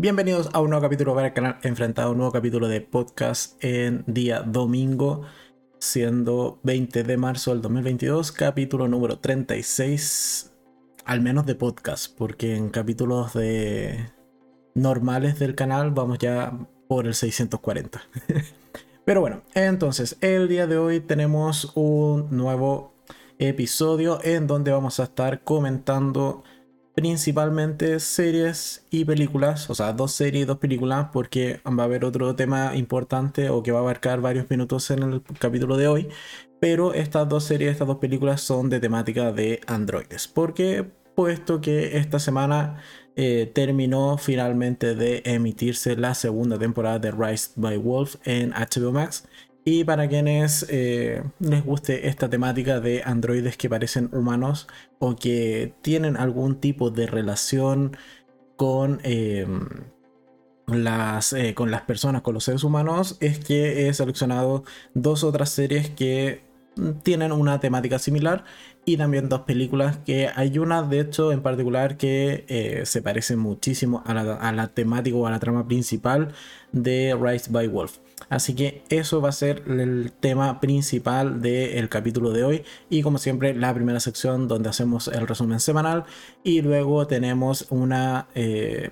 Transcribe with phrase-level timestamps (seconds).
[0.00, 4.04] Bienvenidos a un nuevo capítulo para el canal Enfrentado, un nuevo capítulo de podcast en
[4.06, 5.22] día domingo,
[5.80, 10.52] siendo 20 de marzo del 2022, capítulo número 36,
[11.04, 14.12] al menos de podcast, porque en capítulos de
[14.76, 16.56] normales del canal vamos ya
[16.86, 18.00] por el 640.
[19.04, 22.94] Pero bueno, entonces el día de hoy tenemos un nuevo
[23.40, 26.44] episodio en donde vamos a estar comentando
[26.98, 32.04] principalmente series y películas, o sea, dos series y dos películas, porque va a haber
[32.04, 36.08] otro tema importante o que va a abarcar varios minutos en el capítulo de hoy.
[36.58, 41.98] Pero estas dos series, estas dos películas son de temática de androides, porque puesto que
[41.98, 42.78] esta semana
[43.14, 49.28] eh, terminó finalmente de emitirse la segunda temporada de Rise by Wolf en HBO Max
[49.70, 54.66] y para quienes eh, les guste esta temática de androides que parecen humanos
[54.98, 57.94] o que tienen algún tipo de relación
[58.56, 59.68] con, em,
[60.68, 65.50] las, eh, con las personas, con los seres humanos, es que he seleccionado dos otras
[65.50, 66.40] series que
[67.02, 68.44] tienen una temática similar
[68.86, 73.36] y también dos películas que hay una de hecho en particular que eh, se parece
[73.36, 76.32] muchísimo a la, a la temática o a la trama principal
[76.72, 77.98] de Rise by Wolf.
[78.28, 82.64] Así que eso va a ser el tema principal del capítulo de hoy.
[82.90, 86.04] Y como siempre, la primera sección donde hacemos el resumen semanal.
[86.44, 88.90] Y luego tenemos una eh,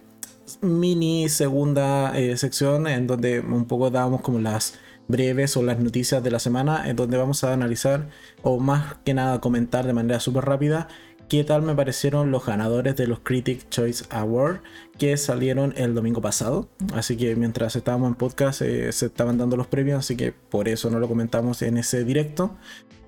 [0.62, 6.22] mini segunda eh, sección en donde un poco damos como las breves o las noticias
[6.22, 6.88] de la semana.
[6.88, 8.08] En donde vamos a analizar
[8.42, 10.88] o más que nada comentar de manera súper rápida
[11.28, 14.60] qué tal me parecieron los ganadores de los Critic Choice Award
[14.98, 16.68] que salieron el domingo pasado.
[16.94, 20.68] Así que mientras estábamos en podcast eh, se estaban dando los premios, así que por
[20.68, 22.56] eso no lo comentamos en ese directo.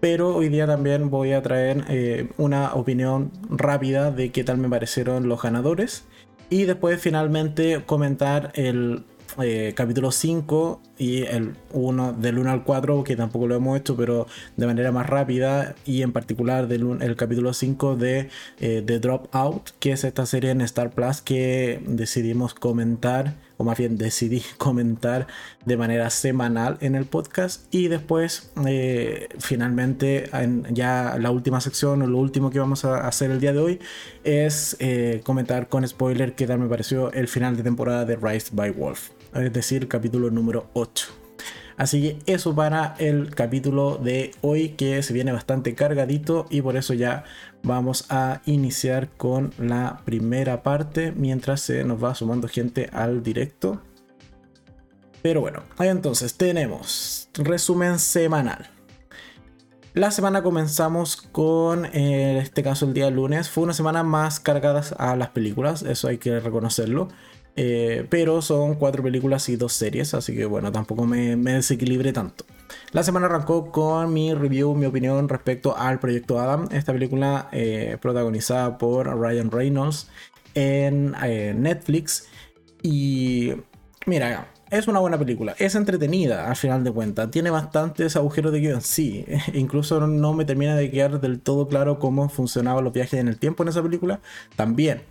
[0.01, 4.69] Pero hoy día también voy a traer eh, una opinión rápida de qué tal me
[4.69, 6.05] parecieron los ganadores.
[6.51, 9.05] Y después finalmente comentar el
[9.41, 13.97] eh, capítulo 5 y el 1 del 1 al 4, que tampoco lo hemos hecho,
[13.97, 14.27] pero
[14.57, 19.71] de manera más rápida, y en particular del el capítulo 5 de eh, The Dropout,
[19.79, 25.27] que es esta serie en Star Plus que decidimos comentar, o más bien decidí comentar
[25.65, 32.03] de manera semanal en el podcast, y después eh, finalmente en ya la última sección
[32.03, 33.79] o lo último que vamos a hacer el día de hoy
[34.25, 34.77] es
[35.23, 39.11] comentar con spoiler qué tal me pareció el final de temporada de Rise by Wolf
[39.35, 41.07] es decir, capítulo número 8.
[41.77, 46.77] Así que eso para el capítulo de hoy que se viene bastante cargadito y por
[46.77, 47.23] eso ya
[47.63, 53.81] vamos a iniciar con la primera parte mientras se nos va sumando gente al directo.
[55.23, 58.69] Pero bueno, entonces tenemos resumen semanal.
[59.95, 64.83] La semana comenzamos con, en este caso el día lunes, fue una semana más cargada
[64.97, 67.09] a las películas, eso hay que reconocerlo.
[67.61, 72.13] Eh, pero son cuatro películas y dos series, así que bueno, tampoco me, me desequilibré
[72.13, 72.45] tanto.
[72.93, 77.99] La semana arrancó con mi review, mi opinión respecto al proyecto Adam, esta película eh,
[78.01, 80.09] protagonizada por Ryan Reynolds
[80.55, 82.29] en eh, Netflix.
[82.81, 83.55] Y
[84.07, 88.61] mira, es una buena película, es entretenida al final de cuentas, tiene bastantes agujeros de
[88.61, 93.19] guion, sí, incluso no me termina de quedar del todo claro cómo funcionaban los viajes
[93.19, 94.21] en el tiempo en esa película,
[94.55, 95.03] también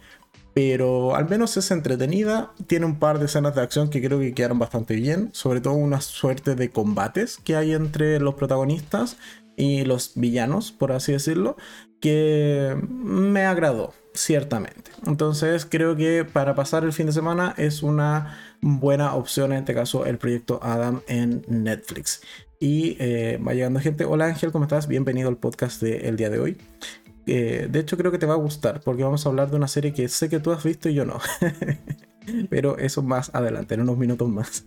[0.58, 2.52] pero al menos es entretenida.
[2.66, 5.74] Tiene un par de escenas de acción que creo que quedaron bastante bien, sobre todo
[5.74, 9.18] una suerte de combates que hay entre los protagonistas
[9.56, 11.58] y los villanos, por así decirlo,
[12.02, 14.90] que me agradó, ciertamente.
[15.06, 19.76] Entonces creo que para pasar el fin de semana es una buena opción, en este
[19.76, 22.22] caso el proyecto Adam en Netflix.
[22.60, 24.06] Y eh, va llegando gente.
[24.06, 24.88] Hola Ángel, ¿cómo estás?
[24.88, 26.58] Bienvenido al podcast del día de hoy.
[27.28, 29.94] De hecho, creo que te va a gustar porque vamos a hablar de una serie
[29.94, 31.20] que sé que tú has visto y yo no.
[32.50, 34.66] Pero eso más adelante, en unos minutos más.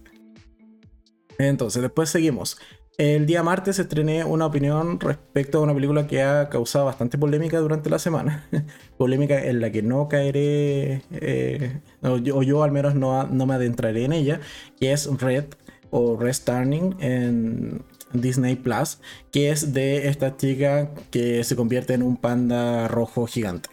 [1.39, 2.59] Entonces, después seguimos.
[2.99, 7.59] El día martes estrené una opinión respecto a una película que ha causado bastante polémica
[7.59, 8.47] durante la semana.
[8.99, 14.05] polémica en la que no caeré, eh, o, yo, al menos no, no, me adentraré
[14.05, 14.41] en ella,
[14.79, 15.47] que es Red
[15.89, 18.99] o Red Turning en, Disney Plus,
[19.33, 23.69] que es de esta chica que se convierte en un panda rojo gigante.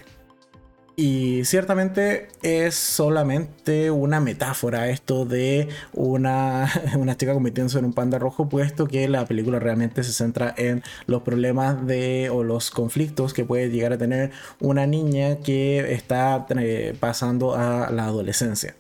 [1.00, 6.68] Y ciertamente es solamente una metáfora esto de una,
[6.98, 10.82] una chica convirtiéndose en un panda rojo, puesto que la película realmente se centra en
[11.06, 16.48] los problemas de o los conflictos que puede llegar a tener una niña que está
[16.58, 18.76] eh, pasando a la adolescencia.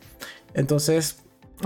[0.56, 1.18] Entonces,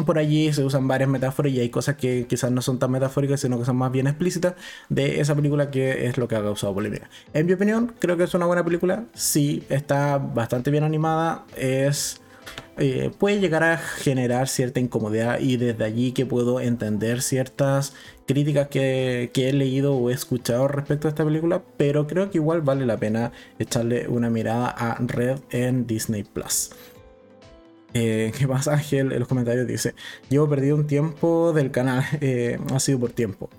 [0.05, 3.41] por allí se usan varias metáforas y hay cosas que quizás no son tan metafóricas,
[3.41, 4.55] sino que son más bien explícitas
[4.89, 7.09] de esa película que es lo que ha causado polémica.
[7.33, 9.05] En mi opinión, creo que es una buena película.
[9.13, 11.45] Sí, está bastante bien animada.
[11.57, 12.21] Es
[12.77, 17.93] eh, puede llegar a generar cierta incomodidad y desde allí que puedo entender ciertas
[18.25, 22.61] críticas que, he leído o he escuchado respecto a esta película, pero creo que igual
[22.61, 26.71] vale la pena echarle una mirada a Red en Disney Plus.
[27.93, 28.67] Eh, ¿Qué más?
[28.67, 29.95] Ángel en los comentarios dice:
[30.29, 33.49] Llevo perdido un tiempo del canal, eh, ha sido por tiempo.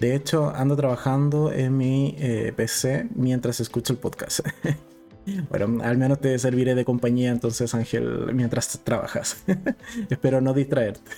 [0.00, 2.16] De hecho, ando trabajando en mi
[2.54, 4.40] PC mientras escucho el podcast.
[5.50, 9.44] Bueno, al menos te serviré de compañía entonces, Ángel, mientras trabajas.
[10.08, 11.10] Espero no distraerte.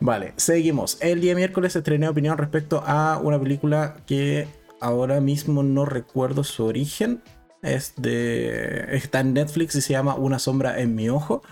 [0.00, 0.98] vale, seguimos.
[1.00, 4.48] El día miércoles estrené opinión respecto a una película que
[4.80, 7.22] ahora mismo no recuerdo su origen.
[7.62, 8.96] Es de.
[8.96, 11.42] está en Netflix y se llama Una sombra en mi ojo.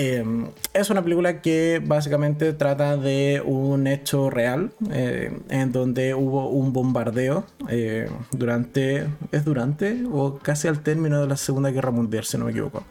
[0.00, 6.50] Em, es una película que básicamente trata de un hecho real eh, en donde hubo
[6.50, 12.22] un bombardeo eh, durante, es durante o casi al término de la Segunda Guerra Mundial,
[12.22, 12.84] si no me equivoco.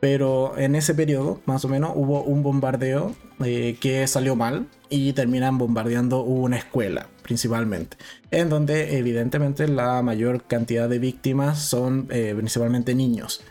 [0.00, 3.14] Pero en ese periodo, más o menos, hubo un bombardeo
[3.44, 7.96] eh, que salió mal y terminan bombardeando una escuela, principalmente,
[8.30, 13.42] en donde evidentemente la mayor cantidad de víctimas son principalmente niños.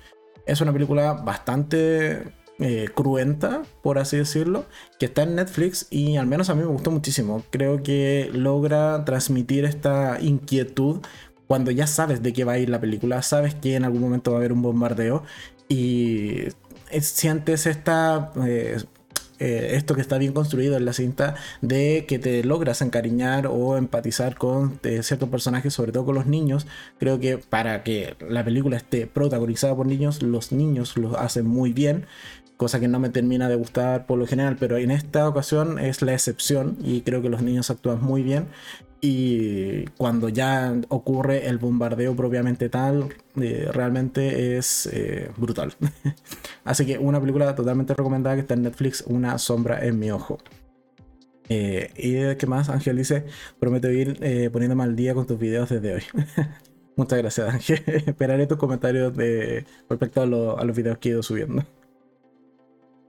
[0.46, 2.24] Es una película bastante
[2.58, 4.64] eh, cruenta, por así decirlo,
[4.98, 7.44] que está en Netflix y al menos a mí me gustó muchísimo.
[7.50, 11.02] Creo que logra transmitir esta inquietud
[11.48, 14.32] cuando ya sabes de qué va a ir la película, sabes que en algún momento
[14.32, 15.24] va a haber un bombardeo
[15.68, 16.44] y
[17.02, 17.66] sientes.
[17.68, 18.78] Eh,
[19.38, 23.76] eh, esto que está bien construido en la cinta de que te logras encariñar o
[23.76, 26.68] empatizar con ciertos personajes, sobre todo con los niños.
[27.00, 31.74] Creo que para que la película esté protagonizada por niños, los niños lo hacen muy
[31.74, 32.06] bien
[32.58, 36.02] cosa que no me termina de gustar por lo general, pero en esta ocasión es
[36.02, 38.48] la excepción y creo que los niños actúan muy bien.
[39.08, 45.76] Y cuando ya ocurre el bombardeo propiamente tal, eh, realmente es eh, brutal.
[46.64, 50.40] Así que una película totalmente recomendada que está en Netflix, Una sombra en mi ojo.
[51.50, 53.26] Eh, y qué más, Ángel dice,
[53.60, 54.18] prometo ir
[54.52, 56.04] poniéndome al día con tus videos desde hoy.
[56.96, 57.84] Muchas gracias, Ángel.
[58.08, 61.64] Esperaré tus comentarios de, respecto a, a los videos que he ido subiendo.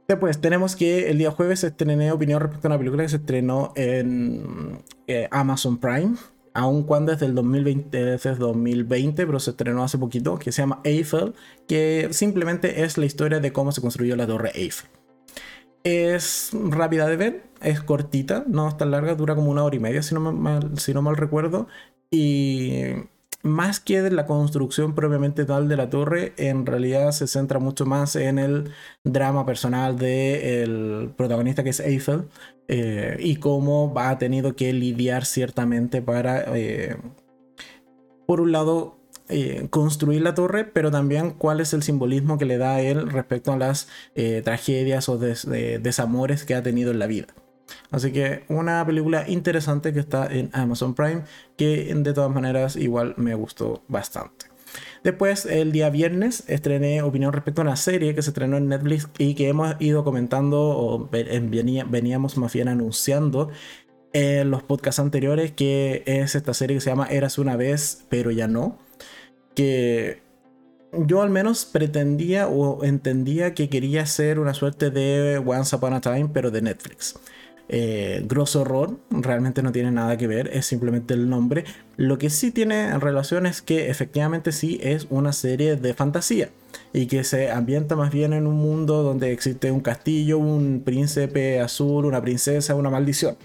[0.09, 3.73] Después tenemos que el día jueves estrené opinión respecto a una película que se estrenó
[3.75, 6.15] en eh, Amazon Prime,
[6.55, 10.81] aun cuando es del 2020, es 2020, pero se estrenó hace poquito, que se llama
[10.85, 11.35] Eiffel,
[11.67, 14.89] que simplemente es la historia de cómo se construyó la torre Eiffel.
[15.83, 19.81] Es rápida de ver, es cortita, no es tan larga, dura como una hora y
[19.81, 21.69] media si no si no mal recuerdo.
[22.11, 22.93] Y
[23.43, 27.87] más que de la construcción propiamente tal de la torre, en realidad se centra mucho
[27.87, 28.71] más en el
[29.05, 32.25] drama personal del protagonista que es Eiffel
[32.69, 36.97] eh, y cómo ha tenido que lidiar ciertamente para, eh,
[38.27, 38.99] por un lado,
[39.29, 43.11] eh, construir la torre, pero también cuál es el simbolismo que le da a él
[43.11, 43.89] respecto a las
[44.45, 47.27] tragedias o desamores que ha tenido en la vida.
[47.91, 51.23] Así que una película interesante que está en Amazon Prime,
[51.57, 54.47] que de todas maneras igual me gustó bastante.
[55.03, 59.09] Después, el día viernes, estrené opinión respecto a una serie que se estrenó en Netflix
[59.19, 63.51] y que hemos ido comentando o veníamos más bien anunciando
[64.13, 68.31] en los podcasts anteriores, que es esta serie que se llama Eras una vez, pero
[68.31, 68.79] ya no.
[69.55, 70.23] Que
[70.93, 76.01] yo al menos pretendía o entendía que quería ser una suerte de Once Upon a
[76.01, 77.19] Time, pero de Netflix.
[77.69, 81.65] Eh, grosso horror, realmente no tiene nada que ver, es simplemente el nombre.
[81.97, 86.51] Lo que sí tiene en relación es que efectivamente sí es una serie de fantasía
[86.93, 91.61] y que se ambienta más bien en un mundo donde existe un castillo, un príncipe
[91.61, 93.37] azul, una princesa, una maldición.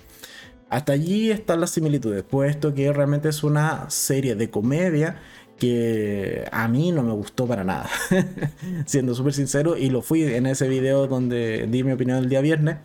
[0.70, 5.18] Hasta allí están las similitudes, puesto que realmente es una serie de comedia
[5.58, 7.90] que a mí no me gustó para nada,
[8.86, 12.42] siendo súper sincero, y lo fui en ese video donde di mi opinión el día
[12.42, 12.78] viernes,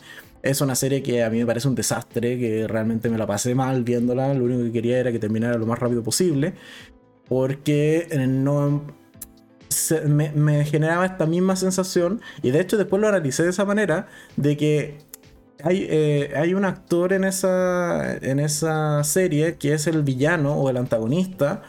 [0.42, 3.54] es una serie que a mí me parece un desastre, que realmente me la pasé
[3.54, 4.32] mal viéndola.
[4.34, 6.54] Lo único que quería era que terminara lo más rápido posible.
[7.28, 8.82] Porque no.
[10.06, 12.20] me, generaba esta misma sensación.
[12.42, 14.98] Y de hecho, después lo analicé de esa manera: de que
[15.62, 20.70] hay, eh, hay un actor en esa, en esa serie que es el villano o
[20.70, 21.62] el antagonista.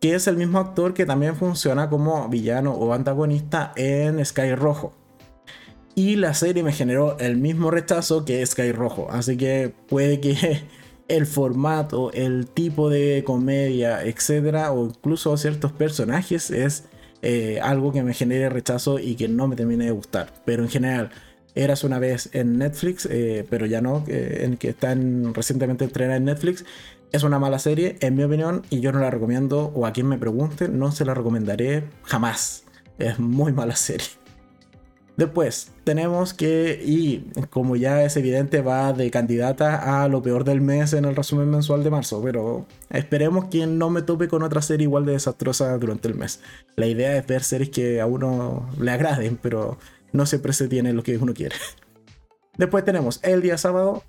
[0.00, 4.92] Que es el mismo actor que también funciona como villano o antagonista en Sky Rojo.
[5.94, 9.08] Y la serie me generó el mismo rechazo que Sky Rojo.
[9.10, 10.62] Así que puede que
[11.08, 16.84] el formato, el tipo de comedia, etcétera, o incluso ciertos personajes es
[17.22, 20.32] eh, algo que me genere rechazo y que no me termine de gustar.
[20.44, 21.10] Pero en general,
[21.54, 26.24] eras una vez en Netflix, eh, pero ya no, en que están recientemente estrenada en
[26.24, 26.64] Netflix.
[27.12, 30.08] Es una mala serie, en mi opinión, y yo no la recomiendo, o a quien
[30.08, 32.64] me pregunte, no se la recomendaré jamás.
[32.98, 34.23] Es muy mala serie.
[35.16, 40.60] Después tenemos que, y como ya es evidente, va de candidata a lo peor del
[40.60, 44.60] mes en el resumen mensual de marzo, pero esperemos que no me tope con otra
[44.60, 46.40] serie igual de desastrosa durante el mes.
[46.74, 49.78] La idea es ver series que a uno le agraden, pero
[50.12, 51.54] no siempre se tiene lo que uno quiere.
[52.56, 54.02] Después tenemos el día sábado,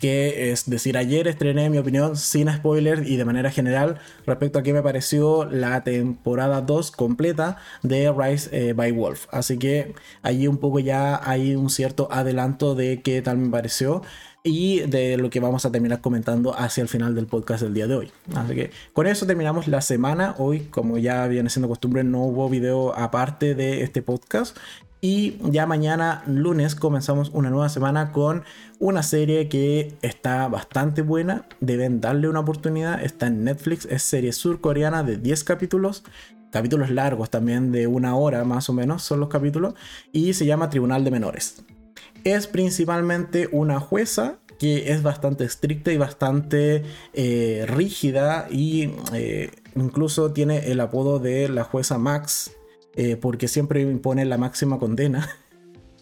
[0.00, 4.62] que es decir, ayer estrené mi opinión sin spoilers y de manera general respecto a
[4.62, 9.26] qué me pareció la temporada 2 completa de Rise eh, by Wolf.
[9.30, 14.02] Así que allí un poco ya hay un cierto adelanto de qué tal me pareció
[14.44, 17.86] y de lo que vamos a terminar comentando hacia el final del podcast del día
[17.86, 18.12] de hoy.
[18.34, 20.34] Así que con eso terminamos la semana.
[20.38, 24.56] Hoy, como ya viene siendo costumbre, no hubo video aparte de este podcast.
[25.04, 28.44] Y ya mañana, lunes, comenzamos una nueva semana con
[28.78, 31.44] una serie que está bastante buena.
[31.58, 33.02] Deben darle una oportunidad.
[33.02, 33.84] Está en Netflix.
[33.86, 36.04] Es serie surcoreana de 10 capítulos.
[36.52, 39.74] Capítulos largos también, de una hora más o menos son los capítulos.
[40.12, 41.64] Y se llama Tribunal de Menores.
[42.22, 48.46] Es principalmente una jueza que es bastante estricta y bastante eh, rígida.
[48.52, 52.52] Y eh, incluso tiene el apodo de la jueza Max
[52.96, 55.28] eh, porque siempre impone la máxima condena.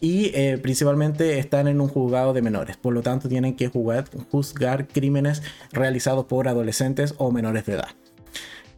[0.03, 4.87] Y eh, principalmente están en un juzgado de menores, por lo tanto tienen que juzgar
[4.87, 7.89] crímenes realizados por adolescentes o menores de edad.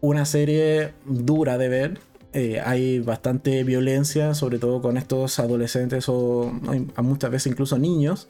[0.01, 2.00] Una serie dura de ver,
[2.34, 6.51] eh, hay bastante violencia, sobre todo con estos adolescentes o
[6.98, 8.27] muchas veces incluso niños,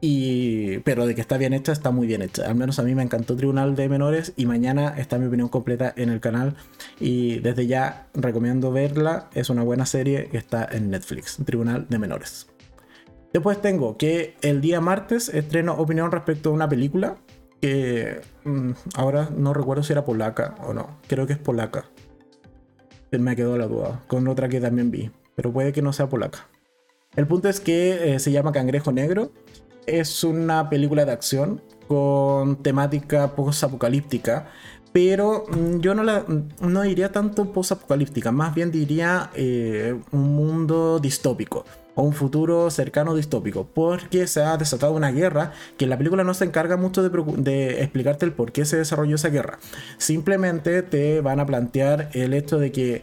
[0.00, 2.46] y, pero de que está bien hecha, está muy bien hecha.
[2.46, 5.92] Al menos a mí me encantó Tribunal de Menores y mañana está mi opinión completa
[5.96, 6.56] en el canal.
[6.98, 9.28] Y desde ya recomiendo verla.
[9.34, 12.46] Es una buena serie que está en Netflix, Tribunal de Menores.
[13.32, 17.16] Después tengo que el día martes estreno opinión respecto a una película
[17.60, 20.98] que mm, ahora no recuerdo si era polaca o no.
[21.08, 21.84] Creo que es polaca.
[23.12, 24.02] Me quedó la duda.
[24.06, 25.10] Con otra que también vi.
[25.34, 26.48] Pero puede que no sea polaca.
[27.16, 29.32] El punto es que eh, se llama Cangrejo Negro
[29.86, 34.48] es una película de acción con temática post-apocalíptica,
[34.92, 36.24] pero mm, yo no, la,
[36.60, 43.14] no diría tanto post-apocalíptica, más bien diría eh, un mundo distópico o un futuro cercano
[43.14, 47.02] distópico, porque se ha desatado una guerra que en la película no se encarga mucho
[47.02, 47.10] de,
[47.42, 49.58] de, explicarte el por qué se desarrolló esa guerra.
[49.98, 53.02] Simplemente te van a plantear el hecho de que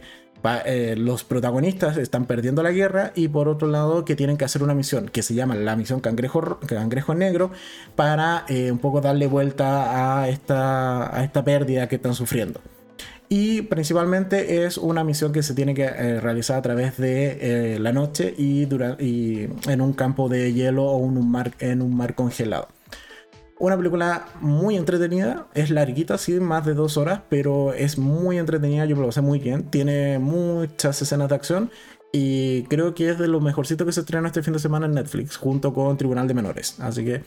[0.64, 4.62] eh, los protagonistas están perdiendo la guerra y por otro lado que tienen que hacer
[4.62, 7.50] una misión que se llama la misión Cangrejo, Cangrejo Negro
[7.96, 12.60] para eh, un poco darle vuelta a esta, a esta pérdida que están sufriendo.
[13.30, 17.92] Y principalmente es una misión que se tiene que eh, realizar a través de la
[17.92, 18.62] noche y,
[18.98, 22.68] y, en un campo de hielo o un mar, en un mar congelado.
[23.60, 28.84] Una película muy entretenida, es larguita, sí, más de dos horas, pero es muy entretenida,
[28.84, 29.64] yo lo pasé muy bien.
[29.64, 31.70] Tiene muchas escenas de acción
[32.12, 34.94] y creo que es de lo mejorcito que se estrenó este fin de semana en
[34.94, 36.78] Netflix, junto con Tribunal de Menores.
[36.78, 37.22] Así que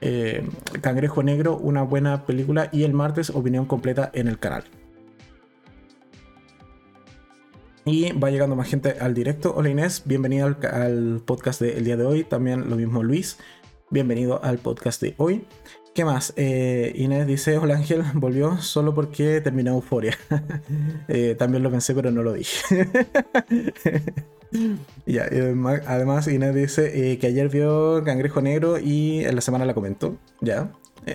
[0.00, 0.48] eh,
[0.80, 4.64] Cangrejo Negro, una buena película y el martes opinión completa en el canal.
[7.84, 9.54] Y va llegando más gente al directo.
[9.54, 12.24] Hola Inés, bienvenida al podcast del día de hoy.
[12.24, 13.36] También lo mismo Luis
[13.90, 15.44] bienvenido al podcast de hoy.
[15.96, 16.34] ¿Qué más?
[16.36, 20.16] Eh, Inés dice, hola Ángel, volvió solo porque terminó Euforia.
[21.08, 22.88] Eh, también lo pensé, pero no lo dije.
[25.06, 25.28] ya,
[25.86, 30.18] además Inés dice eh, que ayer vio Cangrejo Negro y en la semana la comentó.
[30.42, 30.70] Ya.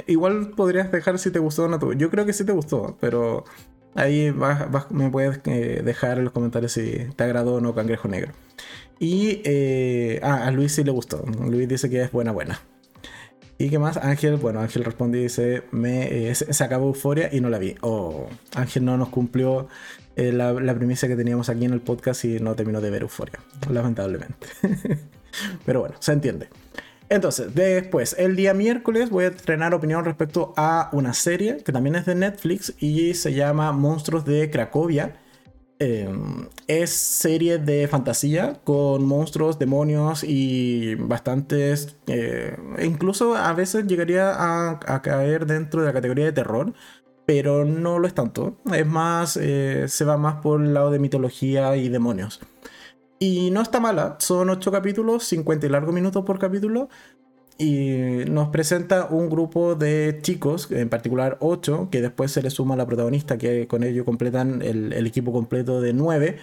[0.07, 1.93] igual podrías dejar si te gustó o no.
[1.93, 3.43] Yo creo que sí te gustó, pero
[3.93, 4.33] ahí
[4.89, 8.31] me puedes dejar en los comentarios si te agradó o no Cangrejo Negro.
[8.97, 11.23] Y eh, ah, a Luis sí le gustó.
[11.47, 12.61] Luis dice que es buena, buena.
[13.61, 13.97] ¿Y qué más?
[13.97, 17.75] Ángel, bueno, Ángel responde y dice, me, eh, se acabó Euforia y no la vi.
[17.81, 19.67] Oh, Ángel no nos cumplió
[20.15, 23.03] eh, la, la, primicia que teníamos aquí en el podcast y no terminó de ver
[23.03, 23.39] Euforia,
[23.69, 24.47] lamentablemente.
[25.65, 26.49] Pero bueno, se entiende.
[27.07, 31.95] Entonces, después, el día miércoles voy a estrenar opinión respecto a una serie que también
[31.95, 35.17] es de Netflix y se llama Monstruos de Cracovia.
[35.83, 41.97] Em, es serie de fantasía con monstruos, demonios y bastantes...
[42.05, 46.73] Eh, incluso a veces llegaría a, caer dentro de la categoría de terror,
[47.25, 48.57] pero no lo es tanto.
[48.71, 52.41] Es más, eh, se va más por el lado de mitología y demonios.
[53.17, 56.89] Y no está mala, son 8 capítulos, 50 y largos minutos por capítulo,
[57.61, 62.73] y nos presenta un grupo de chicos, en particular 8, que después se le suma
[62.73, 66.37] a la protagonista, que con ello completan el, equipo completo de 9,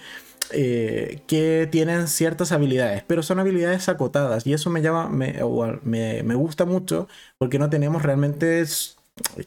[0.51, 4.47] eh, que tienen ciertas habilidades, pero son habilidades acotadas.
[4.47, 5.35] Y eso me llama, me,
[5.83, 8.63] me, me gusta mucho porque no tenemos realmente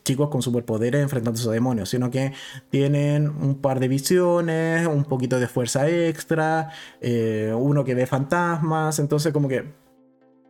[0.04, 2.34] chicos con superpoderes enfrentándose a demonios, sino que
[2.70, 8.98] tienen un par de visiones, un poquito de fuerza extra, eh, uno que ve fantasmas,
[8.98, 9.81] entonces como que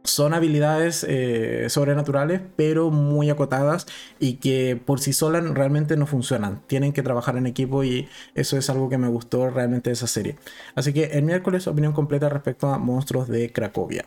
[0.05, 3.87] son habilidades eh, sobrenaturales, pero muy acotadas
[4.19, 6.63] y que por sí solas realmente no funcionan.
[6.67, 10.07] Tienen que trabajar en equipo y eso es algo que me gustó realmente de esa
[10.07, 10.37] serie.
[10.75, 14.05] Así que el miércoles opinión completa respecto a Monstruos de Cracovia.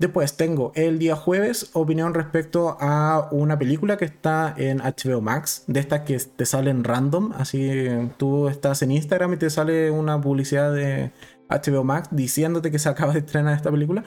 [0.00, 5.64] Después tengo el día jueves opinión respecto a una película que está en HBO Max,
[5.66, 7.70] de estas que te salen random, así
[8.16, 11.12] tú estás en Instagram y te sale una publicidad de
[11.50, 14.04] HBO Max diciéndote que se acaba de estrenar esta película.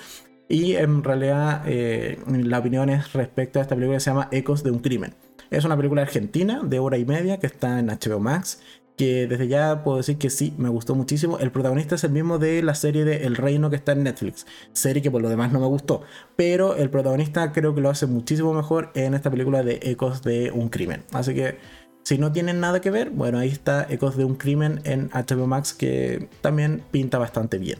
[0.49, 4.63] Y en realidad eh, la opinión es respecto a esta película que se llama Ecos
[4.63, 5.15] de un Crimen.
[5.49, 8.59] Es una película argentina de hora y media que está en HBO Max
[8.97, 11.39] que desde ya puedo decir que sí, me gustó muchísimo.
[11.39, 14.45] El protagonista es el mismo de la serie de El Reino que está en Netflix,
[14.73, 16.01] serie que por lo demás no me gustó,
[16.35, 20.51] pero el protagonista creo que lo hace muchísimo mejor en esta película de Ecos de
[20.51, 21.03] un Crimen.
[21.11, 21.57] Así que
[22.03, 25.47] si no tienen nada que ver, bueno, ahí está Ecos de un Crimen en HBO
[25.47, 27.79] Max que también pinta bastante bien.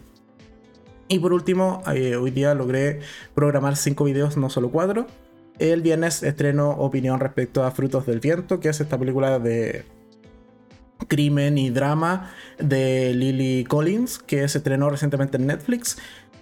[1.07, 3.01] Y por último, eh, hoy día logré
[3.35, 5.05] programar 5 videos, no solo 4.
[5.59, 9.85] El viernes estreno opinión respecto a Frutos del Viento, que es esta película de
[11.07, 15.97] crimen y drama de Lily Collins, que se estrenó recientemente en Netflix.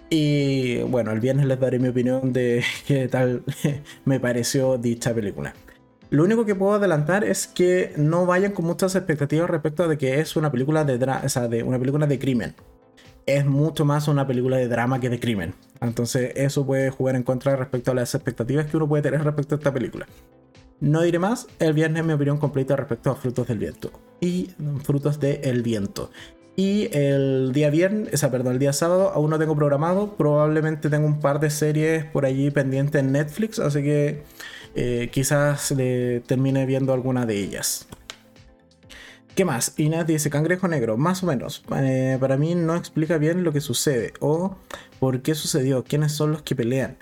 [0.08, 3.42] Y bueno, el viernes les daré mi opinión de qué tal
[4.04, 5.54] me pareció dicha película.
[6.10, 10.20] Lo único que puedo adelantar es que no vayan con muchas expectativas respecto de que
[10.20, 12.54] es una película de, o de una película de crimen.
[13.26, 15.54] Es mucho más una película de drama que de crimen.
[15.80, 19.54] Entonces eso puede jugar en contra respecto a las expectativas que uno puede tener respecto
[19.54, 20.06] a esta película.
[20.80, 23.92] No diré más, el viernes mi opinión completa respecto a Frutos del Viento.
[24.20, 24.50] Y
[24.82, 26.10] Frutos del Viento.
[26.56, 30.16] Y el día viernes, o sea, perdón, el día sábado aún no tengo programado.
[30.16, 34.22] Probablemente tengo un par de series por allí pendientes en Netflix, así que
[34.74, 35.74] eh, quizás
[36.26, 37.86] termine viendo alguna de ellas.
[39.34, 39.74] ¿Qué más?
[39.78, 41.64] Inés dice Cangrejo Negro, más o menos.
[41.74, 44.56] Eh, para mí no explica bien lo que sucede o
[45.00, 46.98] por qué sucedió, quiénes son los que pelean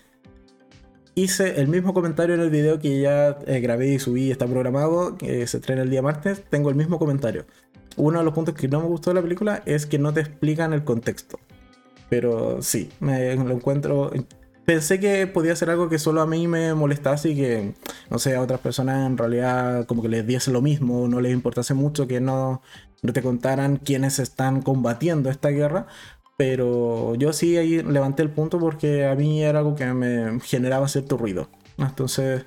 [1.15, 5.17] hice el mismo comentario en el video que ya eh, grabé y subí, está programado,
[5.21, 7.47] se estrena el día martes, tengo el mismo comentario.
[7.97, 10.21] Uno de los puntos que no me gustó de la película es que no te
[10.21, 11.39] explican el contexto.
[12.09, 14.11] Pero sí, me lo encuentro...
[14.71, 17.75] Pensé que podía ser algo que solo a mí me molestase y que,
[18.09, 21.33] no sé, a otras personas en realidad como que les diese lo mismo, no les
[21.33, 22.63] importase mucho que no,
[23.03, 25.89] no te contaran quiénes están combatiendo esta guerra,
[26.37, 30.87] pero yo sí ahí levanté el punto porque a mí era algo que me generaba
[30.87, 31.49] cierto ruido.
[31.77, 32.45] Entonces,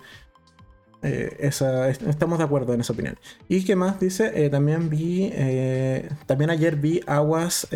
[1.01, 3.19] eh, estamos de acuerdo en esa opinión.
[3.49, 4.31] ¿Y qué más dice?
[4.45, 7.67] Eh, también vi, eh, también ayer vi aguas,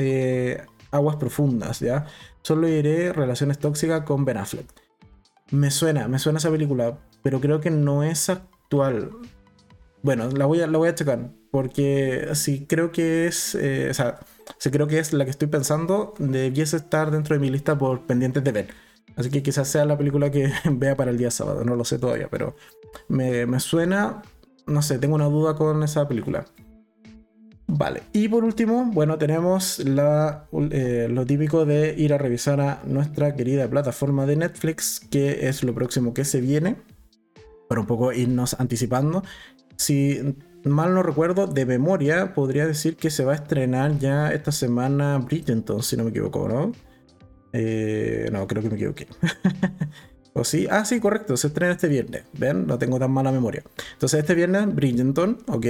[0.89, 2.05] aguas profundas, ¿ya?
[2.47, 4.67] Solo diré relaciones tóxicas con Ben Affleck.
[5.51, 9.09] Me suena, me suena esa película, pero creo que no es actual.
[10.01, 14.19] Bueno, la voy a, la voy a checar, porque sí creo que es, o sea,
[14.59, 18.05] si creo que es la que estoy pensando, debiese estar dentro de mi lista por
[18.05, 18.67] pendientes de ver.
[19.17, 21.99] Así que quizás sea la película que vea para el día sábado, no lo sé
[21.99, 22.55] todavía, pero
[23.09, 24.21] me, suena,
[24.65, 26.45] no sé, tengo una duda con esa película.
[27.69, 32.81] Vale, y por último, bueno, tenemos la, eh, lo típico de ir a revisar a
[32.85, 36.77] nuestra querida plataforma de Netflix, que es lo próximo que se viene,
[37.67, 39.21] para un poco irnos anticipando.
[39.75, 44.53] Si mal no recuerdo, de memoria, podría decir que se va a estrenar ya esta
[44.53, 46.71] semana Bridgerton, si no me equivoco, ¿no?
[47.53, 49.07] Eh, no, creo que me equivoqué.
[50.33, 50.67] ¿O sí?
[50.69, 52.23] Ah, sí, correcto, se estrena este viernes.
[52.33, 52.67] ¿Ven?
[52.67, 53.63] No tengo tan mala memoria.
[53.93, 55.65] Entonces, este viernes, Bridgerton, ok.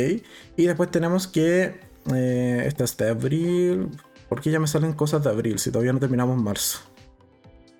[0.57, 1.86] Y después tenemos que.
[2.13, 3.89] Eh, esta es de abril.
[4.29, 6.79] ¿Por qué ya me salen cosas de abril si todavía no terminamos marzo?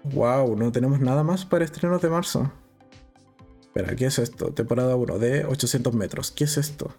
[0.03, 2.51] Wow, no tenemos nada más para estrenos de marzo.
[3.61, 4.53] Espera, ¿qué es esto?
[4.53, 6.31] Temporada 1 de 800 metros.
[6.31, 6.93] ¿Qué es esto?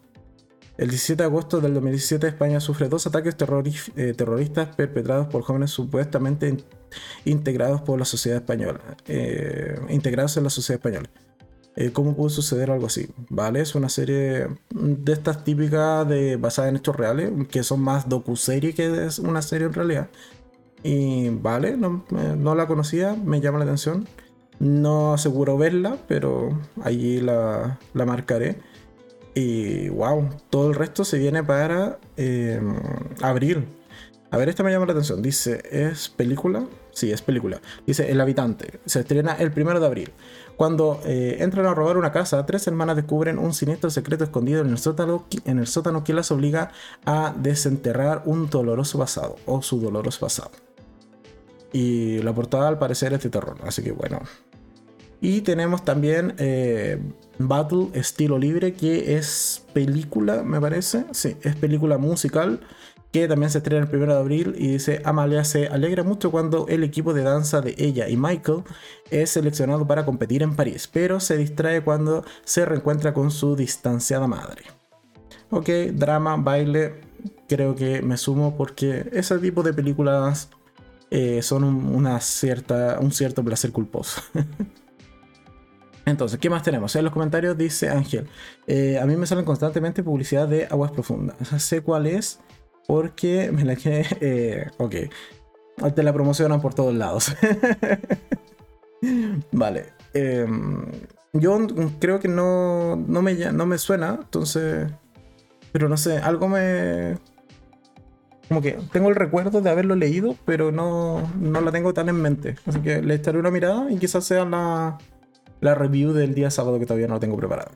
[0.76, 3.34] El 17 de agosto del 2017 España sufre dos ataques
[3.96, 6.56] eh, terroristas perpetrados por jóvenes supuestamente
[7.24, 8.80] integrados por la sociedad española.
[9.08, 11.10] Eh, integrados en la sociedad española.
[11.80, 13.08] Eh, ¿Cómo pudo suceder algo así?
[13.28, 18.08] Vale, es una serie de estas típicas de, basada en hechos reales, que son más
[18.08, 20.08] docu-serie que es una serie en realidad.
[20.82, 24.08] Y vale, no, no la conocía, me llama la atención.
[24.58, 28.58] No aseguro verla, pero allí la, la marcaré.
[29.36, 32.74] Y wow, todo el resto se viene para em,
[33.22, 33.68] abril.
[34.32, 35.22] A ver, esta me llama la atención.
[35.22, 36.66] Dice, ¿es película?
[36.90, 37.60] Sí, es película.
[37.86, 38.80] Dice, El habitante.
[38.84, 40.12] Se estrena el primero de abril.
[40.58, 44.70] Cuando eh, entran a robar una casa, tres hermanas descubren un siniestro secreto escondido en
[44.70, 46.72] el, sótano, que las obliga
[47.06, 50.50] a desenterrar un doloroso pasado, o su doloroso pasado.
[51.72, 54.18] Y la portada al parecer es de terror, así que bueno.
[55.20, 57.00] Y tenemos también eh,
[57.38, 61.04] Battle Estilo Libre, que es película, me parece.
[61.12, 62.58] Sí, es película musical
[63.12, 66.66] que también se estrena el 1 de abril y dice Amalia se alegra mucho cuando
[66.68, 68.64] el equipo de danza de ella y Michael
[69.10, 74.26] es seleccionado para competir en París, pero se distrae cuando se reencuentra con su distanciada
[74.26, 74.62] madre.
[75.50, 77.00] Ok, drama, baile,
[77.48, 80.50] creo que me sumo porque ese tipo de películas
[81.10, 84.20] eh, son un, una cierta, un cierto placer culposo.
[86.04, 86.94] Entonces, ¿qué más tenemos?
[86.96, 88.26] En los comentarios dice Ángel,
[88.66, 91.36] eh, a mí me salen constantemente publicidad de aguas profundas.
[91.62, 92.40] sé cuál es
[92.88, 94.06] porque me la quedé...
[94.20, 94.94] Eh, ok.
[95.94, 97.36] Te la promocionan por todos lados.
[99.52, 99.92] vale.
[100.12, 100.84] Em,
[101.34, 101.58] yo
[102.00, 104.90] creo que no, no, me, no me suena, entonces...
[105.70, 107.18] Pero no sé, algo me...
[108.48, 112.16] Como que tengo el recuerdo de haberlo leído, pero no, no la tengo tan en
[112.16, 112.56] mente.
[112.64, 114.96] Así que le echaré una mirada y quizás sea la,
[115.60, 117.72] la review del día sábado que todavía no la tengo preparada.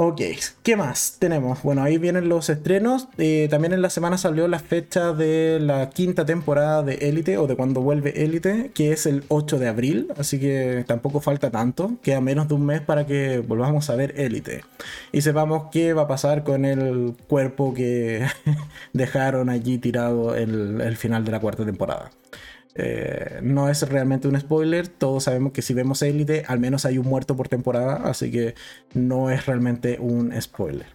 [0.00, 0.20] Ok,
[0.62, 1.64] ¿qué más tenemos?
[1.64, 3.08] Bueno, ahí vienen los estrenos.
[3.18, 7.48] Eh, también en la semana salió la fecha de la quinta temporada de Élite o
[7.48, 11.96] de cuando vuelve Élite, que es el 8 de abril, así que tampoco falta tanto.
[12.00, 14.62] Queda menos de un mes para que volvamos a ver Élite.
[15.10, 18.24] Y sepamos qué va a pasar con el cuerpo que
[18.92, 22.12] dejaron allí tirado en el final de la cuarta temporada.
[22.80, 26.96] Eh, no es realmente un spoiler, todos sabemos que si vemos Elite, al menos hay
[26.96, 28.54] un muerto por temporada, así que
[28.94, 30.86] no es realmente un spoiler.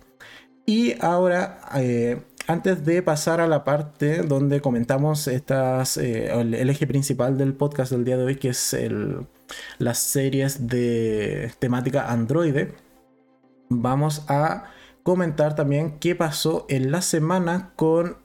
[0.65, 6.87] Y ahora, eh, antes de pasar a la parte donde comentamos estas, eh, el, eje
[6.87, 8.77] principal del podcast del día de hoy, que es
[9.77, 12.67] las series de temática Android,
[13.67, 14.71] vamos a
[15.03, 18.19] comentar también qué pasó en la semana con,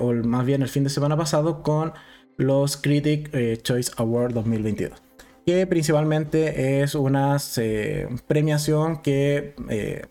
[0.00, 1.92] o más bien el fin de semana pasado, con
[2.36, 5.02] los Critic eh, Choice Award 2022,
[5.44, 10.02] que principalmente es una eh, premiación que eh,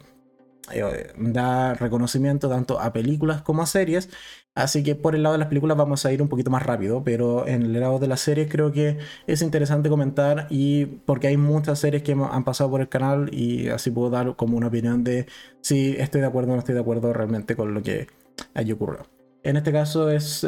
[1.17, 4.09] da reconocimiento tanto a películas como a series.
[4.55, 7.03] Así que por el lado de las películas vamos a ir un poquito más rápido,
[7.03, 11.35] pero en el lado de las series creo que es interesante comentar y porque hay
[11.35, 15.03] muchas series que han pasado por el canal y así puedo dar como una opinión
[15.03, 15.27] de
[15.59, 18.07] si estoy de acuerdo o no estoy de acuerdo realmente con lo que
[18.53, 19.07] haya ocurrido.
[19.43, 20.45] En este caso es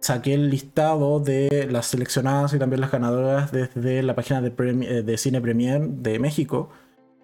[0.00, 5.02] saqué el listado de las seleccionadas y también las ganadoras desde la página de, eh,
[5.02, 6.70] de Cine Premier de México,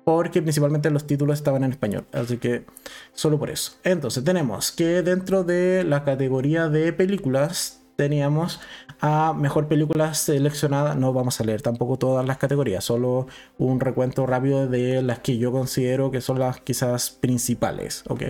[0.05, 2.65] porque principalmente los títulos estaban en español, así que
[3.13, 3.73] solo por eso.
[3.85, 8.61] Entonces tenemos que dentro de la categoría de películas teníamos
[9.01, 13.27] a mejor película seleccionada, no vamos a leer tampoco todas las categorías, solo
[13.59, 18.23] un recuento rápido de las que yo considero que son las quizás principales, ¿ok?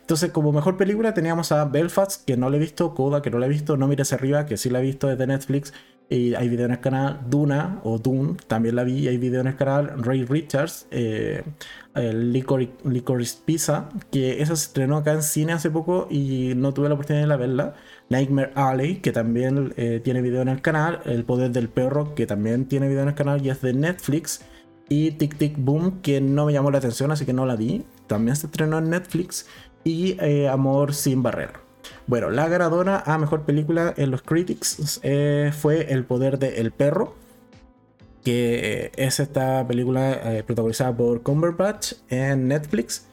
[0.00, 3.38] Entonces, como mejor película teníamos a Belfast, que no la he visto, Coda, que no
[3.38, 5.72] la he visto, No mires arriba, que sí la he visto desde Netflix,
[6.10, 9.40] y hay video en el canal, Duna o Dune, también la vi, y hay video
[9.42, 11.44] en el canal, Ray Richards, eh,
[11.94, 16.88] el Licorice, Pizza, que esa se estrenó acá en cine hace poco y no tuve
[16.88, 17.74] la oportunidad de verla.
[18.08, 22.26] Nightmare Alley, que también eh, tiene video en el canal, El Poder del Perro, que
[22.26, 24.44] también tiene video en el canal y es de Netflix,
[24.88, 27.84] y Tic Tic Boom, que no me llamó la atención, así que no la vi,
[28.08, 29.46] también se estrenó en Netflix
[29.84, 31.60] y eh, Amor sin barrera.
[32.06, 36.72] Bueno, la ganadora a mejor película en los Critics eh, fue El poder del el
[36.72, 37.14] perro,
[38.24, 43.06] que eh, es esta película protagonizada por Cumberbatch en Netflix,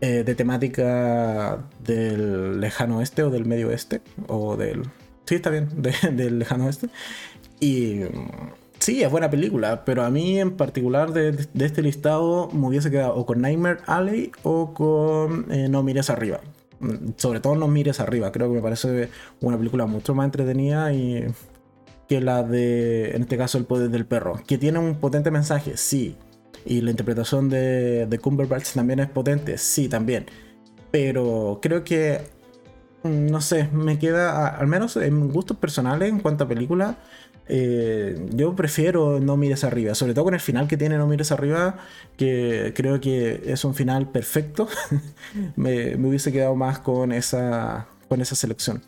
[0.00, 4.82] de temática del lejano oeste o del medio oeste, o del...
[5.26, 5.68] Sí, está bien,
[6.16, 6.88] del lejano oeste.
[7.60, 8.00] Y
[8.82, 13.14] Sí, es buena película, pero a mí en particular de, este listado me hubiese quedado
[13.14, 16.40] o con Nightmare Alley o con eh, No Mires Arriba.
[16.80, 19.08] Mm, sobre todo No Mires Arriba, creo que me parece
[19.40, 21.24] una película mucho más entretenida y
[22.08, 25.76] que la de, en este caso, El Poder del Perro, que tiene un potente mensaje,
[25.76, 26.16] sí.
[26.64, 30.26] Y la interpretación de, de Cumberbatch también es potente, sí, también.
[30.90, 32.20] Pero creo que,
[33.04, 36.98] mm, no sé, me queda, al menos en gustos personales en cuanto a película,
[37.48, 41.32] eh, yo prefiero No mires arriba, sobre todo con el final que tiene No mires
[41.32, 41.76] arriba,
[42.16, 44.68] que creo que es un final perfecto.
[45.56, 48.82] me, hubiese quedado más con esa, con esa selección.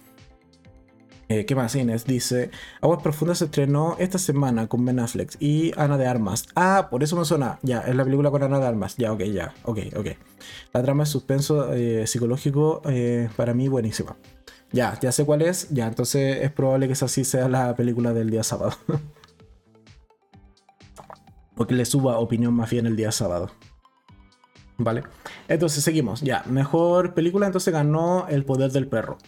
[1.29, 1.75] Eh, ¿Qué más?
[1.75, 6.47] Inés dice: Aguas Profundas se estrenó esta semana con Ben Affleck y Ana de Armas.
[6.55, 7.59] Ah, por eso me suena.
[7.63, 8.97] Ya, es la película con Ana de Armas.
[8.99, 10.07] Ya, ok, ya, ok, ok.
[10.75, 12.83] La trama de suspenso eh, psicológico
[13.37, 14.17] para mí buenísima.
[14.75, 15.69] Ya, ya sé cuál es.
[15.71, 18.73] Ya, entonces es probable que esa sí sea la película del día sábado.
[21.55, 23.53] Porque le suba opinión más bien el día sábado.
[24.77, 25.05] ¿Vale?
[25.47, 26.23] Entonces seguimos.
[26.23, 29.19] Ya, mejor película, entonces ganó El Poder del Perro.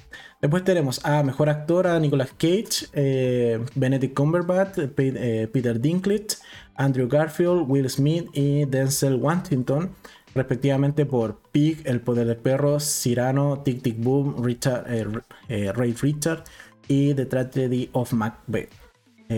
[0.43, 6.39] Después tenemos a mejor actor a Nicolas Cage, eh, Benedict Cumberbatch, eh, Peter Dinklage,
[6.75, 9.93] Andrew Garfield, Will Smith y Denzel Washington,
[10.37, 14.85] respectivamente por Pig, El Poder del Perro, Cyrano, Tic Tic Boom, Richard,
[15.49, 16.45] eh, Ray Richard
[16.87, 18.71] y The Tragedy of Macbeth,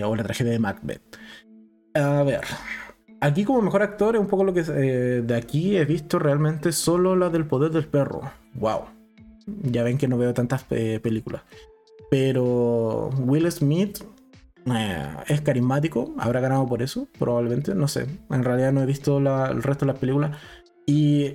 [0.05, 1.01] o la tragedia de Macbeth.
[1.95, 2.43] A ver,
[3.21, 6.71] Aquí como mejor actor es un poco lo que eh, de aquí he visto realmente
[6.71, 8.21] solo la del poder del perro.
[8.55, 8.83] Wow.
[9.63, 11.43] Ya ven que no veo tantas eh, películas.
[12.11, 14.05] Pero Will Smith
[14.67, 18.07] eh, es carismático, habrá ganado por eso, probablemente, no sé.
[18.31, 20.37] En realidad no he visto el resto de las películas.
[20.89, 21.35] Y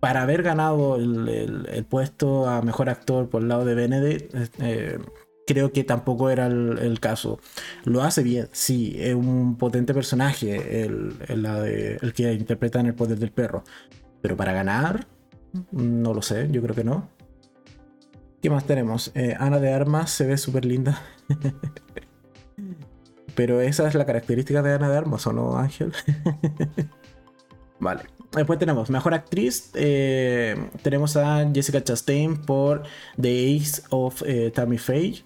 [0.00, 4.34] para haber ganado el, puesto a mejor actor por el lado de Benedict,
[5.46, 7.38] creo que tampoco era el, caso.
[7.84, 13.20] Lo hace bien, sí, es un potente personaje el, el, que interpreta en el poder
[13.20, 13.62] del perro.
[14.20, 15.06] Pero para ganar,
[15.70, 17.08] no lo sé, yo creo que no.
[18.42, 19.12] ¿Qué más tenemos?
[19.14, 21.00] Eh, Ana de Armas se ve súper linda.
[23.36, 25.92] Pero esa es la característica de Ana de Armas, ¿o no, Ángel?
[27.78, 28.19] vale.
[28.32, 29.70] Después tenemos Mejor Actriz.
[29.74, 32.84] Eh, tenemos a Jessica Chastain por
[33.20, 35.24] The Ace of eh, Tammy Faye.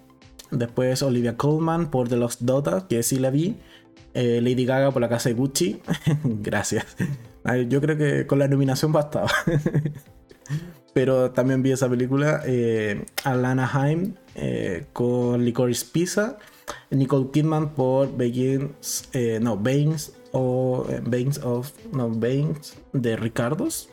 [0.50, 3.56] Después Olivia Colman por The Lost Daughter, que sí la vi.
[4.14, 5.82] Eh, Lady Gaga por La Casa de Gucci.
[6.24, 6.86] Gracias.
[7.68, 9.30] Yo creo que con la nominación bastaba.
[10.94, 12.42] Pero también vi esa película.
[13.24, 14.14] Alana Haim
[14.94, 16.38] con Licorice Pizza.
[16.90, 23.88] Nicole Kidman por Begins, no, Baines o Baines of, no, Baines de Ricardos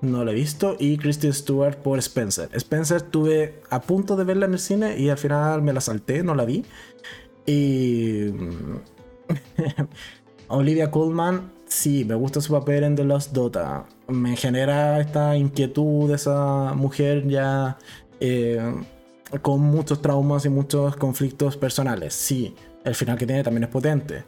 [0.00, 0.76] no la he visto.
[0.78, 2.48] Y Kristen Stewart por Spencer.
[2.52, 6.22] Spencer estuve a punto de verla en el cine y al final me la salté,
[6.22, 6.64] no la vi.
[7.46, 8.26] Y.
[10.48, 13.86] Olivia Colman, sí, me gusta su papel en The Lost Dota.
[14.08, 17.78] Me genera esta inquietud de esa mujer ya
[18.20, 18.60] eh,
[19.40, 22.12] con muchos traumas y muchos conflictos personales.
[22.12, 24.24] Sí, el final que tiene también es potente.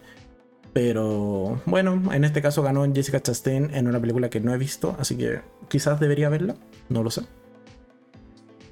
[0.74, 4.96] Pero bueno, en este caso ganó Jessica Chastain en una película que no he visto,
[4.98, 6.56] así que quizás debería verla,
[6.88, 7.22] no lo sé.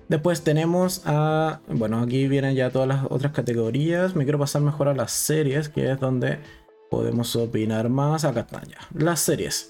[0.09, 1.61] Después tenemos a.
[1.69, 4.17] Bueno, aquí vienen ya todas las otras categorías.
[4.17, 6.41] Me quiero pasar mejor a las series, que es donde
[6.91, 8.25] podemos opinar más.
[8.25, 8.79] Acá están ya.
[8.93, 9.69] Las series.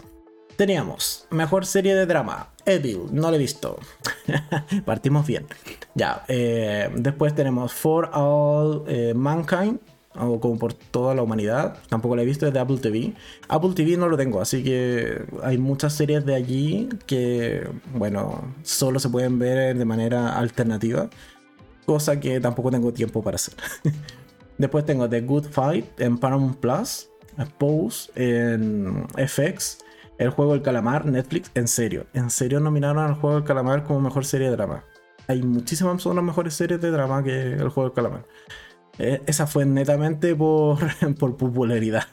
[0.57, 2.49] Teníamos mejor serie de drama.
[2.64, 3.79] Evil, no la he visto.
[4.87, 5.47] Partimos bien.
[5.95, 6.25] Ya.
[6.29, 9.79] Eh, después tenemos For All eh, Mankind
[10.18, 11.79] o como por toda la humanidad.
[11.88, 13.14] Tampoco la he visto, desde Apple TV.
[13.48, 18.98] Apple TV no lo tengo, así que hay muchas series de allí que, bueno, solo
[18.98, 21.09] se pueden ver de manera alternativa,
[21.87, 23.55] cosa que tampoco tengo tiempo para hacer.
[24.59, 27.09] Después tengo The Good Fight en Paramount Plus,
[27.59, 29.79] Pose en FX,
[30.18, 34.01] El Juego del Calamar, Netflix, en serio, en serio nominaron al Juego del Calamar como
[34.01, 34.85] mejor serie de drama.
[35.29, 38.27] Hay muchísimas son las mejores series de drama que El Juego del Calamar.
[38.98, 40.78] Eh, esa fue netamente por,
[41.18, 42.05] por popularidad.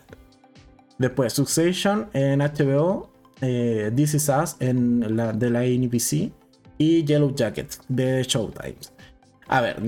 [0.98, 3.10] Después, Succession en HBO,
[3.42, 6.32] eh, This Is Us en la, de la NBC
[6.78, 8.76] y Yellow Jacket de Showtime.
[9.48, 9.82] A ver,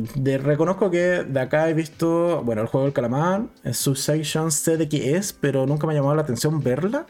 [0.44, 4.90] reconozco que de acá he visto, bueno, el juego del calamar, eh, Succession, sé de
[4.90, 7.06] qué es, pero nunca me ha llamado la atención verla.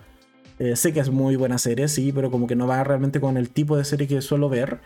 [0.75, 3.49] sé que es muy buena serie, sí, pero como que no va realmente con el
[3.49, 4.79] tipo de serie que suelo ver.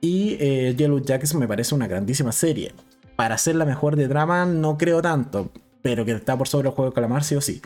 [0.00, 0.36] Y
[0.74, 2.72] Yellow Jackets me parece una grandísima serie
[3.16, 5.50] para ser la mejor de drama no creo tanto,
[5.82, 7.60] pero que está por sobre el juego de calamar sí o sí.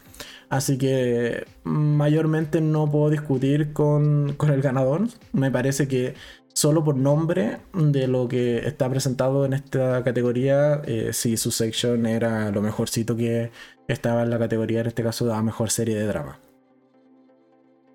[0.49, 5.09] Así que mayormente no puedo discutir con, el ganador.
[5.33, 6.15] Me parece que
[6.55, 12.07] solo por nombre de lo que está presentado en esta categoría, eh, sí, su section
[12.07, 13.51] era lo mejorcito que
[13.89, 16.41] estaba en la categoría, en este caso, de la mejor serie de drama.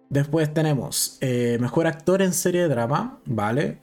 [0.09, 3.79] Después tenemos eh, mejor actor en serie de drama, ¿vale?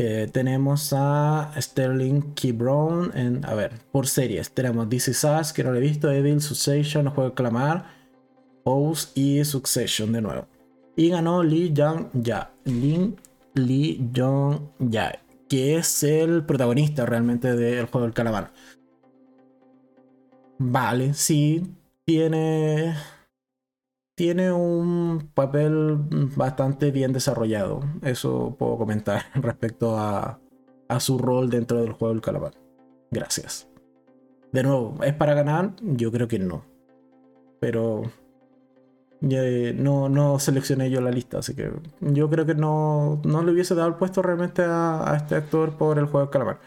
[0.00, 4.48] Eh, tenemos a Sterling Key Brown en, a ver, por series.
[4.48, 7.84] Tenemos This Is Us, que no lo he visto, Evil, Succession, Juego de Clamar,
[8.62, 10.46] Pose y Succession de nuevo.
[10.94, 13.16] Y ganó Lee Jong Ya, Lee,
[13.54, 18.52] Lee Jong Ya, que es el protagonista realmente del Juego del Calamar.
[20.58, 22.94] Vale, sí, tiene
[24.18, 25.96] tiene un papel
[26.34, 27.82] bastante bien desarrollado.
[28.02, 30.40] Eso puedo comentar respecto a,
[30.98, 32.54] su rol dentro del juego del calamar.
[33.12, 33.68] Gracias.
[34.50, 35.76] De nuevo, ¿es para ganar?
[35.82, 36.64] Yo creo que no.
[37.60, 38.02] Pero
[39.20, 43.76] no, no seleccioné yo la lista, así que yo creo que no, no le hubiese
[43.76, 46.58] dado el puesto realmente a, a este actor por el juego del calamar.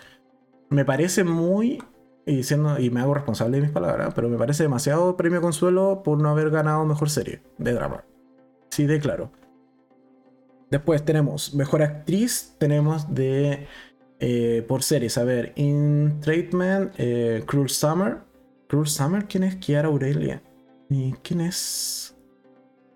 [0.70, 1.84] Me parece muy
[2.26, 6.02] y, siendo, y me hago responsable de mis palabras, pero me parece demasiado premio consuelo
[6.04, 8.04] por no haber ganado mejor serie de drama.
[8.70, 9.32] Sí, de claro.
[10.70, 13.68] Después tenemos mejor actriz, tenemos de
[14.20, 18.20] eh, por series, a ver, In Treatment, eh, Cruel Summer.
[18.68, 20.42] Cruel Summer, ¿quién es Kiara Aurelia?
[20.90, 22.16] ¿Y quién es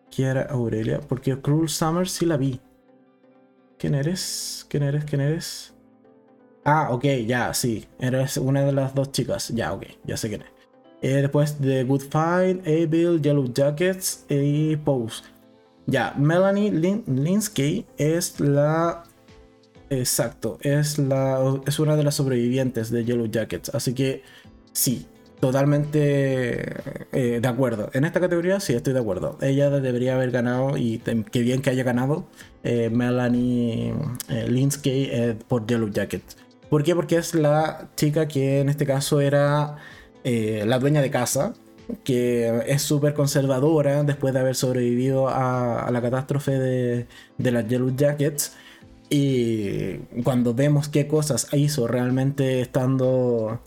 [0.10, 1.02] Kiara Aurelia?
[1.02, 2.62] Porque Cruel Summer sí la vi.
[3.78, 4.66] ¿Quién eres?
[4.70, 5.04] ¿Quién eres?
[5.04, 5.75] ¿Quién eres?
[6.66, 7.86] Ah, ok, ya, sí.
[8.00, 9.50] Eres una de las dos chicas.
[9.50, 10.48] Ya, ok, ya sé quién es.
[11.04, 15.24] Eh, después de Good Fight, Abel, Yellow Jackets y Pose.
[15.86, 19.04] Ya, Melanie Linsky es la.
[19.92, 23.70] Exacto, es, la, es una de las sobrevivientes de Yellow Jackets.
[23.76, 24.24] Así que
[24.74, 25.06] sí,
[25.40, 26.64] totalmente
[27.12, 27.92] eh, de acuerdo.
[27.94, 29.38] En esta categoría sí estoy de acuerdo.
[29.42, 30.98] Ella debería haber ganado y
[31.32, 32.26] qué bien que haya ganado
[32.64, 33.94] eh, Melanie
[34.48, 35.12] Linsky
[35.48, 36.38] por Yellow Jackets.
[36.76, 36.94] ¿Por qué?
[36.94, 39.78] Porque es la chica que en este caso era
[40.26, 41.54] eh, la dueña de casa,
[42.04, 47.08] que es súper conservadora después de haber sobrevivido a, la catástrofe de,
[47.38, 48.58] las Yellow Jackets.
[49.10, 53.62] Y cuando vemos qué cosas hizo realmente estando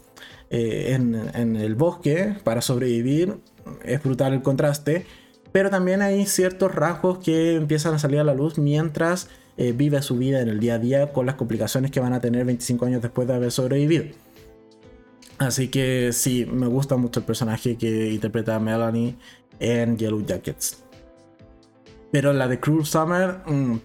[0.51, 3.38] eh, en, el bosque para sobrevivir,
[3.87, 5.07] es brutal el contraste.
[5.51, 10.01] Pero también hay ciertos rasgos que empiezan a salir a la luz mientras eh, vive
[10.03, 12.87] su vida en el día a día con las complicaciones que van a tener 25
[12.87, 14.05] años después de haber sobrevivido.
[15.38, 19.16] Así que sí, me gusta mucho el personaje que interpreta a Melanie
[19.59, 20.85] en Yellow Jackets.
[22.12, 23.77] Pero la de Cruel Summer mm,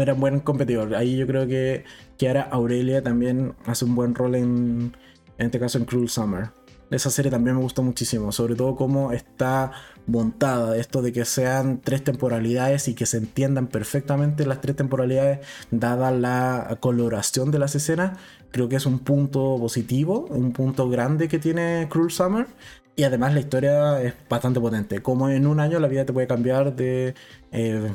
[0.00, 0.94] era un buen competidor.
[0.94, 1.84] Ahí yo creo que,
[2.16, 4.96] que ahora Aurelia también hace un buen rol en,
[5.38, 6.50] en este caso en Cruel Summer.
[6.92, 9.72] Esa serie también me gustó muchísimo, sobre todo cómo está
[10.06, 15.40] montada, esto de que sean tres temporalidades y que se entiendan perfectamente las tres temporalidades
[15.70, 18.18] dada la coloración de las escenas,
[18.50, 22.46] creo que es un punto positivo, un punto grande que tiene Cruel Summer.
[22.94, 25.00] Y además la historia es bastante potente.
[25.00, 27.14] Como en un año la vida te puede cambiar de,
[27.50, 27.90] eh,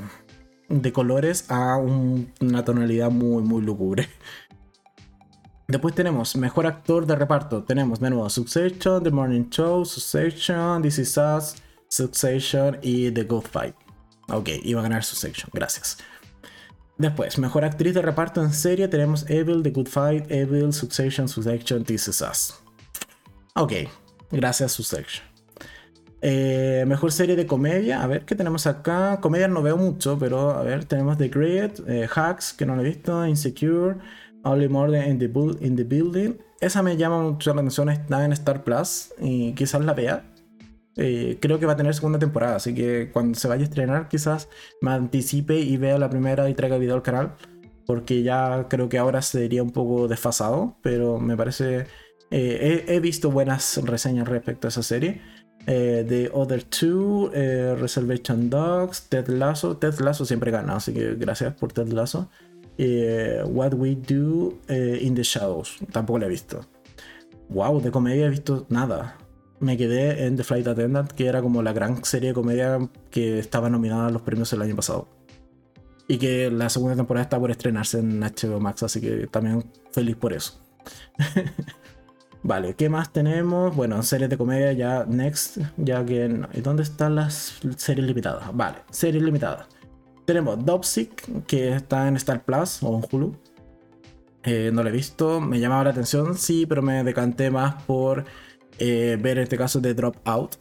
[0.70, 4.08] de colores a una tonalidad muy, muy lúgubre.
[5.68, 7.62] Después tenemos Mejor Actor de Reparto.
[7.62, 11.56] Tenemos de nuevo Succession, The Morning Show, Succession, This Is Us,
[11.90, 13.76] Succession y The Good Fight.
[14.30, 15.98] Ok, iba a ganar Succession, gracias.
[16.98, 18.88] Después, Mejor Actriz de Reparto en serie.
[18.88, 22.54] Tenemos Evil, The Good Fight, Evil, Succession, Succession, This Is Us.
[23.56, 23.74] Ok,
[24.32, 25.28] gracias Succession.
[26.22, 28.02] Eh, mejor serie de comedia.
[28.02, 29.20] A ver, ¿qué tenemos acá?
[29.20, 32.84] Comedia no veo mucho, pero a ver, tenemos The Great, eh, Hacks, que no lo
[32.84, 33.98] he visto, Insecure.
[34.48, 35.26] Only More in the,
[35.66, 36.38] in the Building.
[36.60, 40.24] Esa me llama mucho la atención, está en Star Plus y quizás la vea.
[40.96, 44.10] Eh, creo que va a tener segunda temporada, así que cuando se vaya a estrenar
[44.10, 44.50] quizás
[44.82, 47.36] me anticipe y vea la primera y traiga video al canal,
[47.86, 51.86] porque ya creo que ahora sería un poco desfasado, pero me parece...
[52.30, 55.22] Eh, he, visto buenas reseñas respecto a esa serie.
[55.66, 59.78] Eh, The Other Two, Reservation Dogs, Ted Lasso.
[59.78, 62.30] Ted Lasso siempre gana, así que gracias por Ted Lasso.
[62.78, 65.78] Eh, What We Do eh, in the Shadows.
[65.92, 66.62] Tampoco la he visto.
[67.50, 69.18] Wow, de comedia he visto nada.
[69.60, 72.78] Me quedé en The Flight Attendant, que era como la gran serie de comedia
[73.10, 75.08] que estaba nominada a los premios el año pasado.
[76.08, 80.16] Y que la segunda temporada está por estrenarse en HBO Max, así que también feliz
[80.16, 80.62] por eso.
[82.44, 83.76] vale, ¿qué más tenemos?
[83.76, 86.46] Bueno, series de comedia ya next, ya que...
[86.62, 88.56] ¿Dónde están las series limitadas?
[88.56, 89.68] Vale, series limitadas.
[90.28, 93.34] Tenemos Dopsic, que está en Star Plus o en Hulu.
[94.44, 98.26] Eh, no lo he visto, me llamaba la atención, sí, pero me decanté más por
[98.78, 100.58] eh, ver este caso de Dropout,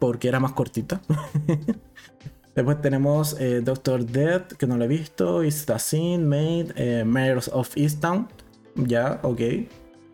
[0.00, 1.00] porque era más cortita.
[2.56, 7.48] Después tenemos eh, Doctor Death, que no lo he visto, Is the Scene, Made, Mayors
[7.52, 8.26] of Easttown,
[8.74, 9.40] ya, ok,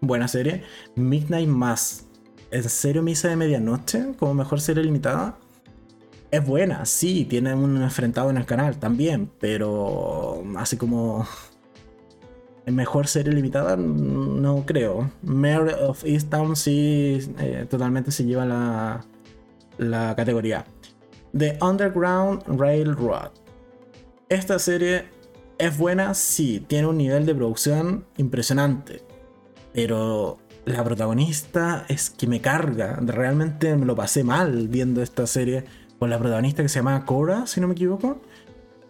[0.03, 0.65] buena serie.
[0.97, 2.09] Midnight Mass,
[2.51, 4.15] ¿en serio Misa de Medianoche?
[4.19, 5.39] Como mejor serie limitada
[6.33, 11.29] es buena, sí, tiene un enfrentado en el canal también, pero así como
[12.67, 15.11] mejor serie limitada, no creo.
[15.23, 19.05] Mayor of Easttown sí, eh, totalmente se lleva la,
[19.77, 20.65] la categoría.
[21.37, 23.33] The Underground Railroad.
[24.31, 25.05] Esta serie
[25.59, 29.03] es buena, sí, tiene un nivel de producción impresionante,
[29.75, 32.99] pero la protagonista es que me carga.
[33.03, 35.65] Realmente me lo pasé mal viendo esta serie
[36.03, 38.21] con la protagonista que se llama Cora, si no me equivoco.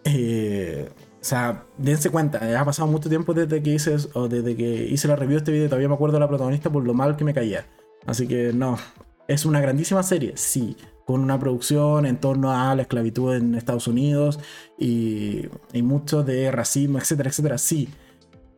[0.03, 0.89] Eh,
[1.21, 3.97] o sea, dense cuenta, ha pasado mucho tiempo desde que hice
[4.29, 6.83] desde que hice la review de este video, todavía me acuerdo de la protagonista por
[6.83, 7.67] lo mal que me caía.
[8.07, 8.79] Así que no,
[9.27, 10.75] es una grandísima serie, sí,
[11.05, 14.39] con una producción en torno a la esclavitud en Estados Unidos
[14.79, 17.89] y, y mucho de racismo, etcétera, etcétera, sí.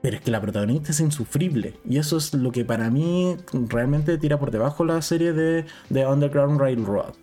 [0.01, 1.73] Pero es que la protagonista es insufrible.
[1.83, 3.35] Y eso es lo que para mí
[3.67, 7.15] realmente tira por debajo la serie de, de Underground Railroad.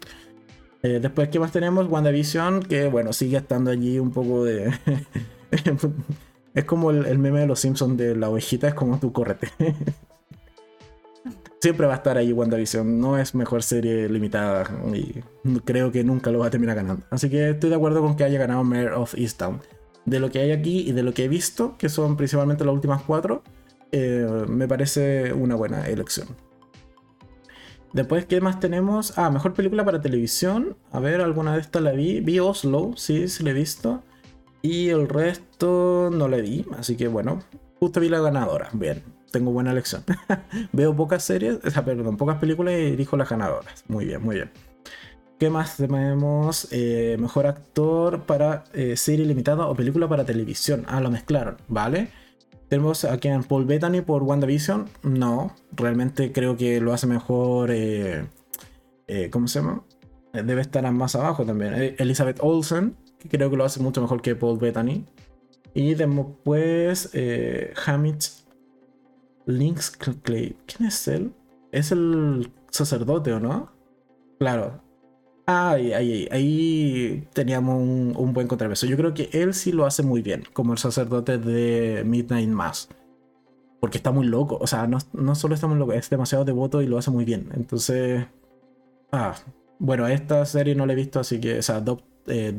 [0.83, 1.89] Eh, después, ¿qué más tenemos?
[1.89, 4.73] WandaVision, que bueno, sigue estando allí un poco de
[6.55, 9.49] es como el, meme de los Simpsons de la ovejita, es como tu correte.
[11.61, 15.21] Siempre va a estar ahí WandaVision, no es mejor serie limitada y
[15.65, 17.07] creo que nunca lo va a terminar ganando.
[17.11, 19.61] Así que estoy de acuerdo con que haya ganado Mayor of Easttown.
[20.05, 22.75] De lo que hay aquí y de lo que he visto, que son principalmente las
[22.75, 23.45] últimas cuatro,
[23.93, 26.27] eh, me parece una buena elección.
[27.93, 29.19] Después, ¿qué más tenemos?
[29.19, 30.77] Ah, mejor película para televisión.
[30.93, 32.21] A ver, alguna de estas la vi.
[32.21, 34.03] Vi Oslo, sí, sí la he visto.
[34.63, 37.41] Y el resto no la vi, así que bueno,
[37.81, 38.71] justo vi la ganadora.
[38.73, 40.05] Bien, tengo buena elección.
[40.73, 43.85] Veo pocas series, perdón, pocas películas y elijo las ganadoras.
[43.89, 44.51] Muy bien, muy bien.
[45.39, 46.69] ¿Qué más tenemos?
[46.71, 50.85] Eh, mejor actor para eh, serie limitada o película para televisión.
[50.87, 52.11] Ah, lo mezclaron, ¿vale?
[52.73, 54.89] Tenemos aquí en Paul Bettany por WandaVision.
[55.03, 57.71] No, realmente creo que lo hace mejor.
[57.71, 58.25] Eh,
[59.09, 59.85] eh, ¿Cómo se llama?
[60.33, 61.75] Eh, debe estar más abajo también.
[61.99, 65.05] Elizabeth Olsen, que creo que lo hace mucho mejor que Paul Bettany.
[65.75, 67.11] Y después
[67.85, 68.23] Hamid
[69.45, 69.91] Links.
[70.23, 70.57] ¿Quién
[70.89, 71.35] es él?
[71.73, 73.71] Es el sacerdote, ¿o no?
[74.39, 74.81] Claro,
[75.47, 78.87] Ahí, ahí, ahí teníamos un, buen contrapeso.
[78.87, 82.89] Yo creo que él sí lo hace muy bien, como el sacerdote de Midnight Mass.
[83.81, 84.59] Porque está muy loco.
[84.61, 87.51] O sea, no, solo está muy loco, es demasiado devoto y lo hace muy bien.
[87.55, 88.27] Entonces.
[89.11, 89.35] Ah,
[89.79, 91.59] bueno, esta serie no la he visto, así que.
[91.59, 92.57] O sea, Dop, eh,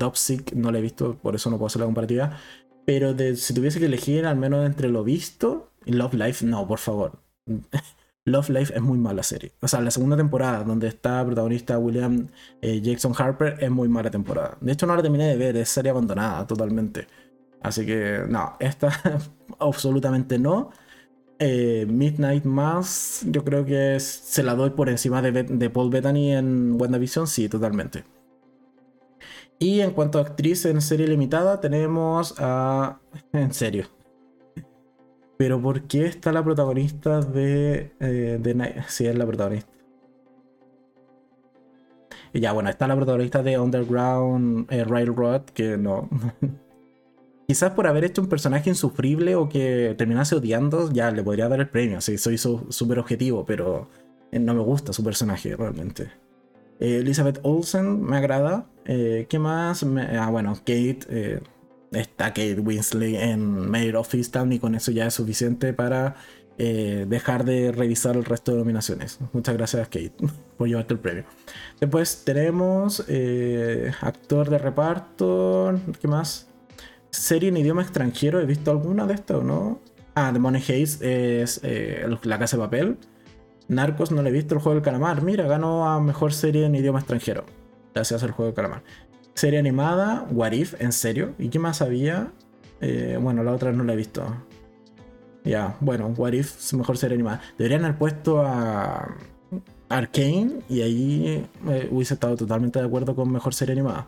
[0.56, 2.38] no la he visto, por eso no puedo hacer la comparativa.
[2.86, 7.20] Pero si tuviese que elegir al menos entre lo visto Love Life, no, por favor.
[8.26, 9.54] Love Life es muy mala serie.
[9.62, 12.28] O sea, la segunda temporada, donde está protagonista William
[12.62, 14.58] eh, Jackson Harper, es muy mala temporada.
[14.62, 17.08] De hecho, no la terminé de ver, es serie abandonada totalmente.
[17.62, 18.92] Así que, no, esta
[19.60, 20.72] absolutamente no.
[21.40, 26.32] Eh, Midnight Mass, yo creo que se la doy por encima de, de Paul Bettany
[26.32, 28.06] en WandaVision, sí, totalmente.
[29.60, 33.00] Y en cuanto a actriz en serie limitada, tenemos a.
[33.34, 33.88] En serio,
[35.44, 39.70] pero ¿por qué está la protagonista de, eh, de Sí, es la protagonista.
[42.32, 46.08] Y ya, bueno, está la protagonista de Underground eh, Railroad, que no.
[47.50, 51.60] Quizás por haber hecho un personaje insufrible o que terminase odiando, ya le podría dar
[51.60, 52.00] el premio.
[52.00, 53.90] Sí, soy súper objetivo, pero
[54.32, 56.10] eh, no me gusta su personaje realmente.
[56.80, 58.70] Elizabeth Olsen me agrada.
[58.86, 59.84] ¿Qué más?
[59.84, 61.42] ah, bueno, Kate
[61.94, 66.16] está Kate Winsley en Mayor of Easttown y con eso ya es suficiente para
[66.58, 69.20] eh, dejar de revisar el resto de nominaciones.
[69.32, 70.14] Muchas gracias Kate
[70.58, 71.26] por llevarte el premio.
[71.80, 76.48] Después tenemos eh, actor de reparto, ¿qué más?
[77.10, 79.80] Serie en idioma extranjero, ¿he visto alguna de estas o no?
[80.16, 82.98] Ah, The Money Haze es eh, La Casa de Papel.
[83.68, 85.24] Narcos no le he visto el juego del calamar.
[85.24, 87.46] Mira, ganó a mejor serie en idioma extranjero.
[87.94, 88.84] Gracias al juego del calamar.
[89.34, 91.34] Serie animada, What If, en serio.
[91.40, 92.32] ¿Y qué más había?
[92.82, 94.24] Eh, bueno, la otra no la he visto.
[95.44, 97.42] Ya, bueno, What If es mejor serie animada.
[97.58, 99.16] Deberían haber puesto a
[99.90, 104.08] Arkane y ahí eh, hubiese estado totalmente de acuerdo con mejor serie animada.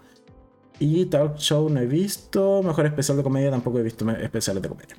[0.80, 2.61] Y Talk Show no he visto.
[2.63, 4.95] Mejor especial de comedia tampoco he visto especiales de comedia.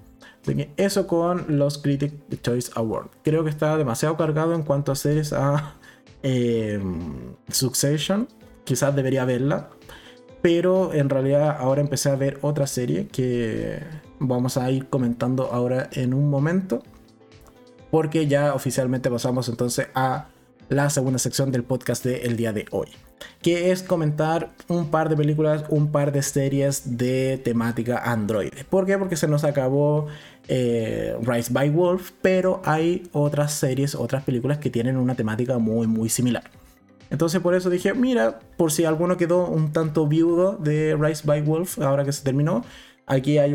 [0.77, 3.09] eso con los Critic Choice Award.
[3.23, 5.75] Creo que está demasiado cargado en cuanto a series a
[6.23, 6.81] eh,
[7.49, 8.29] Succession.
[8.65, 9.71] Quizás debería verla.
[10.47, 13.81] Pero en realidad ahora empecé a ver otra serie que
[14.21, 16.85] vamos a ir comentando ahora en un momento.
[17.91, 20.29] Porque ya oficialmente pasamos entonces a
[20.69, 22.87] la segunda sección del podcast del día de hoy.
[23.43, 28.53] Que es comentar un par de películas, un par de series de temática Android.
[28.71, 28.97] ¿Por qué?
[28.99, 30.07] Porque se nos acabó
[30.47, 35.89] eh, Rise by Wolf, pero hay otras series, otras películas que tienen una temática muy,
[35.89, 36.45] muy similar.
[37.11, 41.43] Entonces por eso dije, mira, por si alguno quedó un tanto viudo de Rise by
[41.43, 42.65] Wolf, ahora que se terminó,
[43.07, 43.55] aquí hay,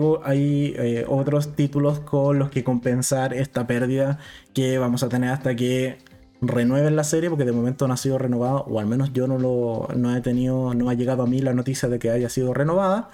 [0.78, 4.20] eh, otros títulos con los que compensar esta pérdida
[4.54, 5.98] que vamos a tener hasta que
[6.42, 9.38] renueven la serie, porque de momento no ha sido renovado, o al menos yo no
[9.38, 12.54] lo no he tenido, no ha llegado a mí la noticia de que haya sido
[12.54, 13.10] renovada.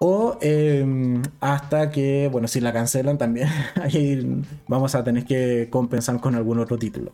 [0.00, 3.48] O em, hasta que, bueno, si la cancelan también,
[4.68, 7.12] vamos a tener que compensar con algún otro título.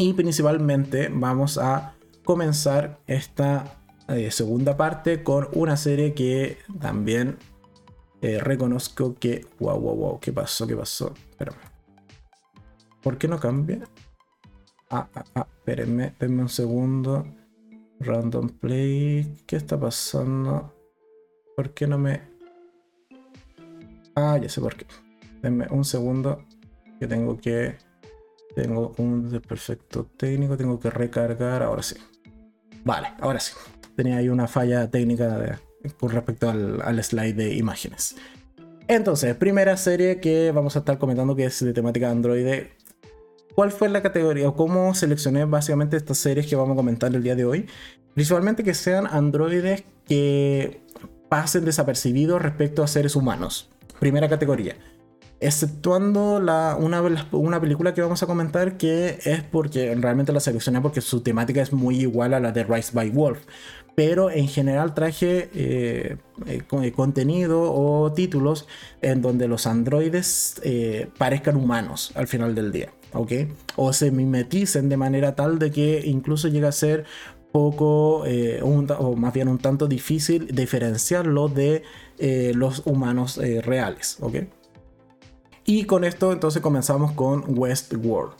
[0.00, 1.94] Y principalmente vamos a
[2.24, 7.36] comenzar esta eh, segunda parte con una serie que también
[8.22, 9.44] eh, reconozco que...
[9.58, 10.66] Wow, wow, wow, ¿qué pasó?
[10.66, 11.12] ¿Qué pasó?
[11.28, 11.58] Espérame.
[13.02, 13.86] ¿Por qué no cambia?
[14.88, 17.26] Ah, ah, ah, espérenme, denme un segundo.
[17.98, 19.36] Random play.
[19.46, 20.72] ¿Qué está pasando?
[21.54, 22.22] ¿Por qué no me.?
[24.14, 24.86] Ah, ya sé por qué.
[25.42, 26.42] Denme un segundo.
[26.98, 27.89] Que tengo que
[28.54, 31.96] tengo un desperfecto técnico, tengo que recargar, ahora sí.
[32.84, 33.52] Vale, ahora sí.
[33.96, 35.60] Tenía ahí una falla técnica
[35.98, 38.16] con respecto al, slide de imágenes.
[38.88, 42.64] Entonces, primera serie que vamos a estar comentando que es de temática Android.
[43.54, 47.22] ¿Cuál fue la categoría o cómo seleccioné básicamente estas series que vamos a comentar el
[47.22, 47.66] día de hoy?
[48.14, 50.82] Principalmente que sean androides que
[51.28, 53.70] pasen desapercibidos respecto a seres humanos.
[53.98, 54.76] Primera categoría.
[55.42, 61.00] Exceptuando una, una, película que vamos a comentar que es porque realmente la seleccioné porque
[61.00, 63.38] su temática es muy igual a la de Rise by Wolf.
[63.94, 68.68] Pero en general traje eh, eh, eh, contenido o títulos
[69.00, 70.60] en donde los androides
[71.16, 72.92] parezcan humanos al final del día.
[73.14, 73.32] ¿ok?
[73.76, 77.04] O se mimeticen de manera tal de que incluso llega a ser
[77.50, 81.82] poco, o más bien un tanto difícil diferenciarlo de
[82.54, 84.36] los humanos reales, ¿ok?
[85.70, 88.32] Y con esto entonces comenzamos con Westworld.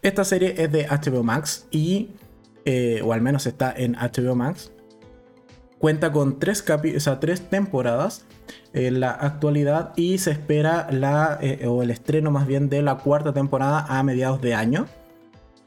[0.00, 2.12] Esta serie es de HBO Max y,
[2.64, 4.72] eh, o al menos está en HBO Max.
[5.78, 6.64] Cuenta con tres,
[7.06, 8.24] o tres temporadas
[8.72, 12.96] en la actualidad y se espera la, eh, o el estreno más bien de la
[12.96, 14.86] cuarta temporada a mediados de año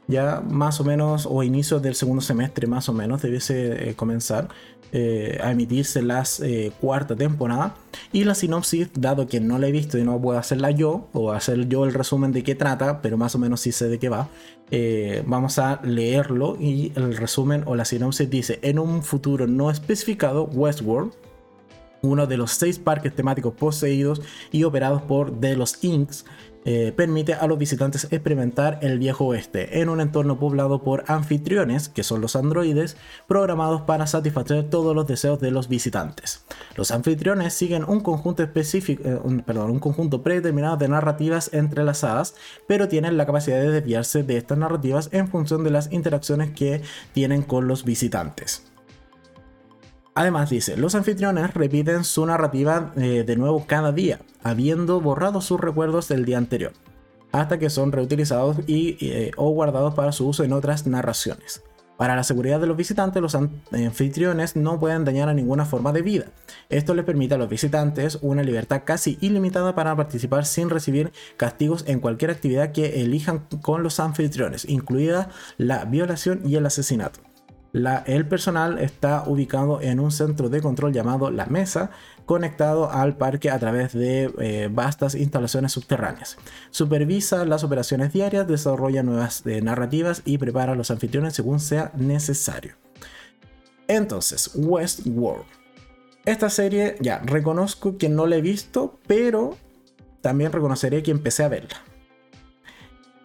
[0.08, 4.48] ya más o menos, o inicios del segundo semestre más o menos, debiese eh, comenzar
[4.92, 7.74] eh, a emitirse la eh, cuarta temporada.
[8.12, 11.32] Y la sinopsis, dado que no la he visto y no puedo hacerla yo, o
[11.32, 14.08] hacer yo el resumen de qué trata, pero más o menos sí sé de qué
[14.08, 14.28] va,
[15.26, 20.44] vamos a leerlo y el resumen o la sinopsis dice, en un futuro no especificado,
[20.44, 21.12] Westworld,
[22.02, 26.24] uno de los seis parques temáticos poseídos y operados por The Los Inks,
[26.68, 31.88] eh, permite a los visitantes experimentar el viejo oeste en un entorno poblado por anfitriones,
[31.88, 32.96] que son los androides,
[33.28, 36.44] programados para satisfacer todos los deseos de los visitantes.
[36.74, 42.34] Los anfitriones siguen un conjunto específico, eh, perdón, un conjunto predeterminado de narrativas entrelazadas,
[42.66, 46.82] pero tienen la capacidad de desviarse de estas narrativas en función de las interacciones que
[47.12, 48.64] tienen con los visitantes.
[50.16, 55.60] Además dice, los anfitriones repiten su narrativa eh, de nuevo cada día, habiendo borrado sus
[55.60, 56.72] recuerdos del día anterior,
[57.32, 61.62] hasta que son reutilizados y, eh, o guardados para su uso en otras narraciones.
[61.98, 66.00] Para la seguridad de los visitantes, los anfitriones no pueden dañar a ninguna forma de
[66.00, 66.24] vida.
[66.70, 71.84] Esto les permite a los visitantes una libertad casi ilimitada para participar sin recibir castigos
[71.86, 77.25] en cualquier actividad que elijan con los anfitriones, incluida la violación y el asesinato
[78.06, 81.90] el personal está ubicado en un centro de control llamado La Mesa,
[82.24, 86.38] conectado al parque a través de eh, vastas instalaciones subterráneas.
[86.70, 91.92] Supervisa las operaciones diarias, desarrolla nuevas eh, narrativas y prepara a los anfitriones según sea
[91.94, 92.76] necesario.
[93.88, 95.44] Entonces, Westworld.
[96.24, 99.56] Esta serie, ya, reconozco que no la he visto, pero
[100.22, 101.76] también reconoceré que empecé a verla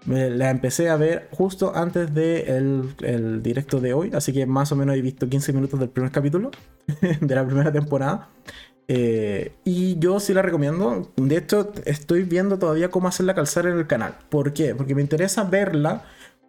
[0.06, 4.72] la empecé a ver justo antes del de el directo de hoy, así que más
[4.72, 6.52] o menos he visto 15 minutos del primer capítulo
[7.22, 8.30] de la primera temporada.
[8.88, 11.10] Eh, y yo sí la recomiendo.
[11.16, 14.18] De hecho, estoy viendo todavía cómo hacerla calzar en el canal.
[14.30, 14.76] ¿Por qué?
[14.76, 16.04] Porque me interesa verla,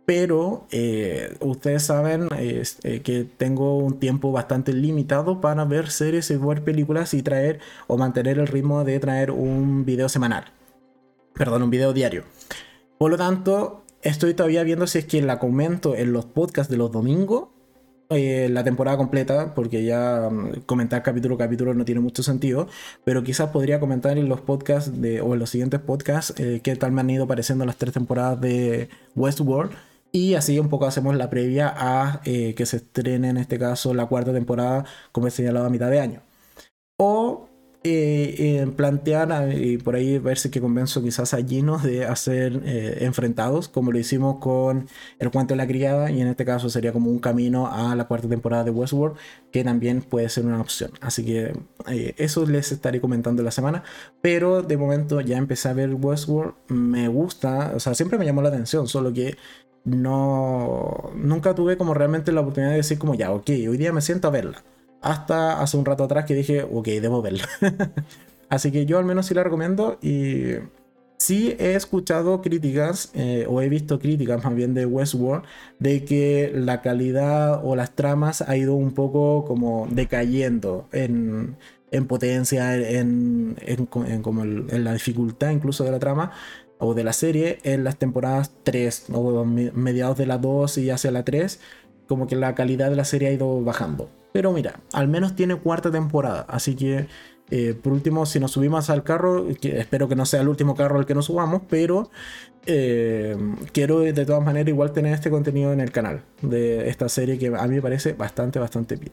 [0.07, 2.65] pero eh, ustedes saben eh,
[3.05, 7.97] que tengo un tiempo bastante limitado para ver series y ver películas y traer o
[7.97, 10.47] mantener el ritmo de traer un video semanal.
[11.35, 12.25] Perdón, un video diario.
[13.03, 16.77] Por lo tanto, estoy todavía viendo si es que la comento en los podcasts de
[16.77, 17.49] los domingos,
[18.11, 22.69] eh, la temporada completa, porque ya mm, comentar capítulo a capítulo no tiene mucho sentido,
[23.03, 26.77] pero quizás podría comentar en los podcasts de, o en los siguientes podcasts eh, qué
[26.77, 29.73] tal me han ido pareciendo las tres temporadas de Westworld.
[30.13, 33.95] Y así un poco hacemos la previa a eh, que se estrene en este caso
[33.95, 36.21] la cuarta temporada, como he señalado, a mitad de año.
[36.99, 37.49] O
[37.85, 42.99] eh, plantear y por ahí ver si que convenzo quizás a Gino de hacer eh,
[43.01, 46.93] enfrentados, como lo hicimos con El cuento de la criada, y en este caso sería
[46.93, 49.17] como un camino a la cuarta temporada de Westworld,
[49.51, 50.93] que también puede ser una opción.
[51.01, 51.53] Así que
[51.89, 53.83] eh, eso les estaré comentando la semana,
[54.21, 58.43] pero de momento ya empecé a ver Westworld, me gusta, o sea, siempre me llamó
[58.43, 59.37] la atención, solo que
[59.85, 64.01] no nunca tuve como realmente la oportunidad de decir como ya, ok, hoy día me
[64.01, 64.63] siento a verla
[65.03, 67.49] hasta hace un rato atrás que dije, ok, debo verla.
[68.49, 70.55] Así que yo al menos sí la recomiendo y
[71.19, 75.45] sí he escuchado críticas, eh, o he visto críticas más bien de Westworld,
[75.79, 81.57] de que la calidad o las tramas ha ido un poco como decayendo en,
[82.09, 83.57] potencia, en,
[84.23, 86.33] como en la dificultad incluso de la trama
[86.79, 91.11] o de la serie en las temporadas 3 o mediados de la 2 y hacia
[91.11, 91.61] la 3,
[92.09, 94.11] como que la calidad de la serie ha ido bajando.
[94.33, 96.47] Pero mira, al menos tiene cuarta temporada.
[96.49, 97.07] Así que,
[97.51, 100.75] eh, por último, si nos subimos al carro, que espero que no sea el último
[100.75, 102.11] carro al que nos subamos, pero
[102.67, 103.37] eh,
[103.73, 107.49] quiero de todas maneras igual tener este contenido en el canal de esta serie que
[107.49, 109.13] a mí me parece bastante, bastante bien.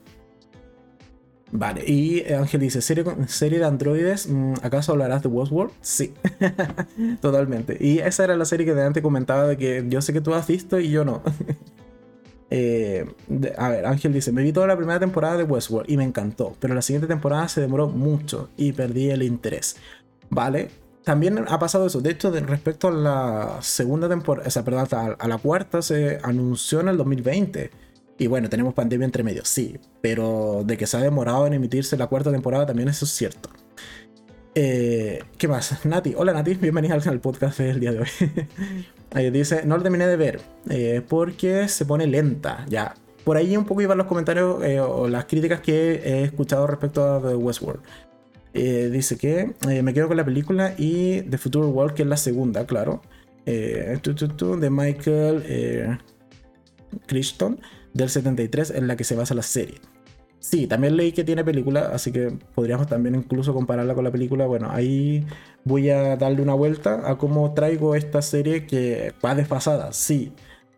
[1.52, 4.28] Vale, y Ángel dice, ¿serie, serie de androides?
[4.30, 5.72] Mm, ¿Acaso hablarás de Westworld?
[5.82, 6.14] Sí,
[7.22, 7.76] totalmente.
[7.80, 10.34] Y esa era la serie que de antes comentaba de que yo sé que tú
[10.36, 11.24] has visto y yo no.
[12.52, 13.06] Eh,
[13.58, 16.56] a ver, Ángel dice, me vi toda la primera temporada de Westworld y me encantó,
[16.60, 19.78] pero la siguiente temporada se demoró mucho y perdí el interés.
[20.30, 20.70] Vale,
[21.04, 22.02] también ha pasado eso.
[22.02, 24.88] De hecho, respecto a la segunda temporada, o sea, perdón,
[25.20, 27.72] a la cuarta se anunció en el 2020
[28.20, 31.96] y bueno, tenemos pandemia entre medio, sí, pero de que se ha demorado en emitirse
[31.96, 33.50] la cuarta temporada también eso es cierto.
[34.56, 35.86] Eh, ¿Qué más?
[35.86, 38.08] Nati, hola Nati, bienvenida al podcast del día de hoy.
[39.16, 40.40] Eh, dice, no lo terminé de ver
[40.70, 42.94] eh, porque se pone lenta, ya.
[43.24, 47.20] Por ahí un poco iban los comentarios o las críticas que he escuchado respecto a
[47.20, 47.82] The Westworld.
[48.54, 52.68] dice que me quedo con la película y The Future World, que es la segunda,
[52.68, 53.02] claro.
[53.46, 55.98] de Michael
[57.08, 57.60] Crichton
[57.96, 59.82] del 73 en la que se basa la serie.
[60.40, 64.46] Sí, también leí que tiene película, así que podríamos también incluso compararla con la película.
[64.48, 65.26] Bueno, ahí
[65.66, 70.32] voy a darle una vuelta a cómo traigo esta serie que va desfasada, sí,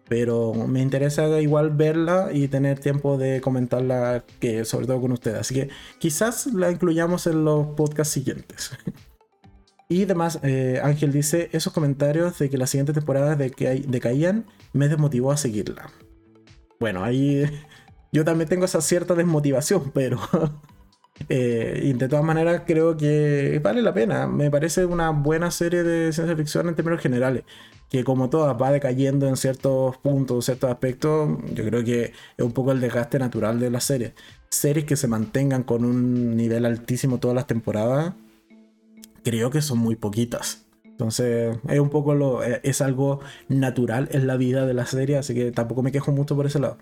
[0.09, 5.39] pero me interesa igual verla y tener tiempo de comentarla, que sobre todo con ustedes.
[5.39, 8.72] Así que quizás la incluyamos en los podcasts siguientes.
[9.88, 15.34] Y además, eh, Ángel dice, esos comentarios de que las siguientes temporadas decaían me desmotivó
[15.34, 15.91] a seguirla.
[16.80, 17.43] Bueno, ahí
[18.12, 20.20] yo también tengo esa cierta desmotivación, pero
[21.30, 24.28] eh, y de todas maneras creo que vale la pena.
[24.28, 27.43] Me parece una buena serie de ciencia ficción en términos generales,
[27.89, 32.51] que como todas va decayendo en ciertos puntos, ciertos aspectos, yo creo que es un
[32.51, 34.14] poco el desgaste natural de la serie.
[34.49, 38.14] Series que se mantengan con un nivel altísimo todas las temporadas,
[39.24, 40.66] creo que son muy poquitas.
[40.84, 42.43] Entonces, es un poco lo.
[42.43, 46.12] Eh, es algo natural en la vida de la serie, así que tampoco me quejo
[46.12, 46.78] mucho por ese lado.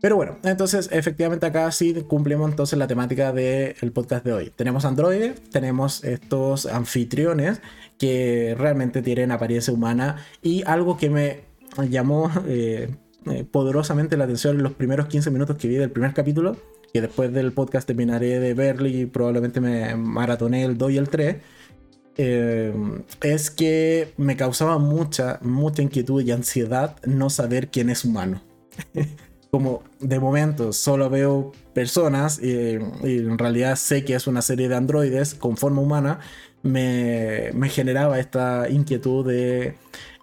[0.00, 4.52] Pero bueno, entonces efectivamente acá sí cumplimos entonces la temática del podcast de hoy.
[4.54, 7.60] Tenemos androides, tenemos estos anfitriones
[7.98, 11.40] que realmente tienen apariencia humana y algo que me
[11.88, 12.94] llamó eh,
[13.26, 16.56] eh, poderosamente la atención en los primeros 15 minutos que vi del primer capítulo,
[16.92, 21.08] que después del podcast terminaré de verlo y probablemente me maratoné el 2 y el
[21.08, 21.36] 3
[22.18, 22.74] eh,
[23.22, 28.42] es que me causaba mucha, mucha inquietud y ansiedad no saber quién es humano.
[29.50, 34.76] Como de momento solo veo personas y, en realidad sé que es una serie de
[34.76, 36.20] androides con forma humana,
[36.62, 39.76] me, me generaba esta inquietud de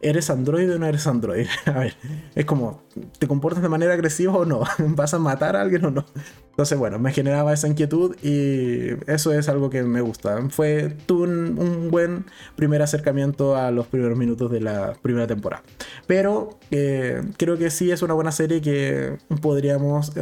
[0.03, 1.49] ¿eres androide o no eres androide?
[1.65, 1.95] A ver,
[2.35, 2.83] es como,
[3.17, 4.63] ¿te comportas de manera agresiva o no?
[4.77, 6.05] ¿Vas a matar a alguien o no?
[6.53, 10.37] Entonces, bueno, me generaba esa inquietud y eso es algo que me gusta.
[10.51, 12.25] Fue un, buen
[12.55, 15.63] primer acercamiento a los primeros minutos de la primera temporada.
[16.05, 20.13] Pero eh, creo que sí es una buena serie que podríamos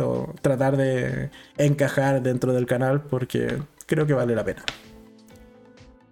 [0.42, 4.64] tratar de encajar dentro del canal porque creo que vale la pena.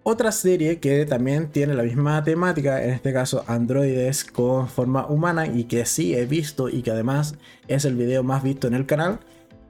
[0.02, 5.46] Otra serie que también tiene la misma temática, en este caso androides con forma humana
[5.46, 7.36] y que sí he visto y que además
[7.68, 9.20] es el video más visto en el canal,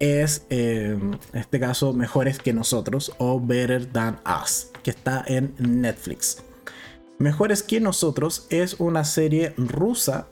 [0.01, 5.55] es eh, en este caso Mejores que nosotros o Better Than Us, que está en
[5.59, 6.43] Netflix.
[7.19, 10.27] Mejores que nosotros es una serie rusa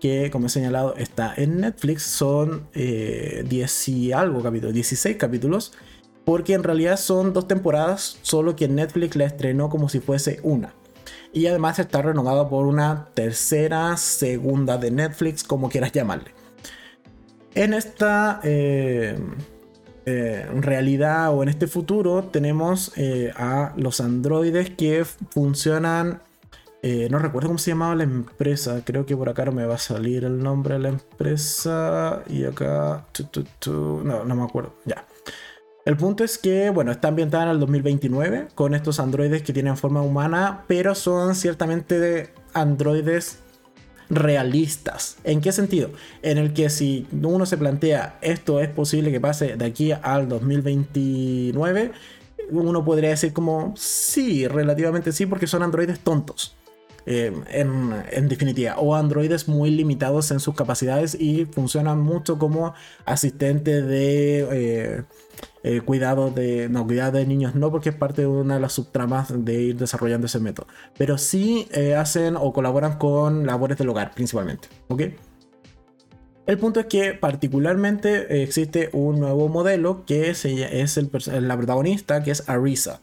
[0.00, 5.72] que como he señalado está en Netflix, son 10 eh, y algo capítulos, 16 capítulos
[6.24, 10.74] porque en realidad son dos temporadas, solo que Netflix la estrenó como si fuese una.
[11.32, 16.32] Y además está renovado por una tercera, segunda de Netflix, como quieras llamarle.
[17.54, 19.18] En esta eh,
[20.06, 26.22] eh, realidad o en este futuro tenemos eh, a los androides que funcionan
[27.10, 28.82] no recuerdo cómo se llamaba la empresa.
[28.84, 32.24] Creo que por acá no me va a salir el nombre de la empresa.
[32.28, 33.06] Y acá.
[33.66, 34.74] no, no me acuerdo.
[34.84, 35.06] Ya.
[35.84, 39.76] El punto es que, bueno, está ambientada en el 2029 con estos androides que tienen
[39.76, 43.41] forma humana, pero son ciertamente de androides
[44.10, 45.16] realistas.
[45.24, 45.90] ¿En qué sentido?
[46.22, 50.28] En el que si uno se plantea esto es posible que pase de aquí al
[50.28, 51.92] 2029,
[52.50, 56.56] uno podría decir como sí, relativamente sí, porque son androides tontos.
[57.04, 62.74] Eh, en, definitiva, o androides muy limitados en sus capacidades y funcionan mucho como
[63.04, 65.02] asistente de eh,
[65.64, 66.68] eh, cuidado de.
[66.68, 69.76] No, cuidado de niños no, porque es parte de una de las subtramas de ir
[69.76, 70.68] desarrollando ese método.
[70.96, 74.68] Pero sí hacen o colaboran con labores del hogar, principalmente.
[74.88, 75.02] ¿Ok?
[76.46, 81.10] El punto es que particularmente existe un nuevo modelo que es, es el,
[81.46, 83.00] la protagonista, que es Arisa,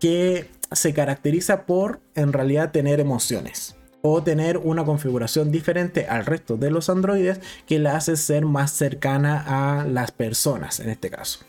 [0.00, 6.58] que se caracteriza por en realidad tener emociones o tener una configuración diferente al resto
[6.58, 11.40] de los androides que la hace ser más cercana a las personas en este caso.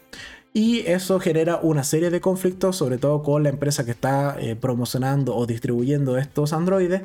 [0.57, 4.55] Y eso genera una serie de conflictos, sobre todo con la empresa que está eh,
[4.55, 7.01] promocionando o distribuyendo estos androides.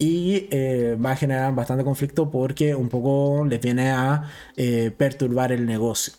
[0.00, 4.24] Y eh, va a generar bastante conflicto porque un poco les viene a
[4.56, 6.14] eh, perturbar el negocio.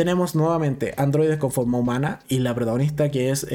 [0.00, 3.46] Tenemos nuevamente androides con forma humana y la protagonista que es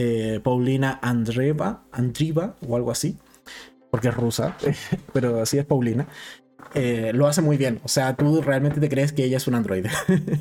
[0.43, 3.18] Paulina Andreva, Andriva o algo así
[3.96, 4.58] porque es rusa,
[5.14, 6.06] pero así es Paulina,
[6.74, 7.80] eh, lo hace muy bien.
[7.86, 9.89] O sea, tú realmente te crees que ella es un androide.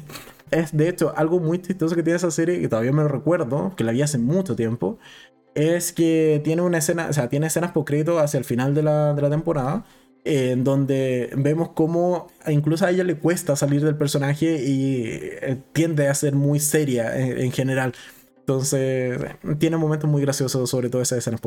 [0.51, 3.73] es de hecho algo muy chistoso que tiene esa serie, que todavía me lo recuerdo,
[3.77, 4.99] que la vi hace mucho tiempo,
[5.55, 8.83] es que tiene una escena, o sea, tiene escenas por crédito hacia el final de
[8.83, 9.85] la, de la temporada.
[10.25, 16.09] En donde vemos cómo incluso a ella le cuesta salir del personaje y eh, tiende
[16.09, 17.93] a ser muy seria en general.
[18.47, 19.19] Entonces,
[19.59, 21.41] tiene momentos muy graciosos, sobre todo esas escenas.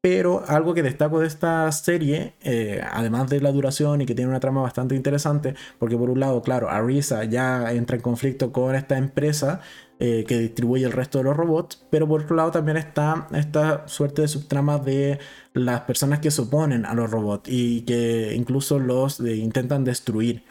[0.00, 4.30] Pero algo que destaco de esta serie, eh, además de la duración y que tiene
[4.30, 8.74] una trama bastante interesante, porque por un lado, claro, Arisa ya entra en conflicto con
[8.74, 9.60] esta empresa
[10.00, 13.86] eh, que distribuye el resto de los robots, pero por otro lado también está esta
[13.86, 15.18] suerte de subtrama de
[15.52, 20.44] las personas que se oponen a los robots y que incluso los eh, intentan destruir.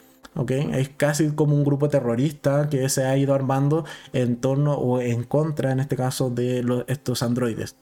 [0.48, 5.24] Es casi como un grupo terrorista que se ha ido armando en torno o en
[5.24, 7.76] contra, en este caso, de estos androides.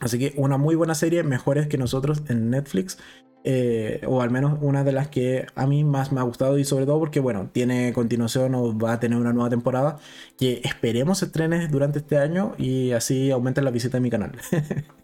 [0.00, 2.98] Así que una muy buena serie, mejores que nosotros en Netflix.
[3.42, 6.64] Eh, o al menos una de las que a mí más me ha gustado y
[6.66, 9.96] sobre todo porque bueno, tiene continuación o va a tener una nueva temporada
[10.36, 14.32] que esperemos estrenes durante este año y así aumenten la visita de mi canal.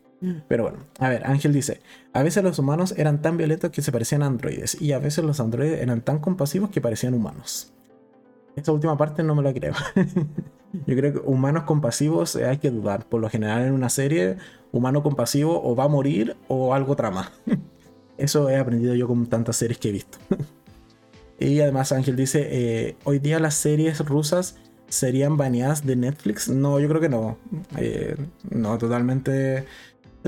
[0.49, 1.81] Pero bueno, a ver, Ángel dice,
[2.13, 5.25] a veces los humanos eran tan violentos que se parecían a androides y a veces
[5.25, 7.73] los androides eran tan compasivos que parecían humanos.
[8.57, 9.75] Esta última parte no me la creo.
[10.87, 13.07] Yo creo que humanos compasivos hay que dudar.
[13.07, 14.37] Por lo general en una serie,
[14.73, 17.31] humano compasivo o va a morir o algo trama.
[18.19, 20.19] Eso he aprendido yo con tantas series que he visto.
[21.39, 24.57] y además Ángel dice, eh, hoy día las series rusas
[24.89, 26.49] serían baneadas de Netflix.
[26.49, 27.37] No, yo creo que no.
[27.77, 28.17] Eh,
[28.51, 29.67] no, totalmente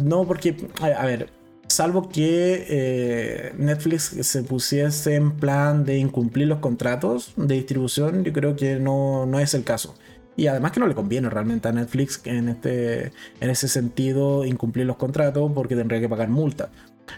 [0.03, 1.31] no, porque, a, ver,
[1.69, 8.33] salvo que eh, Netflix se pusiese en plan de incumplir los contratos de distribución, yo
[8.33, 9.95] creo que no, no es el caso.
[10.37, 14.87] Y además que no le conviene realmente a Netflix en, este, en ese sentido incumplir
[14.87, 16.71] los contratos porque tendría que pagar multa.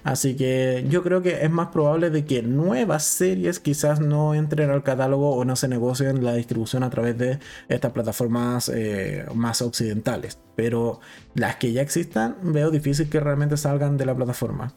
[0.02, 4.70] Así que yo creo que es más probable de que nuevas series quizás no entren
[4.70, 7.38] al catálogo o no se negocien la distribución a través de
[7.68, 10.38] estas plataformas eh, más occidentales.
[10.56, 11.00] Pero
[11.34, 14.74] las que ya existan, veo difícil que realmente salgan de la plataforma.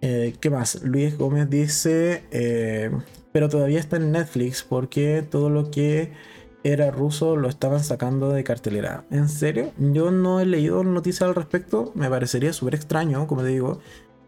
[0.00, 0.82] Eh, ¿Qué más?
[0.82, 2.90] Luis Gómez dice, eh,
[3.32, 6.12] pero todavía está en Netflix porque todo lo que
[6.72, 9.04] era ruso lo estaban sacando de cartelera.
[9.10, 9.72] ¿En serio?
[9.78, 11.92] Yo no he leído noticias al respecto.
[11.94, 13.80] Me parecería súper extraño, como te digo.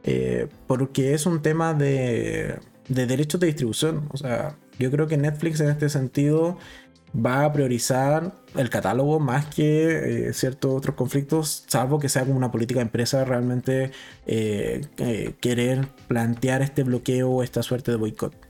[0.05, 2.59] Eh, porque es un tema de,
[2.89, 4.09] de derechos de distribución.
[4.13, 6.57] O sea, yo creo que Netflix en este sentido
[7.15, 12.37] va a priorizar el catálogo más que eh, ciertos otros conflictos, salvo que sea como
[12.37, 13.91] una política de empresa realmente
[14.27, 14.87] eh,
[15.41, 18.48] querer plantear este bloqueo o esta suerte de boicot.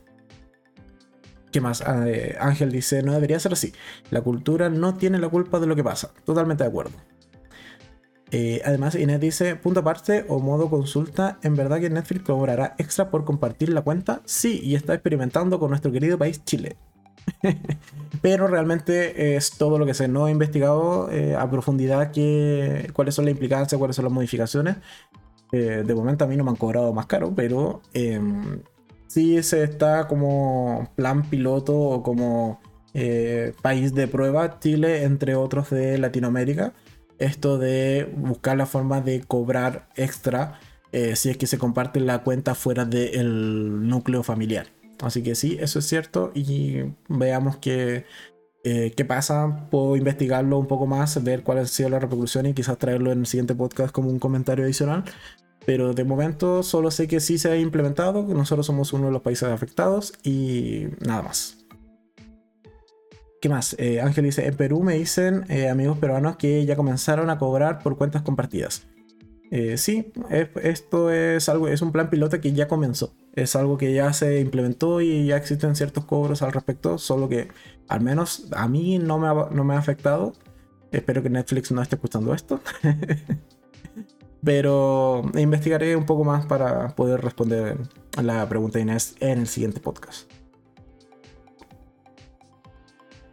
[1.51, 1.81] ¿Qué más?
[1.81, 3.73] Ah, eh, Ángel dice, no debería ser así.
[4.11, 6.11] La cultura no tiene la culpa de lo que pasa.
[6.25, 6.93] Totalmente de acuerdo.
[8.31, 13.09] Eh, además, Inés dice, punto aparte o modo consulta, ¿en verdad que Netflix cobrará extra
[13.09, 14.21] por compartir la cuenta?
[14.25, 16.77] Sí, y está experimentando con nuestro querido país Chile.
[18.21, 23.15] Pero realmente es todo lo que se no ha investigado eh, a profundidad que, cuáles
[23.15, 24.77] son las implicancias, cuáles son las modificaciones.
[25.51, 28.61] de momento a mí no me han cobrado más caro, pero em,
[29.09, 32.61] sí se está como plan piloto o como
[32.93, 36.73] eh, país de prueba Chile, entre otros de Latinoamérica.
[37.17, 40.59] Esto de buscar la forma de cobrar extra
[40.91, 44.67] eh, si es que se comparte la cuenta fuera del núcleo familiar.
[45.01, 48.05] Así que sí, eso es cierto y veamos qué,
[48.63, 49.67] eh, qué pasa.
[49.71, 53.19] Puedo investigarlo un poco más, ver cuál ha sido la repercusión y quizás traerlo en
[53.19, 55.03] el siguiente podcast como un comentario adicional.
[55.69, 59.11] Pero de momento solo sé que sí se ha implementado, que nosotros somos uno de
[59.11, 61.59] los países afectados y nada más.
[63.39, 63.75] ¿Qué más?
[63.77, 67.83] Eh, Ángel dice, en Perú me dicen eh, amigos peruanos que ya comenzaron a cobrar
[67.83, 68.87] por cuentas compartidas.
[69.51, 70.11] Eh, sí,
[70.63, 73.13] esto es algo, es un plan piloto que ya comenzó.
[73.35, 77.49] Es algo que ya se implementó y ya existen ciertos cobros al respecto, solo que
[77.87, 80.33] al menos a mí no me ha, no me ha afectado.
[80.91, 82.59] Espero que Netflix no esté escuchando esto.
[84.43, 87.77] Pero investigaré un poco más para poder responder
[88.17, 90.31] a la pregunta de Inés en el siguiente podcast.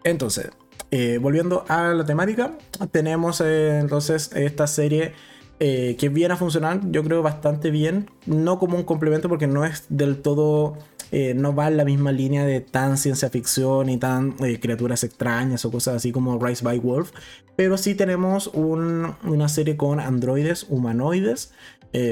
[0.02, 0.50] Entonces,
[0.90, 2.56] eh, volviendo a la temática,
[2.90, 5.14] tenemos eh, entonces esta serie
[5.58, 8.10] eh, que viene a funcionar, yo creo, bastante bien.
[8.26, 10.76] No como un complemento porque no es del todo...
[11.12, 15.70] no va en la misma línea de tan ciencia ficción y tan criaturas extrañas o
[15.70, 17.12] cosas así como Rise by Wolf,
[17.56, 21.52] pero sí tenemos una serie con androides humanoides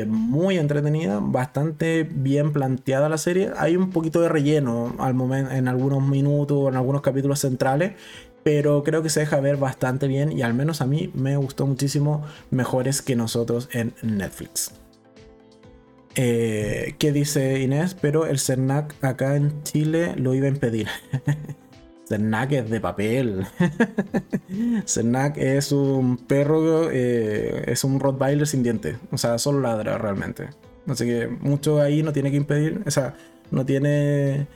[0.07, 3.51] muy entretenida, bastante bien planteada la serie.
[3.59, 7.93] Hay un poquito de relleno al momento, en algunos minutos, en algunos capítulos centrales,
[8.43, 11.67] pero creo que se deja ver bastante bien y al menos a mí me gustó
[11.67, 14.73] muchísimo mejores que nosotros en Netflix.
[16.17, 17.97] Eh, ¿Qué dice Inés?
[18.01, 20.89] Pero el CERNAC acá en Chile lo iba a impedir.
[22.09, 23.47] CERNAC es de papel.
[24.87, 28.97] CERNAC es un perro, eh, es un Rottweiler sin dientes.
[29.11, 30.51] O sea, solo ladra realmente.
[30.87, 32.83] Así que mucho ahí no tiene que impedir.
[32.87, 33.15] O sea,
[33.51, 34.47] no tiene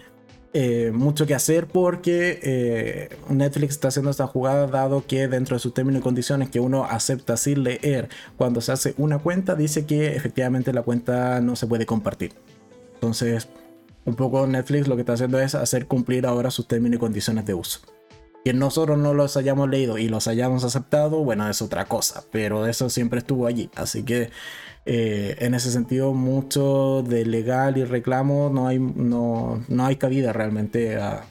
[0.54, 5.60] eh, mucho que hacer porque eh, Netflix está haciendo esta jugada dado que dentro de
[5.60, 9.84] sus términos y condiciones que uno acepta sin leer cuando se hace una cuenta dice
[9.84, 12.32] que efectivamente la cuenta no se puede compartir.
[12.94, 13.48] Entonces,
[14.06, 17.44] un poco Netflix lo que está haciendo es hacer cumplir ahora sus términos y condiciones
[17.44, 17.80] de uso.
[18.42, 22.66] Que nosotros no los hayamos leído y los hayamos aceptado, bueno, es otra cosa, pero
[22.66, 23.68] eso siempre estuvo allí.
[23.74, 24.30] Así que
[24.90, 30.32] eh, en ese sentido, mucho de legal y reclamo no hay, no, no hay cabida
[30.32, 31.26] realmente a,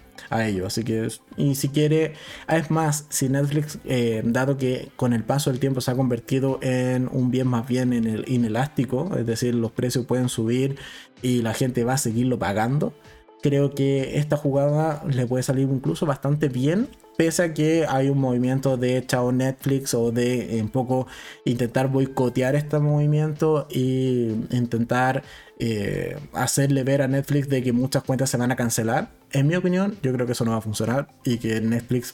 [0.45, 0.67] ello.
[0.67, 2.13] Así que, y si quiere,
[2.49, 6.59] es más, si Netflix, eh, dado que con el paso del tiempo se ha convertido
[6.61, 10.77] en un bien más bien en el inelástico, es decir, los precios pueden subir
[11.23, 12.93] y la gente va a seguirlo pagando,
[13.41, 18.19] creo que esta jugada le puede salir incluso bastante bien pese a que hay un
[18.19, 21.07] movimiento de chao Netflix o de un poco
[21.45, 25.23] intentar boicotear este movimiento y intentar
[25.59, 29.09] eh, hacerle ver a Netflix de que muchas cuentas se van a cancelar.
[29.31, 32.13] En mi opinión, yo creo que eso no va a funcionar y que Netflix,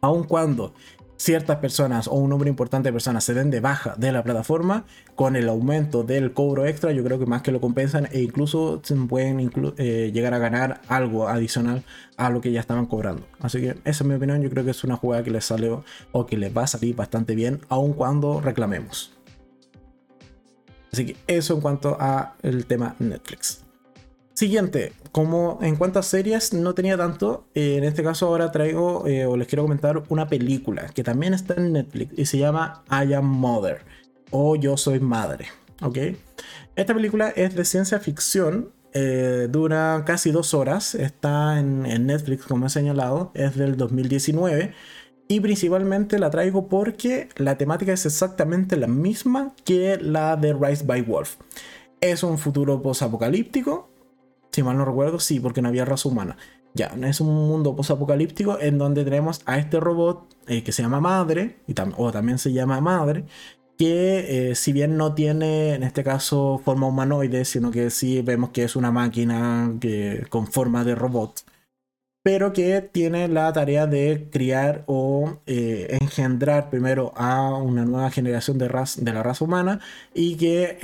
[0.00, 0.74] aun cuando
[1.22, 4.84] ciertas personas o un número importante de personas se den de baja de la plataforma,
[5.14, 8.82] con el aumento del cobro extra, yo creo que más que lo compensan e incluso
[9.08, 11.84] pueden eh, llegar a ganar algo adicional
[12.16, 13.24] a lo que ya estaban cobrando.
[13.38, 15.84] Así que esa es mi opinión, yo creo que es una jugada que les salió
[16.10, 19.12] o que les va a salir bastante bien, aun cuando reclamemos.
[20.92, 23.62] Así que eso en cuanto a el tema Netflix.
[24.34, 29.06] Siguiente, como en cuanto a series no tenía tanto, eh, en este caso ahora traigo
[29.06, 32.82] eh, o les quiero comentar una película que también está en Netflix y se llama
[32.90, 33.82] I Am Mother
[34.30, 35.48] o Yo Soy Madre.
[35.82, 35.98] ¿ok?
[36.76, 42.46] Esta película es de ciencia ficción, eh, dura casi dos horas, está en, en, Netflix
[42.46, 44.72] como he señalado, es del 2019
[45.28, 50.84] y principalmente la traigo porque la temática es exactamente la misma que la de Rise
[50.84, 51.36] by Wolf.
[52.00, 53.91] Es un futuro post-apocalíptico
[54.52, 56.36] si mal no recuerdo, sí, porque no había raza humana.
[56.74, 61.00] Ya, es un mundo posapocalíptico en donde tenemos a este robot eh, que se llama
[61.00, 63.24] Madre, y o también se llama Madre,
[63.76, 68.50] que eh, si bien no tiene en este caso forma humanoide, sino que sí vemos
[68.50, 71.42] que es una máquina que, con forma de robot,
[72.22, 78.58] pero que tiene la tarea de criar o eh, engendrar primero a una nueva generación
[78.58, 79.80] de, de la raza humana
[80.14, 80.78] y que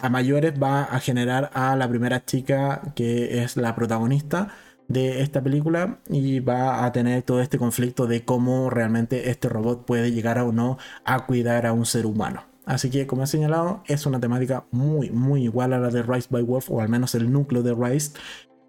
[0.00, 4.48] a mayores va a generar a la primera chica que es la protagonista
[4.88, 9.84] de esta película y va a tener todo este conflicto de cómo realmente este robot
[9.84, 12.44] puede llegar o no a cuidar a un ser humano.
[12.68, 16.28] Así que, como he señalado, es una temática muy, muy igual a la de Rise
[16.30, 18.12] by Wolf, o al menos el núcleo de Rise,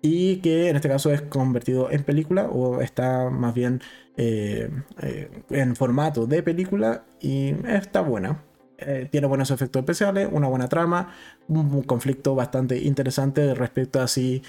[0.01, 3.81] y que en este caso es convertido en película o está más bien
[4.17, 4.69] eh,
[5.01, 8.43] eh, en formato de película y está buena.
[8.77, 11.13] Eh, tiene buenos efectos especiales, una buena trama,
[11.49, 14.41] un, conflicto bastante interesante respecto a si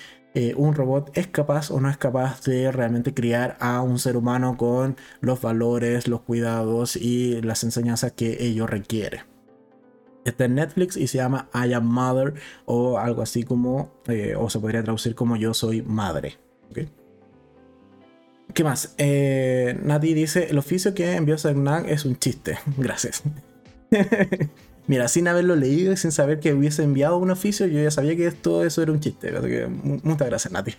[0.56, 4.56] un robot es capaz o no es capaz de realmente criar a un ser humano
[4.56, 9.29] con los valores, los cuidados y las enseñanzas que ello requiere.
[10.24, 12.34] Está en Netflix y se llama I am Mother
[12.66, 16.38] o algo así como, eh, o se podría traducir como Yo soy madre.
[18.54, 18.94] ¿Qué más?
[18.98, 22.58] Eh, Nati dice, el oficio que envió Cernac es un chiste.
[22.76, 23.22] Gracias.
[24.86, 28.16] Mira, sin haberlo leído y sin saber que hubiese enviado un oficio, yo ya sabía
[28.16, 29.32] que todo eso era un chiste.
[30.02, 30.74] muchas gracias, Nati.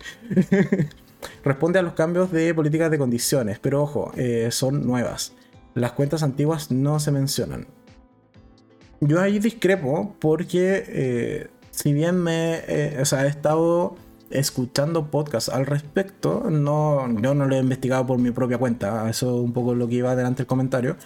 [1.44, 5.32] Responde a los cambios de políticas de condiciones, pero ojo, eh, son nuevas.
[5.74, 7.66] Las cuentas antiguas no se mencionan
[9.02, 13.96] yo ahí discrepo porque eh, si bien me eh, o sea, he estado
[14.30, 19.36] escuchando podcasts al respecto, no, yo no lo he investigado por mi propia cuenta, eso
[19.36, 20.96] es un poco lo que iba adelante el comentario.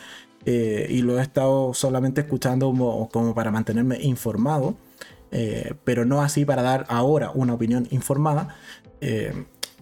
[0.46, 2.72] eh, y lo he estado solamente escuchando
[3.12, 4.76] como, para mantenerme informado,
[5.32, 8.56] eh, pero no así para dar ahora una opinión informada.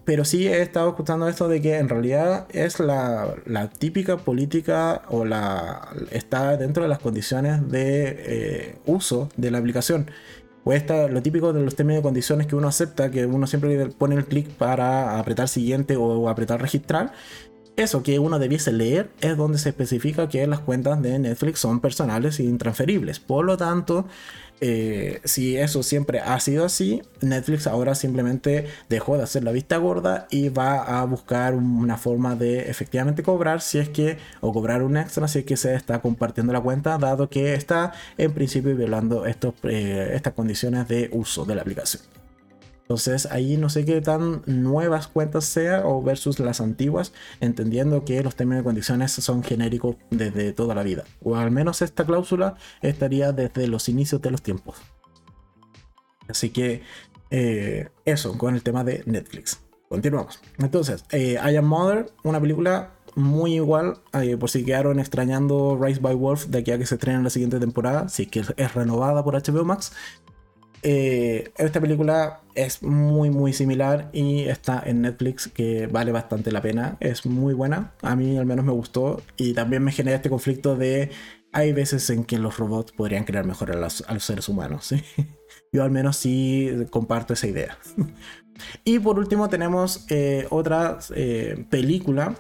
[0.05, 3.35] Pero sí he estado escuchando esto de que en realidad es la,
[3.79, 10.11] típica política o la está dentro de las condiciones de uso de la aplicación
[10.65, 13.87] o está lo típico de los términos y condiciones que uno acepta, que uno siempre
[13.89, 17.13] pone el clic para apretar siguiente o apretar registrar.
[17.77, 21.81] Eso que uno debiese leer es donde se especifica que las cuentas de Netflix son
[21.81, 23.19] personales e intransferibles.
[23.21, 24.07] Por lo tanto,
[24.61, 29.77] eh, si eso siempre ha sido así, Netflix ahora simplemente dejó de hacer la vista
[29.77, 34.83] gorda y va a buscar una forma de efectivamente cobrar si es que, o cobrar
[34.83, 38.75] un extra si es que se está compartiendo la cuenta, dado que está en principio
[38.77, 42.03] violando estos, eh, estas condiciones de uso de la aplicación.
[42.85, 48.23] Entonces ahí no sé qué tan nuevas cuentas sea o versus las antiguas, entendiendo que
[48.23, 51.05] los términos y condiciones son genéricos desde toda la vida.
[51.23, 54.77] O al menos esta cláusula estaría desde los inicios de los tiempos.
[56.29, 56.83] Así que
[57.31, 59.61] eh, eso con el tema de Netflix.
[59.89, 60.41] Continuamos.
[60.59, 66.01] Entonces, eh, I Am Mother, una película muy igual, eh, por si quedaron extrañando Rise
[66.01, 68.75] by Wolf de aquí a que se estrene en la siguiente temporada, si que es
[68.75, 69.93] renovada por HBO Max.
[70.87, 76.61] Eh, esta película es muy muy similar y está en Netflix que vale bastante la
[76.61, 76.99] pena.
[77.01, 80.77] Es muy buena, a mí al menos me gustó y también me genera este conflicto
[80.77, 81.11] de
[81.53, 84.95] hay veces en que los robots podrían crear mejor a los, seres humanos.
[85.73, 87.79] Yo al menos sí comparto esa idea.
[88.85, 92.35] y por último tenemos eh, otra eh, película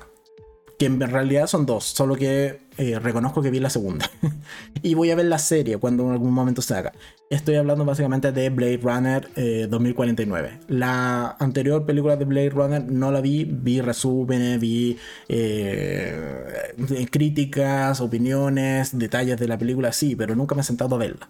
[0.78, 4.10] que en realidad son dos, solo que eh, reconozco que vi la segunda.
[4.82, 6.92] y voy a ver la serie cuando en algún momento se haga.
[7.30, 10.48] Estoy hablando básicamente de Blade Runner 2049.
[10.48, 14.98] Eh, la anterior película de Blade Runner no la vi, vi resúmenes, vi
[15.28, 16.74] eh,
[17.10, 21.28] críticas, opiniones, detalles de la película, sí, pero nunca me he sentado a verla.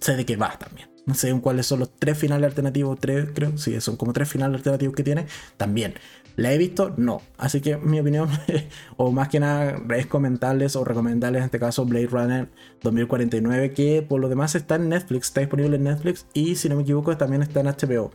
[0.00, 0.88] Sé de qué va también.
[1.06, 4.56] No sé cuáles son los tres finales alternativos, tres creo, sí, son como tres finales
[4.56, 5.26] alternativos que tiene,
[5.56, 5.94] también.
[6.36, 6.92] ¿La he visto?
[6.98, 7.22] No.
[7.38, 8.28] Así que mi opinión,
[8.96, 12.48] o más que nada, es comentarles o recomendarles en este caso Blade Runner
[12.82, 16.76] 2049, que por lo demás está en Netflix, está disponible en Netflix y si no
[16.76, 18.12] me equivoco también está en HBO.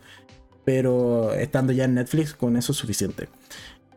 [0.63, 3.27] Pero estando ya en Netflix, con eso es suficiente.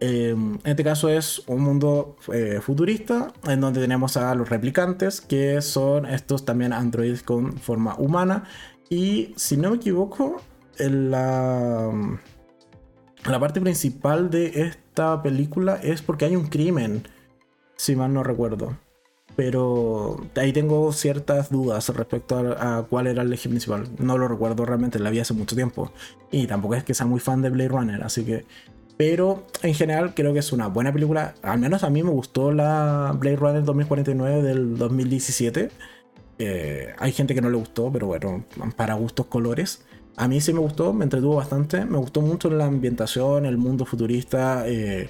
[0.01, 5.21] Em, en este caso es un mundo eh, futurista en donde tenemos a los replicantes,
[5.21, 8.45] que son estos también androides con forma humana.
[8.89, 10.41] Y si no me equivoco,
[10.79, 11.91] en la
[13.31, 17.09] la parte principal de esta película es porque hay un crimen,
[17.77, 18.77] si mal no recuerdo.
[19.37, 23.89] Pero ahí tengo ciertas dudas respecto a, cuál era el eje principal.
[23.99, 25.91] No lo recuerdo realmente, la vi hace mucho tiempo.
[26.31, 28.45] Y tampoco es que sea muy fan de Blade Runner, así que...
[28.97, 31.35] Pero en general creo que es una buena película.
[31.43, 35.71] Al menos a mí me gustó la Blade Runner 2049 del 2017.
[36.39, 38.45] Eh, hay gente que no le gustó, pero bueno,
[38.77, 39.85] para gustos colores.
[40.17, 43.85] A mí sí me gustó, me entretuvo bastante, me gustó mucho la ambientación, el mundo
[43.85, 45.09] futurista, eh,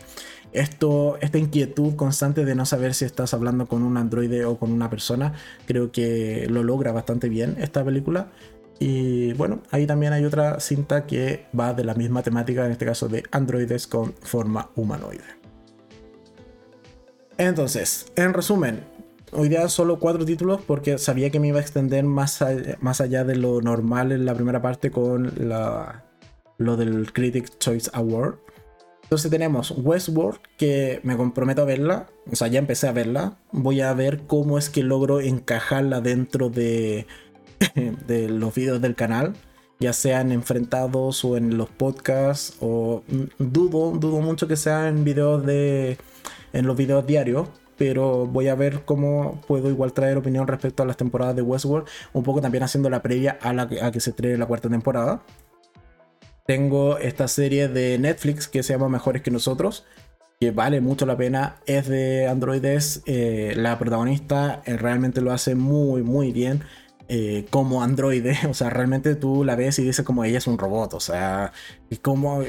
[0.52, 4.72] esto, esta inquietud constante de no saber si estás hablando con un androide o con
[4.72, 5.34] una persona,
[5.66, 8.28] creo que lo logra bastante bien esta película.
[8.78, 12.86] Y bueno, ahí también hay otra cinta que va de la misma temática, en este
[12.86, 15.24] caso de androides con forma humanoide.
[17.36, 18.84] Entonces, en resumen,
[19.34, 23.00] hoy día solo cuatro títulos porque sabía que me iba a extender más allá, más
[23.00, 26.04] allá de lo normal en la primera parte con la,
[26.58, 28.36] lo del Critics Choice Award.
[29.04, 33.36] Entonces tenemos Westworld, que me comprometo a verla, o sea, ya empecé a verla.
[33.52, 37.06] Voy a ver cómo es que logro encajarla dentro de,
[38.06, 39.34] de los vídeos del canal,
[39.78, 43.02] ya sean enfrentados o en los podcasts, o
[43.38, 45.98] dudo, dudo mucho que sea en videos de,
[46.52, 50.86] en los videos diarios, pero voy a ver cómo puedo igual traer opinión respecto a
[50.86, 54.36] las temporadas de Westworld, un poco también haciendo la previa a, la, que se estrene
[54.36, 55.22] la cuarta temporada.
[56.46, 59.86] Tengo esta serie de Netflix que se llama Mejores que nosotros,
[60.40, 65.54] que vale mucho la pena, es de androides, eh, la protagonista eh, realmente lo hace
[65.54, 66.62] muy muy bien.
[67.08, 70.56] Eh, como androide, o sea, realmente tú la ves y dices como ella es un
[70.56, 71.52] robot, o sea,
[71.90, 72.40] y como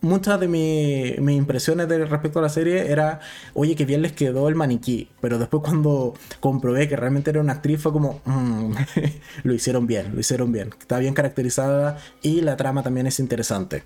[0.00, 3.20] muchas de mis impresiones de respecto a la serie era,
[3.54, 7.52] oye, que bien les quedó el maniquí, pero después cuando comprobé que realmente era una
[7.52, 8.74] actriz fue como, mm,
[9.44, 13.84] lo hicieron bien, lo hicieron bien, está bien caracterizada y la trama también es interesante.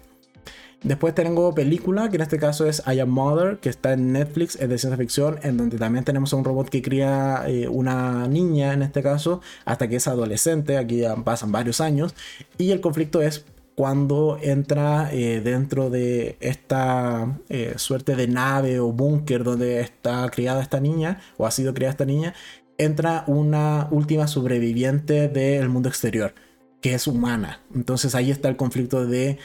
[0.82, 4.56] Después tengo película, que en este caso es I Am Mother, que está en Netflix,
[4.56, 8.28] es de ciencia ficción, en donde también tenemos a un robot que cría eh, una
[8.28, 12.14] niña, en este caso, hasta que es adolescente, aquí ya pasan varios años,
[12.58, 18.92] y el conflicto es cuando entra eh, dentro de esta eh, suerte de nave o
[18.92, 22.34] búnker donde está criada esta niña, o ha sido criada esta niña,
[22.78, 26.34] entra una última sobreviviente del mundo exterior,
[26.80, 27.62] que es humana.
[27.74, 29.38] Entonces ahí está el conflicto de...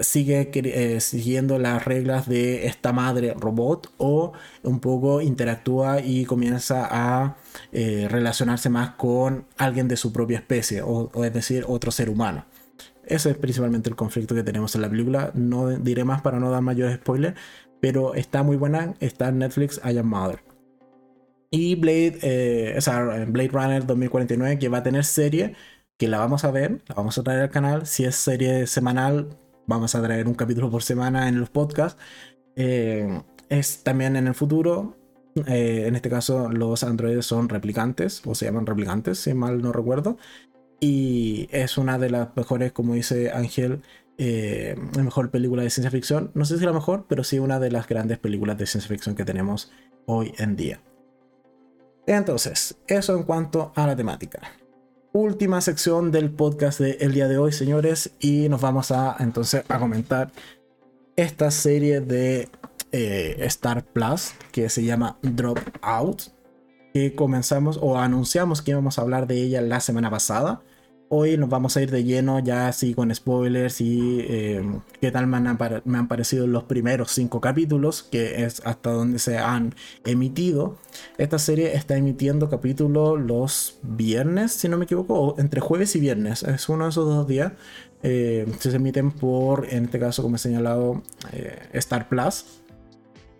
[0.00, 4.32] sigue siguiendo las reglas de esta madre robot o
[4.62, 7.36] un poco interactúa y comienza a
[7.72, 12.44] relacionarse más con alguien de su propia especie o es decir otro ser humano.
[13.06, 15.30] Ese es principalmente el conflicto que tenemos en la película.
[15.34, 17.36] No diré más para no dar mayores spoilers,
[17.80, 18.94] pero está muy buena.
[19.00, 20.40] Está en Netflix, I Am Mother.
[21.50, 25.54] Y Blade, eh, Blade Runner 2049, que va a tener serie,
[25.96, 27.86] que la vamos a ver, la vamos a traer al canal.
[27.86, 29.36] Si es serie semanal,
[29.66, 32.00] vamos a traer un capítulo por semana en los podcasts.
[32.56, 34.96] Eh, es también en el futuro.
[35.46, 39.72] Eh, en este caso, los androides son replicantes, o se llaman replicantes, si mal no
[39.72, 40.16] recuerdo.
[40.80, 43.82] Y es una de las mejores, como dice Ángel,
[44.18, 46.30] eh, la mejor película de ciencia ficción.
[46.34, 49.14] No sé si la mejor, pero sí una de las grandes películas de ciencia ficción
[49.14, 49.72] que tenemos
[50.06, 50.80] hoy en día.
[52.06, 54.40] Entonces, eso en cuanto a la temática.
[55.16, 59.78] Última sección del podcast del día de hoy, señores, y nos vamos a entonces a
[59.78, 60.32] comentar
[61.14, 62.48] esta serie de
[62.90, 66.22] eh, Star Plus que se llama Drop Out,
[66.92, 70.62] que comenzamos o anunciamos que íbamos a hablar de ella la semana pasada
[71.10, 74.62] Hoy nos vamos a ir de lleno ya así con spoilers y eh,
[75.00, 79.18] qué tal me han, me han, parecido los primeros cinco capítulos, que es hasta donde
[79.18, 79.74] se han
[80.06, 80.78] emitido.
[81.18, 86.00] Esta serie está emitiendo capítulos los viernes, si no me equivoco, o entre jueves y
[86.00, 86.42] viernes.
[86.42, 87.52] Es uno de esos dos días.
[88.02, 91.02] Eh, se emiten por, en este caso, como he señalado,
[91.32, 92.62] eh, Star Plus,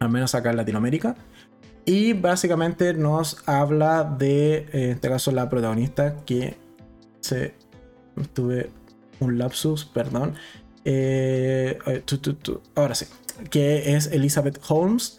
[0.00, 1.16] al menos acá en Latinoamérica.
[1.86, 6.62] Y básicamente nos habla de, en este caso, la protagonista que
[7.24, 7.54] se
[8.34, 8.70] tuve
[9.20, 10.34] un lapsus, perdón.
[10.84, 11.78] Eh,
[12.74, 13.06] ahora sí,
[13.50, 15.18] que es Elizabeth Holmes,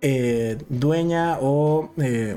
[0.00, 1.92] eh, dueña o...
[1.98, 2.36] Eh,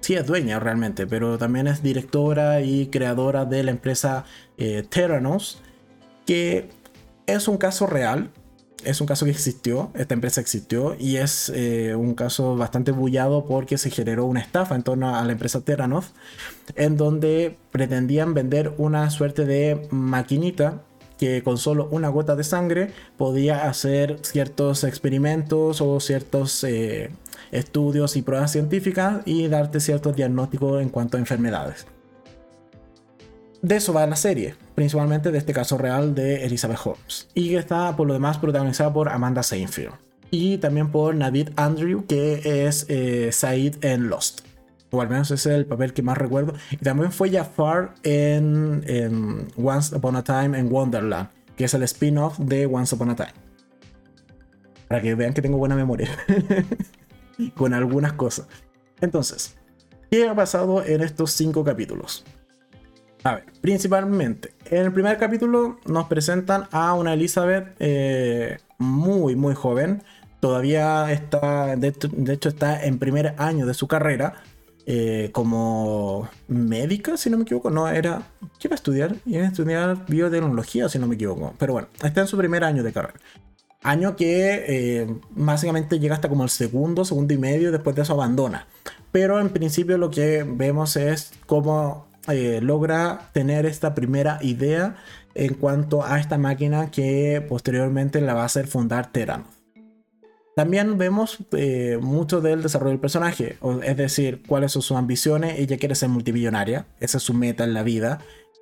[0.00, 4.24] sí es dueña realmente, pero también es directora y creadora de la empresa
[4.88, 5.60] Terranos,
[6.26, 6.70] que
[7.26, 8.30] es un caso real,
[8.84, 13.44] es un caso que existió, esta empresa existió y es eh, un caso bastante bullado
[13.44, 16.12] porque se generó una estafa en torno a la empresa Terranos
[16.76, 20.82] en donde pretendían vender una suerte de maquinita
[21.18, 27.10] que con solo una gota de sangre podía hacer ciertos experimentos o ciertos eh,
[27.50, 31.86] estudios y pruebas científicas y darte ciertos diagnósticos en cuanto a enfermedades.
[33.60, 37.56] De eso va la serie, principalmente de este caso real de Elizabeth Holmes, y que
[37.56, 39.94] está por lo demás protagonizada por Amanda Seinfeld
[40.30, 44.42] y también por Navid Andrew, que es eh, Said en Lost.
[44.90, 46.54] O al menos ese es el papel que más recuerdo.
[46.70, 51.82] Y también fue Jafar en, en Once Upon a Time en Wonderland, que es el
[51.82, 53.34] spin-off de Once Upon a Time.
[54.88, 56.08] Para que vean que tengo buena memoria
[57.56, 58.46] con algunas cosas.
[59.00, 59.56] Entonces,
[60.10, 62.24] ¿qué ha pasado en estos cinco capítulos?
[63.24, 69.54] A ver, principalmente, en el primer capítulo nos presentan a una Elizabeth eh, muy, muy
[69.54, 70.02] joven.
[70.40, 71.88] Todavía está, de
[72.32, 74.34] hecho, está en primer año de su carrera
[74.86, 77.70] eh, como médica, si no me equivoco.
[77.70, 78.22] No, era.
[78.58, 79.16] ¿Qué iba a estudiar?
[79.26, 81.54] Iba a estudiar biotecnología, si no me equivoco.
[81.58, 83.18] Pero bueno, está en su primer año de carrera.
[83.82, 88.14] Año que eh, básicamente llega hasta como el segundo, segundo y medio, después de eso
[88.14, 88.66] abandona.
[89.12, 94.96] Pero en principio lo que vemos es cómo eh, logra tener esta primera idea
[95.34, 99.44] en cuanto a esta máquina que posteriormente la va a hacer fundar Terano.
[100.56, 105.56] También vemos eh, mucho del desarrollo del personaje, es decir, cuáles son sus ambiciones.
[105.58, 108.18] Ella quiere ser multimillonaria, esa es su meta en la vida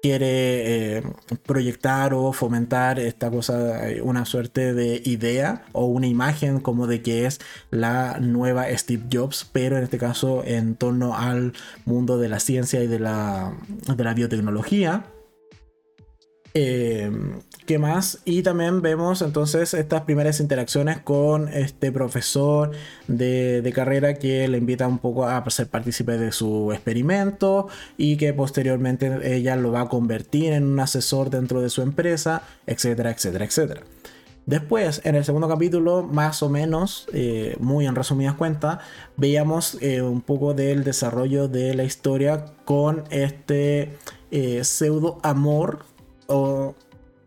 [0.07, 1.03] quiere eh,
[1.45, 7.27] proyectar o fomentar esta cosa, una suerte de idea o una imagen como de que
[7.27, 7.41] es
[7.71, 11.55] la nueva Steve Jobs, pero en este caso en torno al
[11.87, 13.53] mundo de la ciencia y de la,
[13.97, 15.07] de la biotecnología.
[16.59, 17.11] Eh,
[17.67, 18.21] ¿Qué más?
[18.25, 22.71] Y también vemos entonces estas primeras interacciones con este profesor
[23.09, 27.69] de, carrera que le invita un poco a ser partícipe de su experimento
[27.99, 32.41] y que posteriormente ella lo va a convertir en un asesor dentro de su empresa,
[32.67, 33.83] etcétera, etcétera, etcétera.
[34.47, 38.79] Después, en el segundo capítulo, más o menos, eh, muy en resumidas cuentas,
[39.19, 43.99] veíamos eh, un poco del desarrollo de la historia con este
[44.63, 45.85] pseudo amor
[46.27, 46.75] o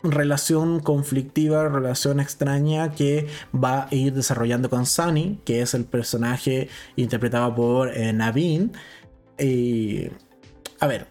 [0.01, 6.69] relación conflictiva, relación extraña que va a ir desarrollando con Sunny, que es el personaje
[6.95, 8.71] interpretado por eh, Naveen.
[10.79, 11.07] a ver,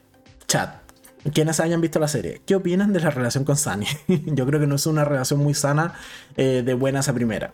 [0.47, 0.89] chat,
[1.33, 3.87] quienes hayan visto la serie, ¿qué opinan de la relación con Sunny?
[4.27, 5.95] Yo creo que no es una relación muy sana
[6.37, 7.53] eh, de buenas a primera.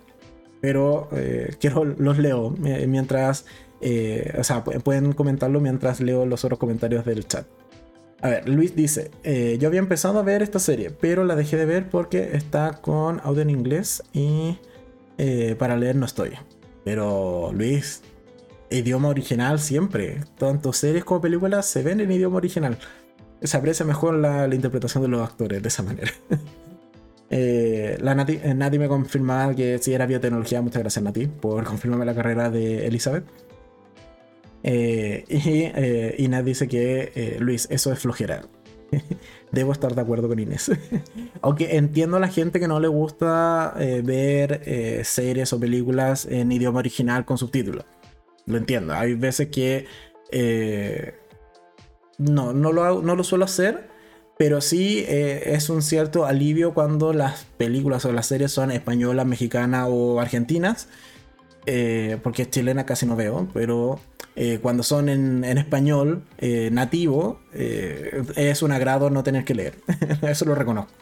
[0.60, 3.44] Pero eh, quiero, los leo eh, mientras,
[4.38, 7.46] o sea, pueden comentarlo mientras leo los otros comentarios del chat.
[8.24, 9.10] A ver, Luis dice,
[9.60, 13.20] yo había empezado a ver esta serie, pero la dejé de ver porque está con
[13.22, 14.58] audio en inglés y
[15.58, 16.30] para leer no estoy.
[16.84, 18.02] Pero Luis,
[18.70, 20.22] idioma original siempre.
[20.38, 22.78] Tanto series como películas se ven en idioma original
[23.44, 26.10] se aprecia mejor la, interpretación de los actores de esa manera.
[27.30, 32.06] eh, la Nati, eh, me confirmaba que si era biotecnología, muchas gracias Nati por confirmarme
[32.06, 33.24] la carrera de Elizabeth.
[34.64, 38.42] Eh, y eh, Inés dice que Luis, eso es flojera.
[39.52, 40.72] Debo estar de acuerdo con Inés.
[41.42, 46.80] Aunque entiendo a la gente que no le gusta ver series o películas en idioma
[46.80, 47.84] original con subtítulos.
[48.46, 48.94] Lo entiendo.
[48.94, 49.86] Hay veces que
[52.18, 53.88] no, no lo, no lo suelo hacer,
[54.36, 59.26] pero sí eh, es un cierto alivio cuando las películas o las series son españolas,
[59.26, 60.88] mexicanas o argentinas.
[61.66, 63.98] Eh, porque chilena casi no veo, pero
[64.36, 66.24] eh, cuando son en, español
[66.70, 69.74] nativo, es un agrado no tener que leer.
[70.22, 70.92] Eso lo reconozco.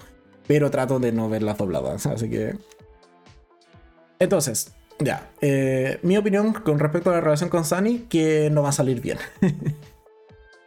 [0.46, 2.56] Pero trato de no ver las dobladas, así que...
[4.18, 5.30] Entonces, ya.
[6.02, 9.18] mi opinión con respecto a la relación con Sunny, que no va a salir bien.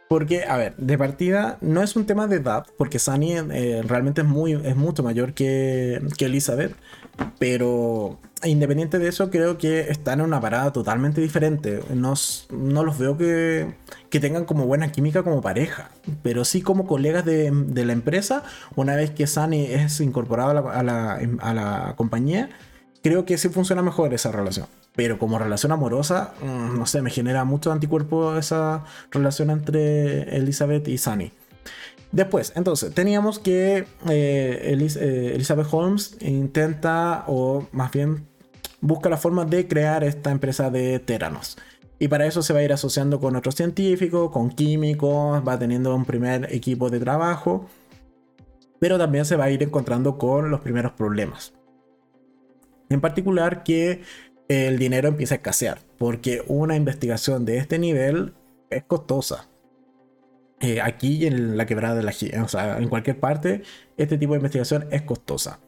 [0.08, 4.20] Porque, a ver, de partida no es un tema de edad, porque Sunny eh, realmente
[4.20, 6.76] es, muy, es mucho mayor que, que, Elizabeth,
[7.38, 11.82] pero independiente de eso, creo que están en una parada totalmente diferente.
[11.94, 12.14] No,
[12.50, 13.74] no los veo que,
[14.10, 15.90] que, tengan como buena química como pareja,
[16.22, 17.50] pero sí como colegas de,
[17.84, 18.42] la empresa,
[18.74, 22.50] una vez que Sunny es incorporado a la, a la, a la compañía,
[23.02, 24.66] creo que sí funciona mejor esa relación.
[24.94, 30.88] Pero como relación amorosa, mm, no sé, me genera mucho anticuerpo esa relación entre Elizabeth
[30.88, 31.32] y Sunny.
[32.12, 38.26] Después, entonces, teníamos que eh, eh, Elizabeth Holmes intenta, o más bien
[38.80, 41.56] busca la forma de crear esta empresa de Teranos.
[41.98, 45.94] Y para eso se va a ir asociando con otros científicos, con químicos, va teniendo
[45.94, 47.66] un primer equipo de trabajo,
[48.78, 51.54] pero también se va a ir encontrando con los primeros problemas.
[52.90, 54.02] En particular que
[54.48, 58.34] el dinero empieza a escasear, porque una investigación de este nivel
[58.70, 59.48] es costosa.
[60.60, 62.12] Eh, aquí en la quebrada de la
[62.42, 63.62] o sea, en cualquier parte,
[63.96, 65.60] este tipo de investigación es costosa.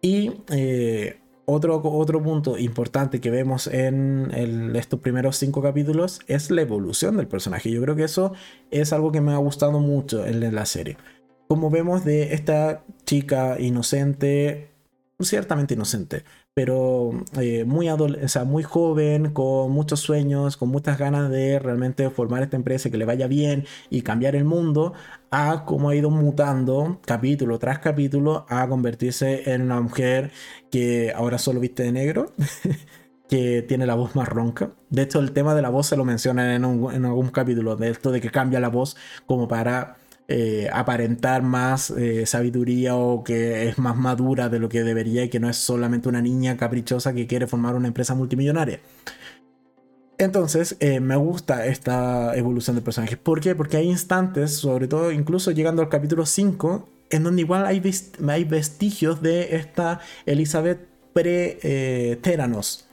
[0.00, 4.30] Y eh, otro, otro punto importante que vemos en
[4.76, 7.70] estos primeros cinco capítulos es la evolución del personaje.
[7.70, 8.32] Yo creo que eso
[8.70, 10.96] es algo que me ha gustado mucho en la serie.
[11.48, 14.70] Como vemos de esta chica inocente,
[15.18, 16.24] ciertamente inocente,
[16.62, 17.88] pero eh, muy,
[18.44, 23.06] muy joven, con muchos sueños, con muchas ganas de realmente formar esta empresa que le
[23.06, 24.92] vaya bien y cambiar el mundo,
[25.30, 30.32] a cómo ha ido mutando capítulo tras capítulo a convertirse en una mujer
[30.70, 32.34] que ahora solo viste de negro.
[33.30, 34.72] que tiene la voz más ronca.
[34.90, 37.90] De hecho, el tema de la voz se lo mencionan en, en algún capítulo, de
[37.90, 39.99] esto de que cambia la voz como para
[40.32, 45.28] eh, aparentar más eh, sabiduría o que es más madura de lo que debería y
[45.28, 48.78] que no es solamente una niña caprichosa que quiere formar una empresa multimillonaria.
[50.18, 53.18] Entonces, eh, me gusta esta evolución de personajes.
[53.18, 53.56] ¿Por qué?
[53.56, 57.82] Porque hay instantes, sobre todo incluso llegando al capítulo 5, en donde igual hay,
[58.28, 62.88] hay vestigios de esta Elizabeth pre-Teranos.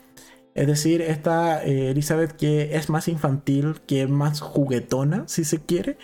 [0.56, 5.98] es decir, esta Elizabeth que es más infantil, que es más juguetona, si se quiere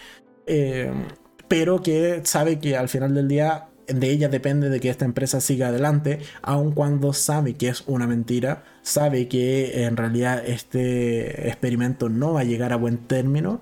[1.48, 5.40] pero que sabe que al final del día de ella depende de que esta empresa
[5.40, 12.08] siga adelante, aun cuando sabe que es una mentira, sabe que en realidad este experimento
[12.08, 13.60] no va a llegar a buen término,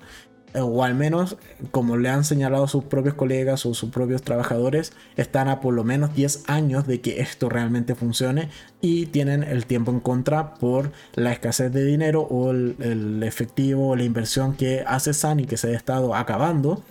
[0.55, 1.37] o al menos,
[1.71, 5.83] como le han señalado sus propios colegas o sus propios trabajadores, están a por lo
[5.83, 8.49] menos 10 años de que esto realmente funcione
[8.79, 13.95] y tienen el tiempo en contra por la escasez de dinero o el, efectivo o
[13.95, 16.83] la inversión que hace Sunny que se ha estado acabando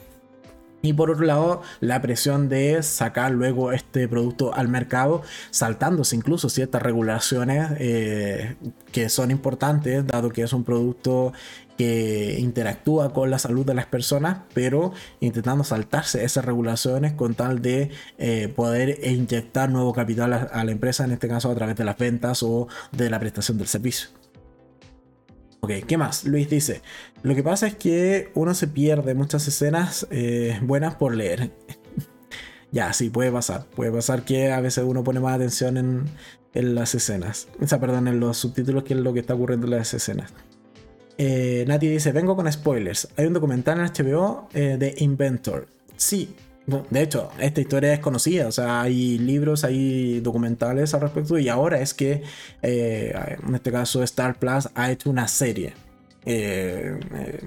[0.83, 6.49] y por otro lado, la presión de sacar luego este producto al mercado, saltándose incluso
[6.49, 8.57] ciertas regulaciones eh,
[8.91, 11.33] que son importantes, dado que es un producto
[11.79, 17.63] que interactúa con la salud de las personas, pero intentando saltarse esas regulaciones con tal
[17.63, 21.85] de eh, poder inyectar nuevo capital a la empresa, en este caso a través de
[21.85, 24.09] las ventas o de la prestación del servicio.
[25.65, 26.25] Ok, ¿qué más?
[26.25, 26.83] Luis dice,
[27.23, 31.51] lo que pasa es que uno se pierde muchas escenas eh, buenas por leer.
[32.73, 33.67] ya, sí, puede pasar.
[33.67, 37.49] Puede pasar que a veces uno pone más atención en, las escenas.
[37.61, 40.33] O sea, perdón, en los subtítulos que es lo que está ocurriendo en las escenas.
[41.17, 43.09] Eh, Nati dice, vengo con spoilers.
[43.17, 45.69] Hay un documental en HBO eh, de Inventor.
[45.97, 46.35] Sí,
[46.67, 51.49] de hecho, esta historia es conocida, o sea, hay libros, hay documentales al respecto y
[51.49, 52.23] ahora es que,
[52.63, 55.75] eh, en este caso, Star Plus ha hecho una serie.
[56.25, 57.41] Eh, eh,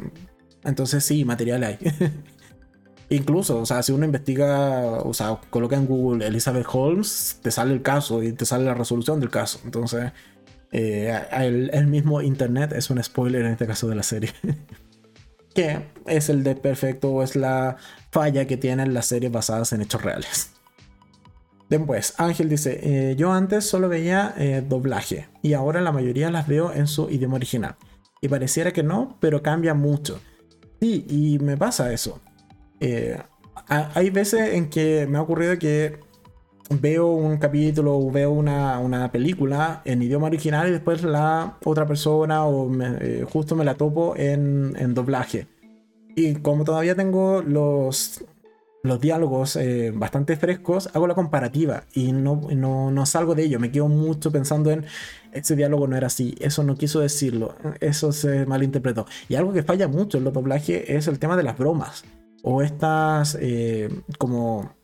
[0.64, 1.78] entonces sí, material hay.
[3.10, 7.74] Incluso, o sea, si uno investiga, o sea, coloca en Google Elizabeth Holmes, te sale
[7.74, 9.60] el caso y te sale la resolución del caso.
[9.64, 10.12] Entonces,
[10.72, 14.32] el, el mismo Internet es un spoiler en este caso de la serie.
[15.56, 17.78] que es el de perfecto o es la
[18.12, 20.52] falla que tienen las series basadas en hechos reales.
[21.70, 26.48] Después, Ángel dice, eh, yo antes solo veía eh, doblaje y ahora la mayoría las
[26.48, 27.76] veo en su idioma original.
[28.26, 30.20] Y pareciera que no, pero cambia mucho.
[30.82, 32.20] Sí, y me pasa eso.
[32.80, 33.20] Eh,
[33.68, 36.00] hay veces en que me ha ocurrido que
[36.72, 42.46] veo un capítulo o veo una, película en idioma original y después la otra persona
[42.46, 45.46] o eh, justo me la topo en, doblaje.
[46.16, 48.26] Y como todavía tengo los,
[48.88, 53.60] los diálogos eh, bastante frescos, hago la comparativa y no, no, no, salgo de ello.
[53.60, 54.86] Me quedo mucho pensando en
[55.32, 59.06] ese diálogo no era así, eso no quiso decirlo, eso se malinterpretó.
[59.28, 62.06] Y algo que falla mucho en los doblajes es el tema de las bromas
[62.42, 64.76] o estas eh, como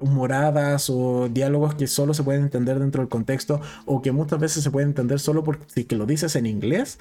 [0.00, 4.62] humoradas o diálogos que solo se pueden entender dentro del contexto o que muchas veces
[4.62, 6.98] se pueden entender solo porque lo dices en inglés,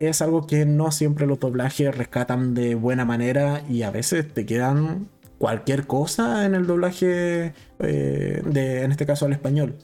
[0.00, 4.44] es algo que no siempre los doblajes rescatan de buena manera y a veces te
[4.44, 5.08] quedan
[5.44, 9.76] cualquier cosa en el doblaje eh, de, en este caso al español.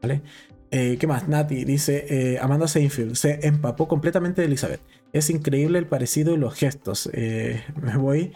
[0.00, 0.22] ¿Vale?
[0.70, 1.26] Eh, ¿Qué más?
[1.26, 4.80] Nati dice, eh, Amanda Seinfeld se empapó completamente de Elizabeth.
[5.12, 7.10] Es increíble el parecido y los gestos.
[7.12, 8.32] me voy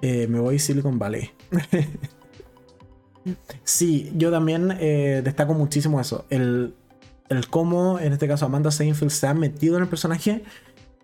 [0.00, 1.30] me voy Silicon Valley.
[3.62, 6.24] sí, yo también destaco muchísimo eso.
[6.30, 6.72] El,
[7.28, 10.44] el cómo, en este caso, Amanda Seinfeld se ha metido en el personaje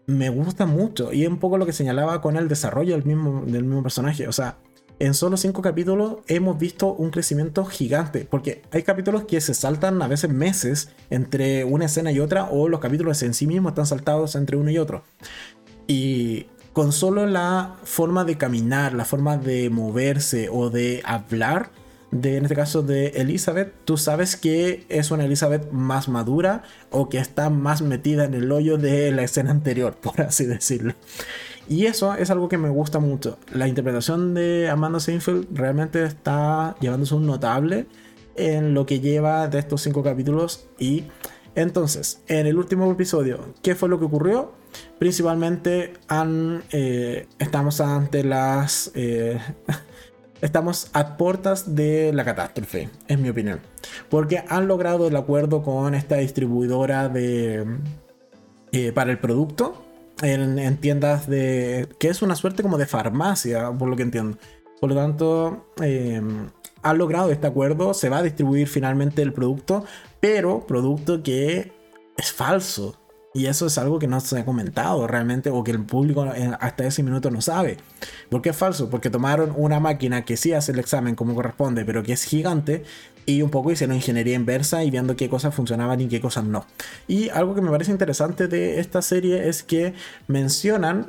[0.06, 1.12] me gusta mucho.
[1.12, 4.28] Y es un poco lo que señalaba con el desarrollo del mismo, del mismo personaje.
[4.28, 4.58] O sea,
[4.98, 8.26] en solo cinco capítulos hemos visto un crecimiento gigante.
[8.30, 12.68] Porque hay capítulos que se saltan a veces meses entre una escena y otra, o
[12.68, 15.04] los capítulos en sí mismos están saltados entre uno y otro.
[15.86, 21.70] Y con solo la forma de caminar, la forma de moverse o de hablar,
[22.10, 27.08] de, en este caso de Elizabeth, tú sabes que es una Elizabeth más madura o
[27.08, 30.94] que está más metida en el hoyo de la escena anterior, por así decirlo.
[31.68, 33.38] Y eso es algo que me gusta mucho.
[33.52, 37.86] La interpretación de Amanda Seinfeld realmente está llevándose un notable
[38.36, 40.68] en lo que lleva de estos cinco capítulos.
[40.78, 41.04] Y
[41.56, 44.52] entonces, en el último episodio, ¿qué fue lo que ocurrió?
[44.98, 48.90] principalmente han, eh, estamos ante las...
[48.94, 49.38] Eh,
[50.47, 53.60] estamos a puertas de la catástrofe, en mi opinión.
[54.09, 57.66] Porque han logrado el acuerdo con esta distribuidora de,
[58.73, 59.85] eh, para el producto
[60.23, 61.89] en, tiendas de...
[61.98, 64.39] que es una suerte como de farmacia, por lo que entiendo.
[64.81, 69.85] Por lo tanto, han logrado este acuerdo, se va a distribuir finalmente el producto,
[70.20, 71.73] pero producto que
[72.16, 72.98] es falso.
[73.36, 76.24] Y eso es algo que no se ha comentado realmente o que el público
[76.58, 77.76] hasta ese minuto no sabe.
[78.30, 78.88] ¿Por qué es falso?
[78.88, 82.84] Porque tomaron una máquina que sí hace el examen como corresponde, pero que es gigante
[83.26, 86.64] y un poco hicieron ingeniería inversa y viendo qué cosas funcionaban y qué cosas no.
[87.08, 89.92] Y algo que me parece interesante de esta serie es que
[90.28, 91.08] mencionan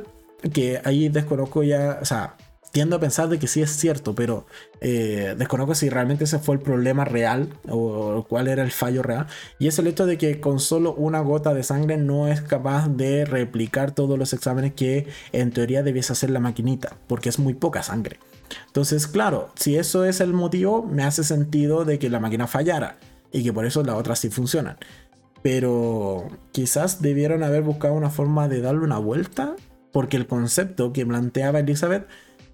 [0.51, 2.35] que ahí desconozco ya, o sea,
[2.71, 4.45] tiendo a pensar de que sí es cierto, pero
[4.81, 9.27] eh, desconozco si realmente ese fue el problema real o, cuál era el fallo real.
[9.59, 12.87] Y es el hecho de que con solo una gota de sangre no es capaz
[12.89, 17.53] de replicar todos los exámenes que en teoría debiese hacer la maquinita, porque es muy
[17.53, 18.19] poca sangre.
[18.67, 22.97] Entonces, claro, si eso es el motivo, me hace sentido de que la máquina fallara
[23.31, 24.77] y que por eso las otras sí funcionan.
[25.41, 29.55] Pero quizás debieron haber buscado una forma de darle una vuelta,
[29.91, 32.07] porque el concepto que planteaba Elizabeth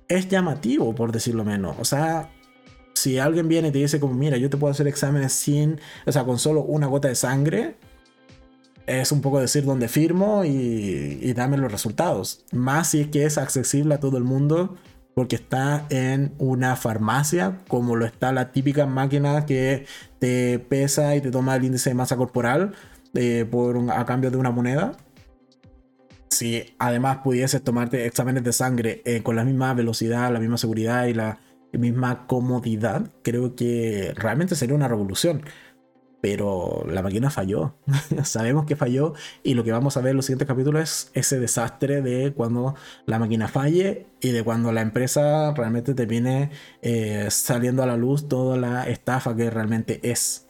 [0.07, 1.75] es llamativo, por decirlo menos.
[1.79, 2.29] O sea,
[2.93, 6.11] si alguien viene y te dice como, mira, yo te puedo hacer exámenes sin, o
[6.11, 7.75] sea, con solo una gota de sangre,
[8.85, 12.45] es un poco decir dónde firmo y, y dame los resultados.
[12.51, 14.75] Más si es que es accesible a todo el mundo
[15.15, 19.85] porque está en una farmacia, como lo está la típica máquina que
[20.19, 22.73] te pesa y te toma el índice de masa corporal
[23.13, 24.97] eh, por a cambio de una moneda
[26.33, 31.05] si además pudieses tomarte exámenes de sangre eh, con la misma velocidad, la misma seguridad
[31.05, 31.39] y la
[31.71, 35.43] misma comodidad, creo que realmente sería una revolución.
[36.21, 37.75] Pero la máquina falló.
[38.23, 41.39] Sabemos que falló y lo que vamos a ver en los siguientes capítulos es ese
[41.39, 46.51] desastre de cuando la máquina falle y de cuando la empresa realmente termine
[46.81, 50.47] eh, saliendo a la luz toda la estafa que realmente es.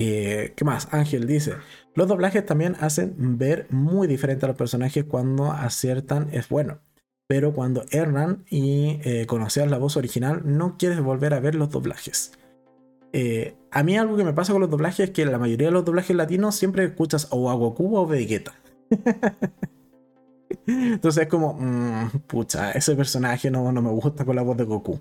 [0.00, 0.88] Eh, ¿Qué más?
[0.92, 1.54] Ángel dice,
[1.98, 6.78] los doblajes también hacen ver muy diferente a los personajes cuando aciertan es bueno.
[7.26, 11.70] pero cuando erran y eh, conocías la voz original, no quieres volver a ver los
[11.70, 12.32] doblajes.
[13.12, 15.72] Eh, a mí algo que me pasa con los doblajes es que la mayoría de
[15.72, 18.54] los doblajes latinos siempre escuchas o a Goku o Vegeta.
[20.66, 24.64] Entonces es como, mm, pucha, ese personaje no, no me gusta con la voz de
[24.64, 25.00] Goku.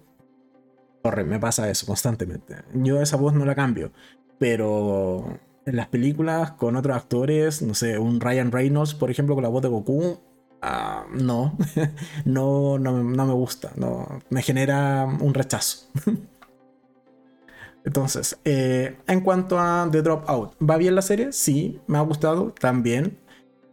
[1.04, 2.56] Corre, me pasa eso constantemente.
[2.74, 3.92] Yo esa voz no la cambio,
[4.40, 9.44] pero en las películas con otros actores, no sé, un Ryan Reynolds, por ejemplo, con
[9.44, 10.18] la voz de Goku,
[10.62, 11.58] ah, no,
[12.26, 15.90] no, no, no, me gusta, no, me genera un rechazo.
[17.84, 21.34] Entonces, eh, en cuanto a The Dropout, ¿va bien la serie?
[21.34, 23.18] Sí, me ha gustado también.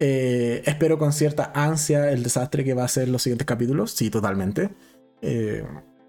[0.01, 3.93] Eh, espero con cierta ansia el desastre que va a ser los siguientes capítulos.
[3.93, 4.71] Sí, totalmente.
[5.23, 5.65] Eh,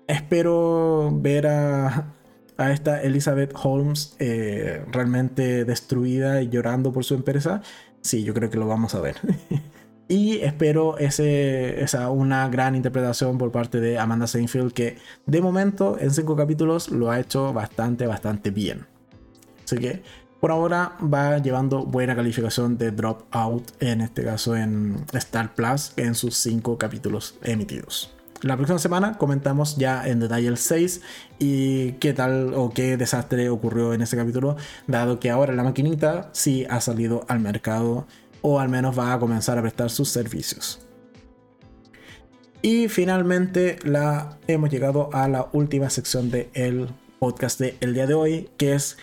[0.08, 2.14] espero ver a,
[2.58, 7.62] a esta Elizabeth Holmes realmente destruida y llorando por su empresa.
[8.02, 9.16] Sí, yo creo que lo vamos a ver.
[10.08, 15.98] Y espero ese, esa, una gran interpretación por parte de Amanda Seinfeld que de momento
[16.00, 18.86] en cinco capítulos lo ha hecho bastante, bastante bien.
[19.64, 20.04] Así que
[20.40, 26.14] por ahora va llevando buena calificación de Dropout, en este caso en Star Plus, en
[26.14, 28.15] sus cinco capítulos emitidos.
[28.46, 31.02] La próxima semana comentamos ya en detalle el 6
[31.40, 34.56] y qué tal o qué desastre ocurrió en ese capítulo,
[34.86, 38.06] dado que ahora la maquinita sí ha salido al mercado
[38.44, 40.86] o al menos va a comenzar a prestar sus servicios.
[42.62, 48.14] Y finalmente la, hemos llegado a la última sección del podcast del el día de
[48.14, 49.00] hoy, que es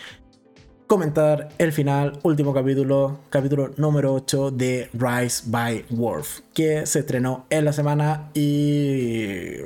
[0.87, 7.45] comentar el final, último capítulo, capítulo número 8 de Rise by Wolf, que se estrenó
[7.49, 9.57] en la semana y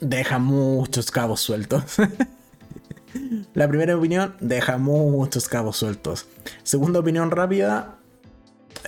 [0.00, 1.96] deja muchos cabos sueltos.
[3.54, 6.26] la primera opinión deja muchos cabos sueltos.
[6.62, 7.98] Segunda opinión rápida,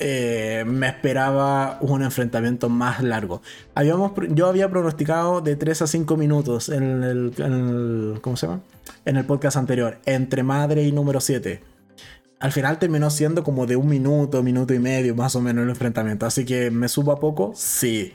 [0.01, 3.43] eh, me esperaba un enfrentamiento más largo.
[3.75, 8.61] Habíamos, yo había pronosticado de 3 a 5 minutos en el, ¿cómo se llama?
[9.05, 11.63] En el podcast anterior, entre madre y número 7.
[12.41, 15.71] Al final terminó siendo como de un minuto, minuto y medio más o menos el
[15.71, 16.27] enfrentamiento.
[16.27, 18.13] Así que me subo a poco, sí.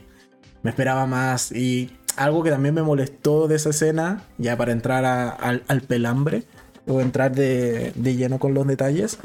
[0.62, 1.52] Me esperaba más.
[1.52, 6.44] Y algo que también me molestó de esa escena, ya para entrar al, pelambre,
[6.86, 9.18] o entrar de, de lleno con los detalles,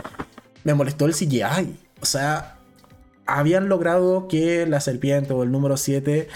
[0.63, 2.57] me molestó el CGI o sea,
[3.25, 6.27] habían logrado que la serpiente o el número 7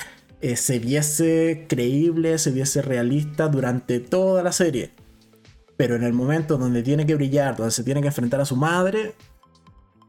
[0.42, 4.92] eh, se viese creíble, se viese realista durante toda la serie.
[5.80, 8.58] Pero en el momento donde tiene que brillar, donde se tiene que enfrentar a su
[8.58, 9.14] madre,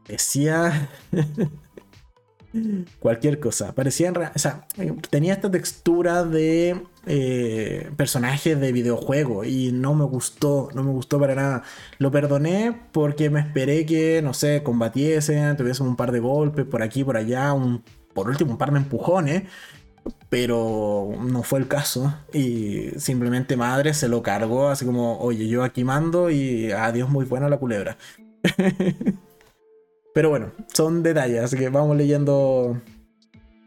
[0.05, 0.89] decía
[2.99, 3.73] cualquier cosa.
[3.73, 4.67] Parecía, o sea,
[5.09, 6.75] tenía esta textura de
[7.07, 11.63] eh, personajes de videojuego y no me gustó, no me gustó para nada.
[11.99, 16.83] Lo perdoné porque me esperé que, no sé, combatiesen, tuviesen un par de golpes por
[16.83, 17.81] aquí, por allá, un,
[18.13, 19.43] por último un par de empujones.
[20.31, 22.15] Pero no fue el caso.
[22.31, 27.25] Y simplemente madre se lo cargó, así como, oye, yo aquí mando y adiós, muy
[27.25, 27.97] buena la culebra.
[30.13, 32.79] Pero bueno, son detalles, así que vamos leyendo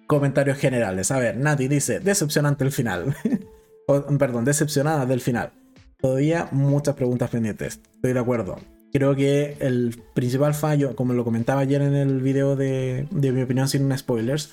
[0.07, 1.11] comentarios generales.
[1.11, 3.15] A ver, Nati dice, decepcionante el final.
[4.19, 5.53] perdón, decepcionada del final.
[6.01, 7.78] Todavía muchas preguntas pendientes.
[7.97, 8.57] Estoy de acuerdo.
[8.91, 13.43] Creo que el principal fallo, como lo comentaba ayer en el video de, de mi
[13.43, 14.51] opinión sin spoilers,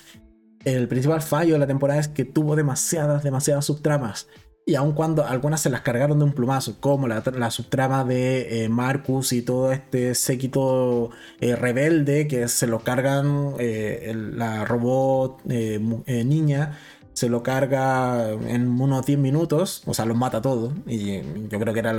[0.65, 4.27] el principal fallo de la temporada es que tuvo demasiadas, demasiadas subtramas.
[4.63, 8.69] Y aun cuando algunas se las cargaron de un plumazo, como la, subtrama de eh,
[8.69, 11.09] Marcus y todo este séquito
[11.39, 16.77] eh, rebelde que se lo cargan eh, la robot niña,
[17.13, 21.73] se lo carga en unos 10 minutos, o sea, los mata todo, y yo creo
[21.73, 21.91] que era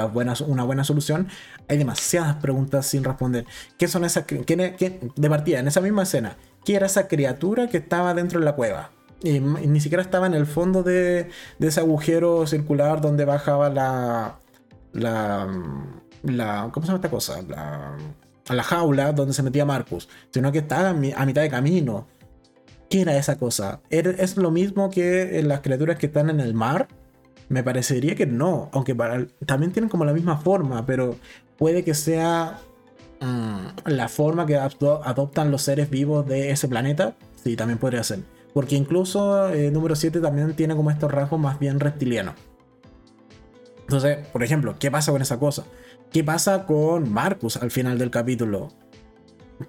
[0.46, 1.28] una buena solución.
[1.68, 3.44] Hay demasiadas preguntas sin responder.
[3.76, 4.24] ¿Qué son esas?
[4.24, 8.44] qué, de partida, en esa misma escena, ¿qué era esa criatura que estaba dentro de
[8.44, 8.90] la cueva?
[9.22, 11.30] Y, ni siquiera estaba en el fondo de,
[11.60, 14.38] ese agujero circular donde bajaba la.
[14.92, 15.48] La.
[16.22, 17.42] la ¿Cómo se llama esta cosa?
[17.42, 17.96] La,
[18.48, 20.08] la jaula donde se metía Marcus.
[20.30, 22.06] Sino que estaba a mitad de camino.
[22.90, 23.80] ¿Qué era esa cosa?
[23.88, 26.88] ¿Es lo mismo que las criaturas que están en el mar?
[27.48, 28.68] Me parecería que no.
[28.72, 28.94] Aunque
[29.46, 31.16] también tienen como la misma forma, pero
[31.56, 32.58] puede que sea
[33.84, 37.14] la forma que adoptan los seres vivos de ese planeta.
[37.42, 38.20] Sí, también podría ser.
[38.52, 42.34] Porque incluso eh, número 7 también tiene como estos rasgos más bien reptilianos.
[43.80, 45.64] Entonces, por ejemplo, ¿qué pasa con esa cosa?
[46.12, 48.68] ¿Qué pasa con Marcus al final del capítulo?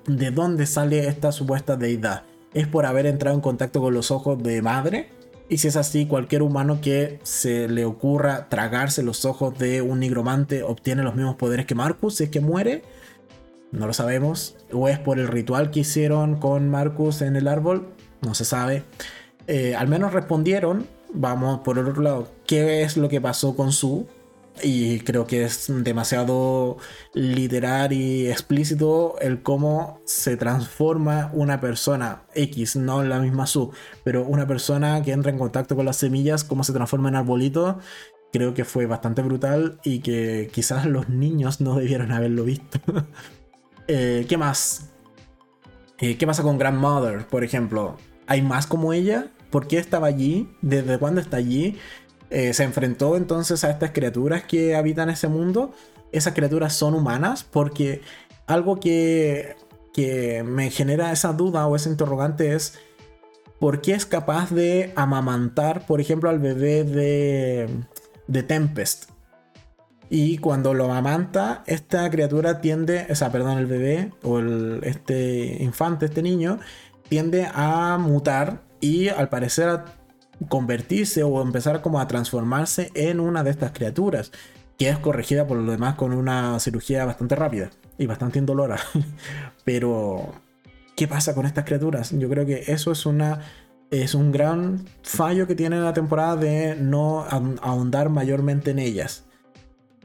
[0.07, 2.23] ¿De dónde sale esta supuesta deidad?
[2.53, 5.09] ¿Es por haber entrado en contacto con los ojos de madre?
[5.49, 9.99] Y si es así, cualquier humano que se le ocurra tragarse los ojos de un
[9.99, 12.84] nigromante obtiene los mismos poderes que Marcus si es que muere.
[13.74, 14.56] No lo sabemos.
[14.72, 17.94] O es por el ritual que hicieron con Marcus en el árbol
[18.24, 18.84] no se sabe.
[19.48, 23.72] eh, al menos respondieron, vamos por el otro lado, qué es lo que pasó con
[23.72, 24.08] su.
[24.62, 26.78] Y creo que es demasiado
[27.14, 33.72] literal y explícito el cómo se transforma una persona X, no la misma su,
[34.04, 37.80] pero una persona que entra en contacto con las semillas, cómo se transforma en arbolito.
[38.32, 42.80] Creo que fue bastante brutal y que quizás los niños no debieron haberlo visto.
[43.88, 44.89] Eh, ¿Qué más?
[45.99, 47.97] Eh, ¿Qué pasa con Grandmother, por ejemplo?
[48.27, 49.27] ¿Hay más como ella?
[49.49, 50.49] ¿Por qué estaba allí?
[50.61, 51.77] ¿Desde cuándo está allí?
[52.30, 55.73] Eh, ¿Se enfrentó entonces a estas criaturas que habitan ese mundo?
[56.11, 57.43] ¿Esas criaturas son humanas?
[57.43, 58.01] Porque
[58.47, 59.55] algo que,
[59.93, 62.80] que me genera esa duda o ese interrogante es
[63.60, 67.69] ¿por qué es capaz de amamantar, por ejemplo, al bebé de,
[68.27, 69.12] de Tempest?
[70.15, 75.57] Y cuando lo amamanta, esta criatura tiende, o sea, perdón, el bebé o el, este
[75.60, 76.60] infante, este niño,
[77.10, 79.85] tiende a mutar y al parecer a
[80.49, 84.31] convertirse o empezar como a transformarse en una de estas criaturas,
[84.77, 88.77] que es corregida por lo demás con una cirugía bastante rápida y bastante indolora.
[89.65, 90.31] Pero,
[90.95, 92.11] ¿qué pasa con estas criaturas?
[92.11, 93.40] Yo creo que eso es una
[93.90, 97.26] es un gran fallo que tiene la temporada de no
[97.64, 99.26] ahondar mayormente en ellas.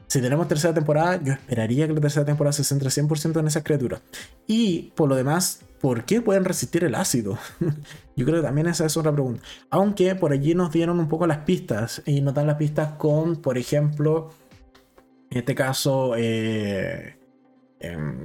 [0.09, 3.63] Si tenemos tercera temporada, yo esperaría que la tercera temporada se centre 100% en esas
[3.63, 4.01] criaturas.
[4.47, 7.37] Y por lo demás, ¿por qué pueden resistir el ácido?
[8.15, 9.43] yo creo que también esa es otra pregunta.
[9.69, 12.01] Aunque por allí nos dieron un poco las pistas.
[12.07, 14.31] Y nos dan las pistas con, por ejemplo,
[15.29, 17.19] en este caso, eh,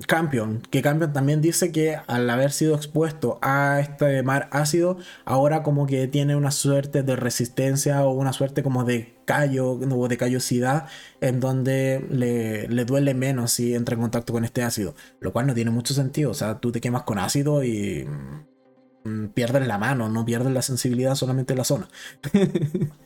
[0.06, 4.96] Campion, que Campion también dice que al haber sido expuesto a este mar ácido,
[5.26, 10.08] ahora como que tiene una suerte de resistencia o una suerte como de callo o
[10.08, 10.86] de callosidad
[11.20, 15.46] en donde le, le, duele menos si entra en contacto con este ácido, lo cual
[15.46, 18.06] no tiene mucho sentido, o sea, tú te quemas con ácido y
[19.04, 21.88] mm, pierdes la mano, no pierdes la sensibilidad solamente en la zona.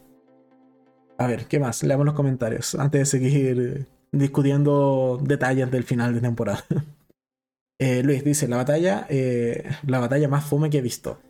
[1.18, 1.82] A ver, ¿qué más?
[1.82, 6.64] Leamos los comentarios antes de seguir discutiendo detalles del final de temporada.
[7.80, 11.20] Eh, Luis dice, la batalla, eh, la batalla más fome que he visto.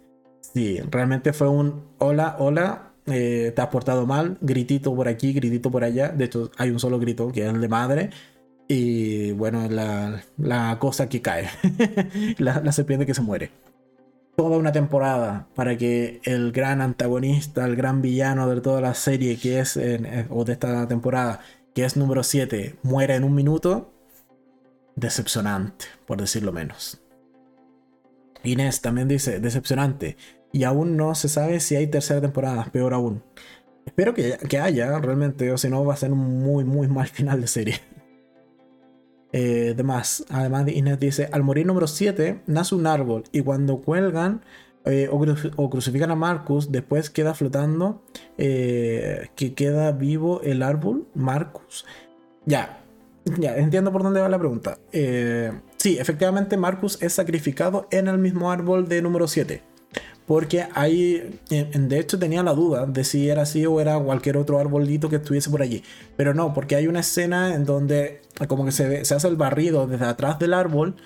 [0.41, 5.71] Sí, realmente fue un hola, hola, eh, te has portado mal, gritito por aquí, gritito
[5.71, 6.09] por allá.
[6.09, 8.11] De hecho, hay un solo grito, que es el de madre.
[8.69, 11.49] Y bueno, la, la cosa que cae,
[12.39, 13.51] la, la serpiente que se muere.
[14.37, 19.37] Toda una temporada para que el gran antagonista, el gran villano de toda la serie
[19.37, 19.79] que es,
[20.31, 21.41] o de esta temporada,
[21.75, 23.93] que es número 7, muere en un minuto,
[24.95, 27.01] decepcionante, por decirlo menos.
[28.45, 30.17] Inés también dice, decepcionante.
[30.53, 33.23] Y aún no se sabe si hay tercera temporada, peor aún.
[33.89, 37.41] Espero que, haya realmente, o si no va a ser un muy, muy mal final
[37.41, 37.81] de serie.
[39.33, 40.25] Eh, además,
[40.69, 44.43] Inés dice, al morir número 7 nace un árbol y cuando cuelgan
[44.85, 48.03] eh, o, crucifican a Marcus, después queda flotando,
[48.39, 51.85] eh, que queda vivo el árbol, Marcus.
[52.47, 52.81] Ya,
[53.39, 54.79] ya, entiendo por dónde va la pregunta.
[55.77, 59.63] Sí, efectivamente Marcus es sacrificado en el mismo árbol de número 7.
[60.29, 64.59] Porque ahí, de hecho tenía la duda de si era así o era cualquier otro
[64.59, 65.83] arbolito que estuviese por allí.
[66.19, 69.87] Pero no, porque hay una escena en donde como que se, se hace el barrido
[69.87, 70.97] desde atrás del árbol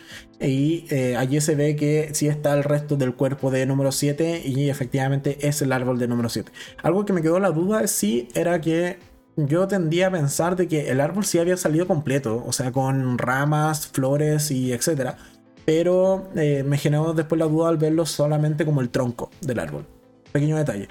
[0.40, 4.42] y eh, allí se ve que sí está el resto del cuerpo de número 7
[4.44, 6.50] y efectivamente es el árbol de número 7.
[6.82, 8.98] Algo que me quedó la duda sí era que
[9.36, 13.18] yo tendía a pensar de que el árbol sí había salido completo, o sea, con
[13.18, 15.16] ramas, flores y etcétera
[15.64, 19.86] pero eh, me generó después la duda al verlo solamente como el tronco del árbol.
[20.32, 20.88] Pequeño detalle.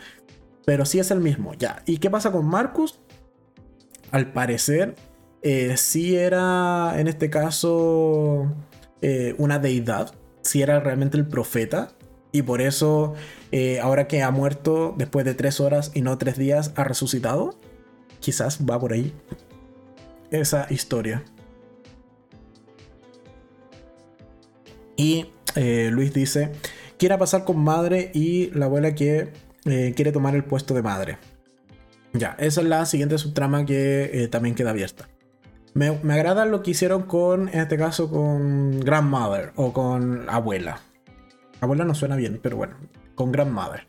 [0.66, 1.82] Pero sí es el mismo, ya.
[1.86, 3.00] ¿Y qué pasa con Marcus?
[4.12, 4.96] Al parecer,
[5.42, 8.54] eh, sí era en este caso
[9.02, 11.90] eh, una deidad, sí era realmente el profeta.
[12.34, 13.14] Y por eso,
[13.82, 17.60] ahora que ha muerto después de tres horas y no tres días, ha resucitado.
[18.22, 19.14] Quizás va por ahí
[20.32, 21.26] esa historia.
[25.02, 25.26] Y
[25.56, 26.52] eh, Luis dice,
[27.00, 29.30] quiere pasar con madre y la abuela que
[29.66, 31.18] eh, quiere tomar el puesto de madre.
[32.14, 35.10] Ya, esa es la siguiente subtrama que eh, también queda abierta.
[35.74, 40.82] Me, agrada lo que hicieron con, en este caso, con Grandmother o con abuela.
[41.62, 42.76] Abuela no suena bien, pero bueno,
[43.16, 43.88] con Grandmother.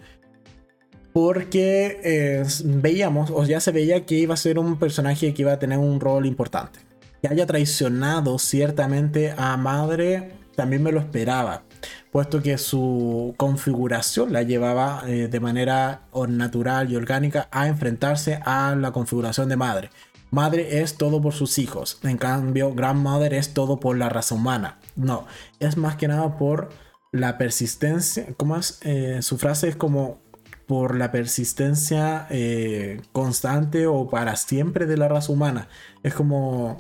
[1.13, 5.59] Porque veíamos, o ya se veía que iba a ser un personaje que iba a
[5.59, 6.79] tener un rol importante.
[7.21, 11.63] Que haya traicionado ciertamente a madre también me lo esperaba,
[12.11, 18.75] puesto que su configuración la llevaba eh, de manera natural y orgánica a enfrentarse a
[18.75, 19.91] la configuración de madre.
[20.31, 24.79] Madre es todo por sus hijos, en cambio grandmother es todo por la raza humana.
[24.97, 25.27] No,
[25.61, 26.71] es más que nada por
[27.13, 28.79] la persistencia, como es?
[28.83, 30.23] Eh, su frase es como
[30.67, 35.69] por la persistencia eh, constante o para siempre de la raza humana.
[36.03, 36.79] Es como...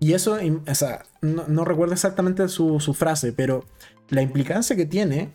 [0.00, 3.64] Y eso, o sea, no, recuerdo exactamente su, su, frase, pero
[4.08, 5.30] la implicancia que tiene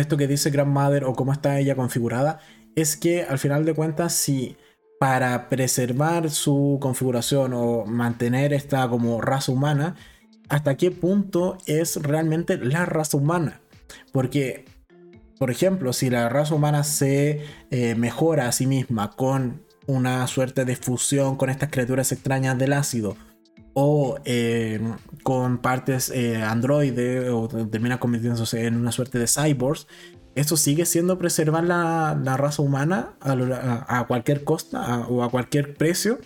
[0.00, 2.40] esto que dice Grandmother o cómo está ella configurada,
[2.74, 4.56] es que al final de cuentas, si
[4.98, 9.96] para preservar su configuración o mantener esta como raza humana,
[10.48, 13.60] hasta qué punto es realmente la raza humana.
[14.12, 14.66] Porque,
[15.38, 20.64] por ejemplo, si la raza humana se eh, mejora a sí misma con una suerte
[20.64, 23.16] de fusión con estas criaturas extrañas del ácido,
[23.74, 24.80] o eh,
[25.22, 26.42] con partes eh,
[27.32, 29.86] o termina convirtiéndose en una suerte de cyborgs,
[30.34, 36.18] eso sigue siendo preservar la, raza humana a, cualquier costa o a cualquier precio.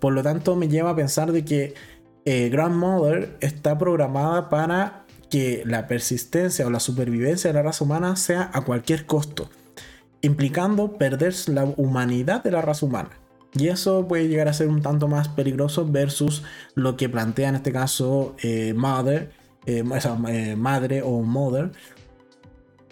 [0.00, 1.74] Por lo tanto, me lleva a pensar de que
[2.24, 8.16] eh, Grandmother está programada para que la persistencia o la supervivencia de la raza humana
[8.16, 9.48] sea a cualquier costo,
[10.20, 13.10] implicando perder la humanidad de la raza humana.
[13.56, 16.42] Y eso puede llegar a ser un tanto más peligroso versus
[16.74, 18.74] lo que plantea en este caso eh,
[19.66, 19.84] eh,
[20.28, 21.70] eh, madre o Mother,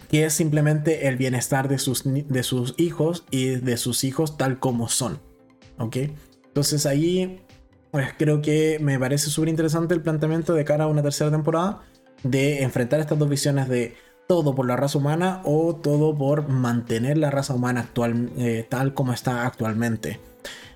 [0.09, 4.59] que es simplemente el bienestar de sus, de sus hijos y de sus hijos tal
[4.59, 5.19] como son.
[5.79, 5.97] ¿Ok?
[6.45, 7.41] Entonces ahí
[7.91, 11.83] pues creo que me parece súper interesante el planteamiento de cara a una tercera temporada
[12.23, 13.95] de enfrentar estas dos visiones de
[14.27, 18.31] todo por la raza humana o todo por mantener la raza humana actual,
[18.69, 20.19] tal como está actualmente.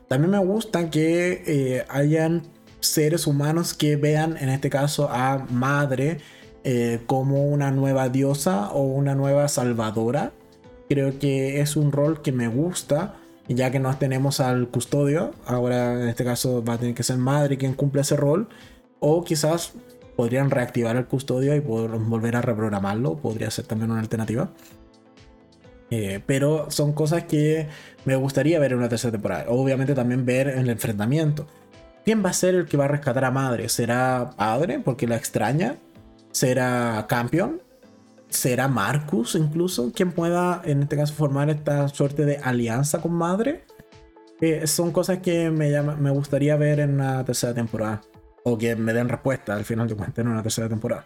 [0.08, 2.44] También me gusta que eh, hayan
[2.80, 6.20] seres humanos que vean en este caso a Madre
[6.64, 10.32] eh, como una nueva diosa o una nueva salvadora.
[10.90, 13.16] Creo que es un rol que me gusta,
[13.50, 15.32] ya que no tenemos al custodio.
[15.46, 18.48] Ahora en este caso va a tener que ser Madre quien cumple ese rol.
[19.00, 19.74] O quizás
[20.18, 23.18] podrían reactivar el custodio y poder volver a reprogramarlo.
[23.18, 24.50] Podría ser también una alternativa.
[25.90, 27.68] Eh, pero son cosas que
[28.04, 29.46] me gustaría ver en una tercera temporada.
[29.48, 31.48] Obviamente también ver el enfrentamiento.
[32.04, 33.70] ¿Quién va a ser el que va a rescatar a Madre?
[33.70, 35.78] ¿Será Padre porque la extraña?
[36.32, 37.62] ¿Será Campion?
[38.28, 43.66] ¿Será Marcus incluso quien pueda en este caso formar esta suerte de alianza con Madre?
[44.42, 48.02] Eh, son cosas que me, me gustaría ver en una tercera temporada.
[48.50, 51.06] O que me den respuesta al final de cuentas en una tercera temporada.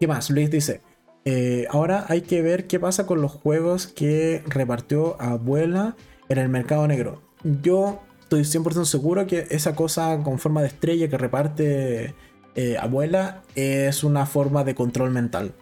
[0.00, 0.28] ¿Qué más?
[0.28, 0.80] Luis dice,
[1.24, 5.94] eh, ahora hay que ver qué pasa con los juegos que repartió abuela
[6.28, 7.22] en el mercado negro.
[7.62, 12.14] Yo estoy 100% seguro que esa cosa con forma de estrella que reparte
[12.56, 15.52] eh, abuela es una forma de control mental.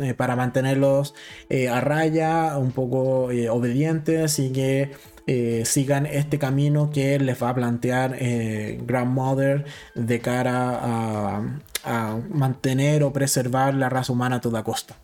[0.00, 1.14] Eh, para mantenerlos
[1.70, 4.92] a raya, un poco obedientes y que
[5.26, 13.02] eh, sigan este camino que les va a plantear eh, Grandmother de cara a, mantener
[13.02, 14.96] o preservar la raza humana a toda costa.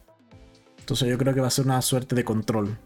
[0.78, 2.78] Entonces yo creo que va a ser una suerte de control.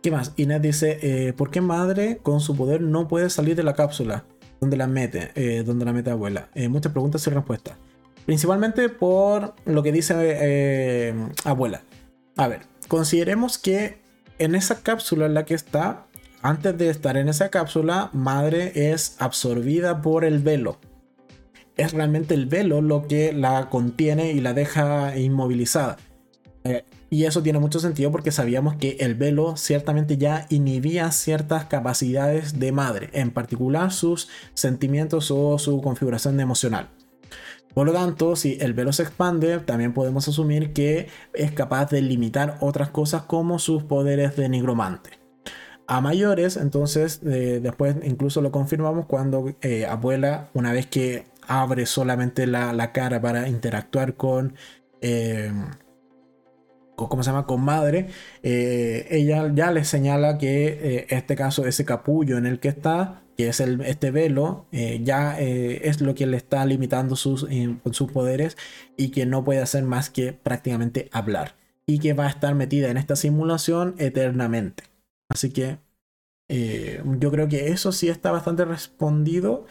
[0.00, 0.32] ¿Qué más?
[0.36, 4.24] Inés dice, eh, ¿por qué madre con su poder no puede salir de la cápsula?
[4.60, 5.62] donde la mete?
[5.62, 6.48] donde la mete abuela?
[6.68, 7.76] muchas preguntas y respuestas.
[8.26, 11.82] Principalmente por lo que dice abuela.
[12.36, 13.98] A ver, consideremos que
[14.38, 16.06] en esa cápsula en la que está,
[16.42, 20.78] antes de estar en esa cápsula, madre es absorbida por el velo.
[21.76, 25.96] Es realmente el velo lo que la contiene y la deja inmovilizada.
[26.64, 31.64] Eh, y eso tiene mucho sentido porque sabíamos que el velo ciertamente ya inhibía ciertas
[31.64, 36.88] capacidades de madre, en particular sus sentimientos o su configuración emocional.
[37.74, 42.02] Por lo tanto, si el velo se expande, también podemos asumir que es capaz de
[42.02, 45.18] limitar otras cosas como sus poderes de nigromante.
[45.86, 51.86] A mayores, entonces, eh, después incluso lo confirmamos cuando eh, abuela, una vez que abre
[51.86, 54.54] solamente la, cara para interactuar con...
[55.00, 55.50] Eh,
[56.96, 57.46] ¿cómo se llama?
[57.46, 58.08] Con madre,
[58.42, 63.60] ella ya le señala que este caso, ese capullo en el que está, que es
[63.60, 68.10] el, este velo, eh, ya eh, es lo que le está limitando sus, eh, sus
[68.10, 68.56] poderes
[68.96, 71.54] y que no puede hacer más que prácticamente hablar.
[71.86, 74.82] Y que va a estar metida en esta simulación eternamente.
[75.30, 75.78] Así que
[76.48, 79.66] yo creo que eso sí está bastante respondido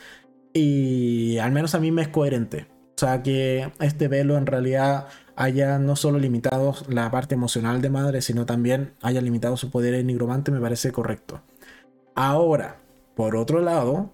[0.53, 2.67] y al menos a mí me es coherente.
[2.95, 7.89] O sea, que este velo en realidad haya no solo limitado la parte emocional de
[7.89, 11.41] madre, sino también haya limitado su poder en nigromante, me parece correcto.
[12.15, 12.79] Ahora,
[13.17, 14.13] por otro lado,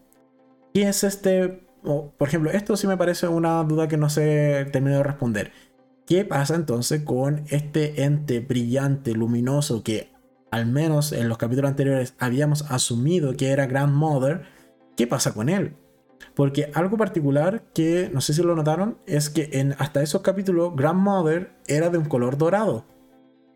[0.73, 1.67] ¿qué es este?
[1.83, 5.51] por ejemplo, esto sí me parece una duda que no se terminó de responder.
[6.07, 10.13] ¿Qué pasa entonces con este ente brillante, luminoso, que
[10.49, 14.43] al menos en los capítulos anteriores habíamos asumido que era Grandmother?
[14.95, 15.75] ¿Qué pasa con él?
[16.33, 20.73] Porque algo particular que no sé si lo notaron es que en hasta esos capítulos
[20.77, 22.85] Grandmother era de un color dorado.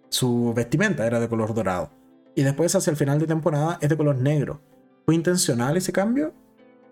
[0.09, 1.91] su vestimenta era de color dorado.
[2.35, 4.59] Y después hacia el final de temporada es de color negro.
[5.07, 6.33] ¿Fue intencional ese cambio?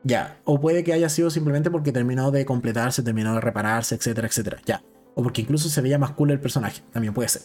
[0.05, 0.39] Ya.
[0.45, 4.57] O puede que haya sido simplemente porque terminó de completarse, terminó de repararse, etcétera, etcétera.
[4.65, 4.81] Ya.
[5.15, 6.81] O porque incluso se veía más cool el personaje.
[6.93, 7.41] También puede ser.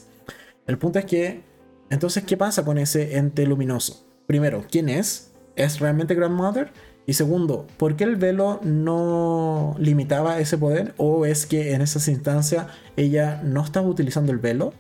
[0.69, 1.43] El punto es que,
[1.91, 4.07] entonces, ¿qué pasa con ese ente luminoso?
[4.29, 5.33] Primero, ¿quién es?
[5.57, 6.71] ¿Es realmente Grandmother?
[7.05, 10.95] Y segundo, ¿por qué el velo no limitaba ese poder?
[10.99, 14.73] ¿O es que en esas instancias ella no estaba utilizando el velo?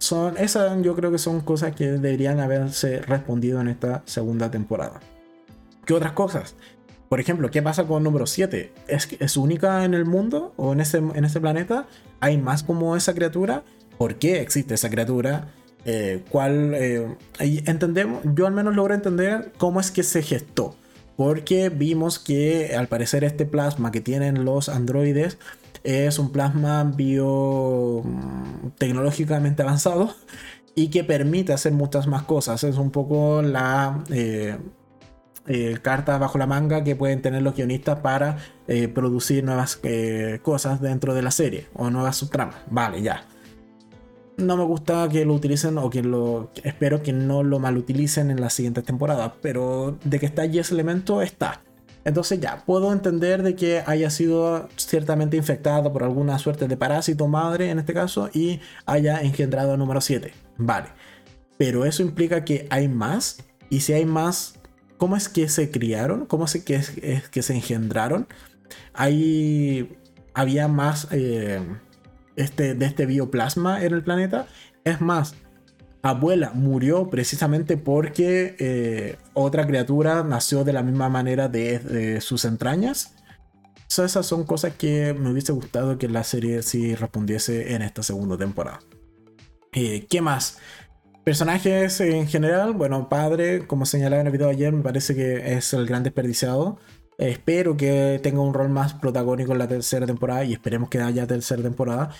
[0.00, 4.98] Son, esas yo creo que son cosas que deberían haberse respondido en esta segunda temporada.
[5.84, 6.56] ¿Qué otras cosas?
[7.10, 8.72] Por ejemplo, ¿qué pasa con número 7?
[8.88, 11.86] ¿Es, ¿Es única en el mundo o en ese, en ese planeta?
[12.18, 13.62] ¿Hay más como esa criatura?
[13.98, 15.48] ¿Por qué existe esa criatura?
[15.84, 16.72] Eh, ¿Cuál?
[16.74, 20.76] Eh, entendemos, yo al menos logro entender cómo es que se gestó.
[21.16, 25.36] Porque vimos que al parecer este plasma que tienen los androides
[25.84, 30.14] es un plasma biotecnológicamente avanzado
[30.74, 32.64] y que permite hacer muchas más cosas.
[32.64, 34.56] Es un poco la eh,
[35.46, 38.38] eh, carta bajo la manga que pueden tener los guionistas para
[38.68, 39.80] eh, producir nuevas
[40.42, 42.56] cosas dentro de la serie o nuevas subtramas.
[42.70, 43.26] Vale, ya.
[44.36, 46.50] No me gusta que lo utilicen o que lo.
[46.64, 50.72] Espero que no lo malutilicen en las siguientes temporadas, pero de que está allí ese
[50.72, 51.60] elemento, está.
[52.04, 57.28] Entonces ya, puedo entender de que haya sido ciertamente infectado por alguna suerte de parásito
[57.28, 60.32] madre en este caso y haya engendrado número 7.
[60.56, 60.88] Vale.
[61.58, 63.44] Pero eso implica que hay más.
[63.68, 64.54] Y si hay más,
[64.96, 66.24] ¿cómo es que se criaron?
[66.24, 68.26] ¿Cómo es que, es, que se engendraron?
[68.94, 69.98] Hay,
[70.32, 71.60] había más eh,
[72.36, 74.46] este, de este bioplasma en el planeta.
[74.84, 75.34] Es más,
[76.02, 83.14] abuela murió precisamente porque eh, otra criatura nació de la misma manera de, sus entrañas.
[83.88, 88.36] esas son cosas que me hubiese gustado que la serie sí respondiese en esta segunda
[88.36, 88.80] temporada.
[89.72, 90.58] Eh, ¿Qué más?
[91.24, 95.54] Personajes en general, bueno, padre, como señalaba en el video de ayer, me parece que
[95.54, 96.78] es el gran desperdiciado.
[97.18, 101.26] espero que tenga un rol más protagónico en la tercera temporada y esperemos que haya
[101.26, 102.10] tercera temporada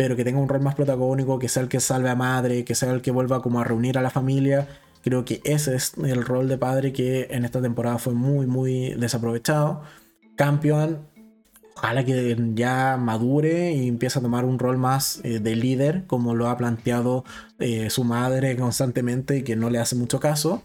[0.00, 2.74] pero que tenga un rol más protagónico, que sea el que salve a madre, que
[2.74, 4.66] sea el que vuelva como a reunir a la familia.
[5.02, 8.94] Creo que ese es el rol de padre que en esta temporada fue muy, muy
[8.94, 9.82] desaprovechado.
[10.36, 11.00] Campeón,
[11.76, 16.34] ojalá que ya madure y empiece a tomar un rol más eh, de líder, como
[16.34, 17.26] lo ha planteado
[17.58, 20.62] eh, su madre constantemente y que no le hace mucho caso.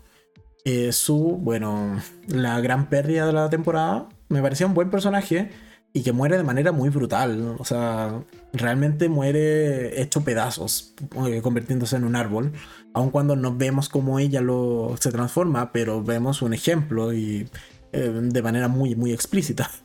[0.64, 5.50] Eh, su, bueno, la gran pérdida de la temporada, me parecía un buen personaje
[5.96, 7.56] y que muere de manera muy brutal.
[7.58, 10.94] O sea, realmente muere hecho pedazos,
[11.26, 12.52] eh, convirtiéndose en un árbol.
[12.94, 17.48] Aun cuando no vemos cómo ella lo se transforma, pero vemos un ejemplo y
[17.94, 19.72] eh, de manera muy, muy explícita.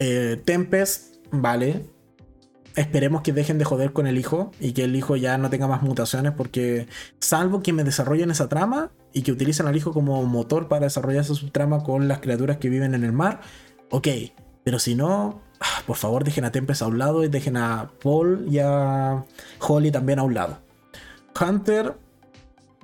[0.00, 1.84] Eh, Tempest, vale.
[2.76, 5.66] Esperemos que dejen de joder con el hijo y que el hijo ya no tenga
[5.66, 6.86] más mutaciones porque
[7.18, 11.22] salvo que me desarrollen esa trama y que utilicen al hijo como motor para desarrollar
[11.22, 13.40] esa subtrama con las criaturas que viven en el mar,
[13.90, 14.06] ok,
[14.68, 17.90] pero si no, ah, por favor dejen a Tempest a un lado y dejen a
[18.02, 19.24] Paul y a
[19.60, 20.58] Holly también a un lado.
[21.40, 21.94] Hunter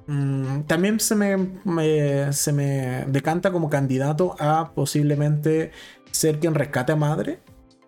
[0.07, 5.73] mm, también se me, se me decanta como candidato a posiblemente
[6.11, 7.41] ser quien rescate a madre.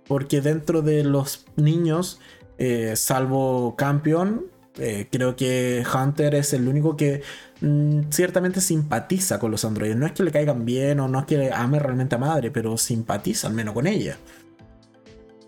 [0.07, 2.21] Porque dentro de los niños,
[2.59, 4.45] eh, salvo Campion,
[4.79, 7.23] eh, creo que Hunter es el único que
[7.61, 9.97] mm, ciertamente simpatiza con los androides.
[9.97, 12.77] No es que le caigan bien o no es que ame realmente a madre, pero
[12.77, 14.17] simpatiza al menos con ella.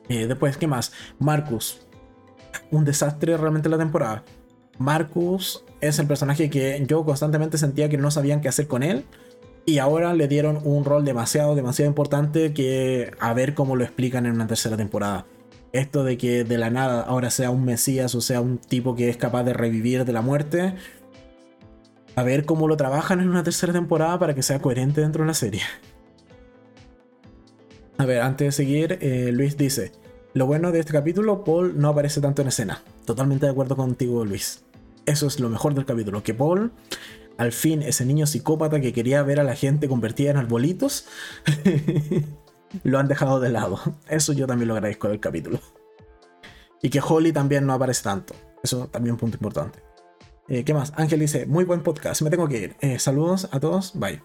[0.09, 0.93] Eh, después, ¿qué más?
[1.19, 1.81] Marcus.
[2.71, 4.25] Un desastre realmente la temporada.
[4.79, 9.05] Marcus es el personaje que yo constantemente sentía que no sabían qué hacer con él.
[9.67, 14.25] Y ahora le dieron un rol demasiado, demasiado importante que a ver cómo lo explican
[14.25, 15.27] en una tercera temporada
[15.73, 19.09] esto de que de la nada ahora sea un Mesías o sea un tipo que
[19.09, 20.75] es capaz de revivir de la muerte.
[22.19, 25.29] A ver cómo lo trabajan en una tercera temporada para que sea coherente dentro de
[25.29, 25.61] la serie.
[27.97, 29.93] A ver, antes de seguir, eh, Luis dice,
[30.35, 32.83] lo bueno de este capítulo, Paul no aparece tanto en escena.
[33.05, 34.65] Totalmente de acuerdo contigo, Luis.
[35.07, 36.73] Eso es lo mejor del capítulo, que Paul,
[37.37, 41.07] al fin, ese niño psicópata que quería ver a la gente convertida en arbolitos,
[42.83, 43.79] lo han dejado de lado.
[44.09, 45.61] Eso yo también lo agradezco del capítulo.
[46.83, 48.35] Y que Holly también no aparece tanto.
[48.61, 49.88] Eso también es un punto importante.
[50.49, 50.93] Eh, ¿Qué más?
[50.97, 52.77] Ángel dice, muy buen podcast, me tengo que ir.
[52.81, 54.23] Eh, saludos a todos, bye.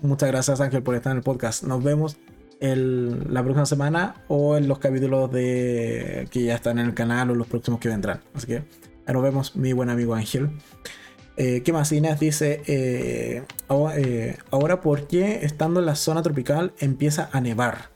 [0.00, 1.64] Muchas gracias Ángel por estar en el podcast.
[1.64, 2.16] Nos vemos
[2.60, 7.34] la próxima semana o en los capítulos de que ya están en el canal o
[7.34, 8.20] los próximos que vendrán.
[8.34, 8.62] Así que
[9.06, 10.50] nos vemos, mi buen amigo Ángel.
[11.36, 11.90] Eh, ¿Qué más?
[11.92, 17.90] Inés dice, eh, ahora, ¿por qué estando en la zona tropical empieza a nevar?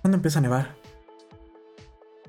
[0.00, 0.76] ¿Cuándo empieza a nevar?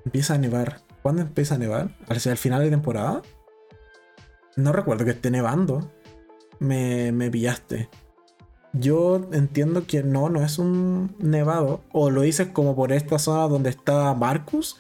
[0.04, 0.82] Empieza a nevar.
[1.02, 1.96] ¿Cuándo empieza a nevar?
[2.10, 3.22] ¿Hacia el final de temporada?
[4.56, 5.92] No recuerdo que esté nevando.
[6.60, 7.90] Me, me pillaste.
[8.74, 11.82] Yo entiendo que no, no es un nevado.
[11.92, 14.78] O lo dices como por esta zona donde está Marcus.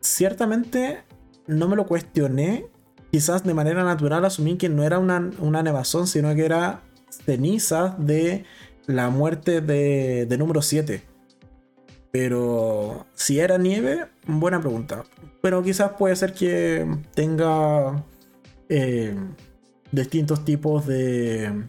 [0.00, 1.02] Ciertamente
[1.46, 2.66] no me lo cuestioné.
[3.10, 6.80] Quizás de manera natural asumí que no era una, una nevazón, sino que era
[7.10, 8.44] ceniza de
[8.86, 11.02] la muerte de, de número 7.
[12.10, 15.04] Pero si era nieve, buena pregunta.
[15.40, 18.04] Pero quizás puede ser que tenga
[18.74, 19.14] eh,
[19.90, 21.68] distintos tipos de,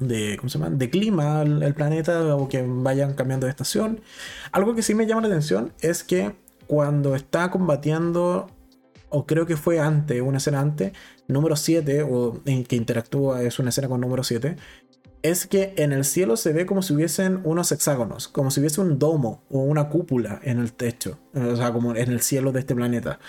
[0.00, 0.70] de, ¿cómo se llama?
[0.70, 4.00] de clima el, planeta o que vayan cambiando de estación.
[4.50, 6.34] Algo que sí me llama la atención es que
[6.66, 8.48] cuando está combatiendo,
[9.08, 10.92] o creo que fue antes, una escena antes,
[11.28, 14.56] número 7, o en que interactúa, es una escena con número 7,
[15.22, 18.80] es que en el cielo se ve como si hubiesen unos hexágonos, como si hubiese
[18.80, 22.60] un domo o una cúpula en el techo, o sea, como en el cielo de
[22.60, 23.20] este planeta.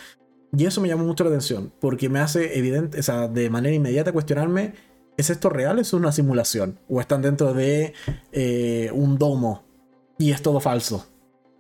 [0.56, 3.74] Y eso me llamó mucho la atención, porque me hace evidente, o sea, de manera
[3.74, 4.74] inmediata cuestionarme,
[5.18, 5.80] ¿es esto real?
[5.80, 6.78] ¿Es una simulación?
[6.90, 7.94] ¿O están dentro de
[8.34, 9.64] eh, un domo
[10.18, 11.08] y es todo falso?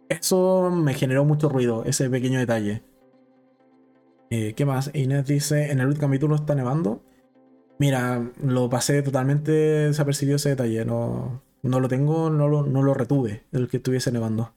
[0.09, 2.83] Eso me generó mucho ruido, ese pequeño detalle.
[4.29, 4.91] Eh, ¿Qué más?
[4.93, 7.01] Inés dice, en el último capítulo está nevando.
[7.79, 10.83] Mira, lo pasé totalmente desapercibido ese detalle.
[10.83, 14.53] No, no lo tengo, no lo, no lo retuve, el que estuviese nevando.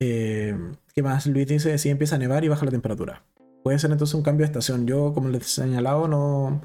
[0.00, 0.56] Eh,
[0.94, 1.26] ¿Qué más?
[1.26, 3.24] Luis dice, si empieza a nevar y baja la temperatura.
[3.62, 4.86] Puede ser entonces un cambio de estación.
[4.86, 6.62] Yo, como les he señalado, no,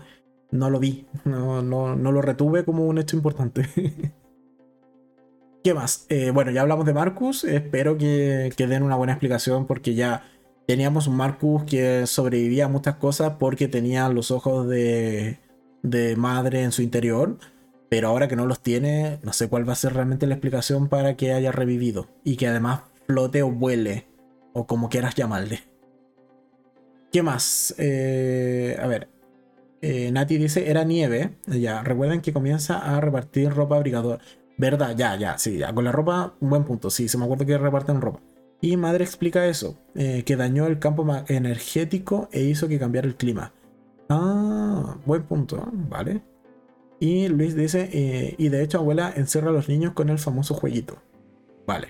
[0.52, 1.08] no lo vi.
[1.26, 3.68] No, no, no lo retuve como un hecho importante.
[5.64, 6.06] ¿Qué más?
[6.10, 7.46] Eh, bueno, ya hablamos de Marcus.
[7.46, 10.24] Espero que, den una buena explicación porque ya
[10.68, 15.40] teníamos un Marcus que sobrevivía a muchas cosas porque tenía los ojos de,
[15.82, 17.38] de madre en su interior,
[17.90, 20.90] pero ahora que no los tiene, no sé cuál va a ser realmente la explicación
[20.90, 24.08] para que haya revivido y que además flote o vuele,
[24.52, 25.62] o como quieras llamarle.
[27.14, 27.76] ¿Qué más?
[27.78, 29.08] Eh, a ver.
[29.84, 31.38] Eh, Nati dice, era nieve.
[31.46, 34.20] Ya, recuerden que comienza a repartir ropa abrigador.
[34.58, 34.96] ¿Verdad?
[34.98, 35.72] Ya, ya, sí, ya.
[35.76, 36.90] Con la ropa, un buen punto.
[36.90, 38.20] Sí, se me acuerdo que reparten ropa.
[38.62, 43.16] Y Madre explica eso, eh, que dañó el campo energético e hizo que cambiara el
[43.16, 43.54] clima.
[44.10, 46.24] Ah, buen punto, vale.
[47.00, 50.56] Y Luis dice, eh, y de hecho abuela encierra a los niños con el famoso
[50.56, 50.98] jueguito.
[51.68, 51.90] Vale.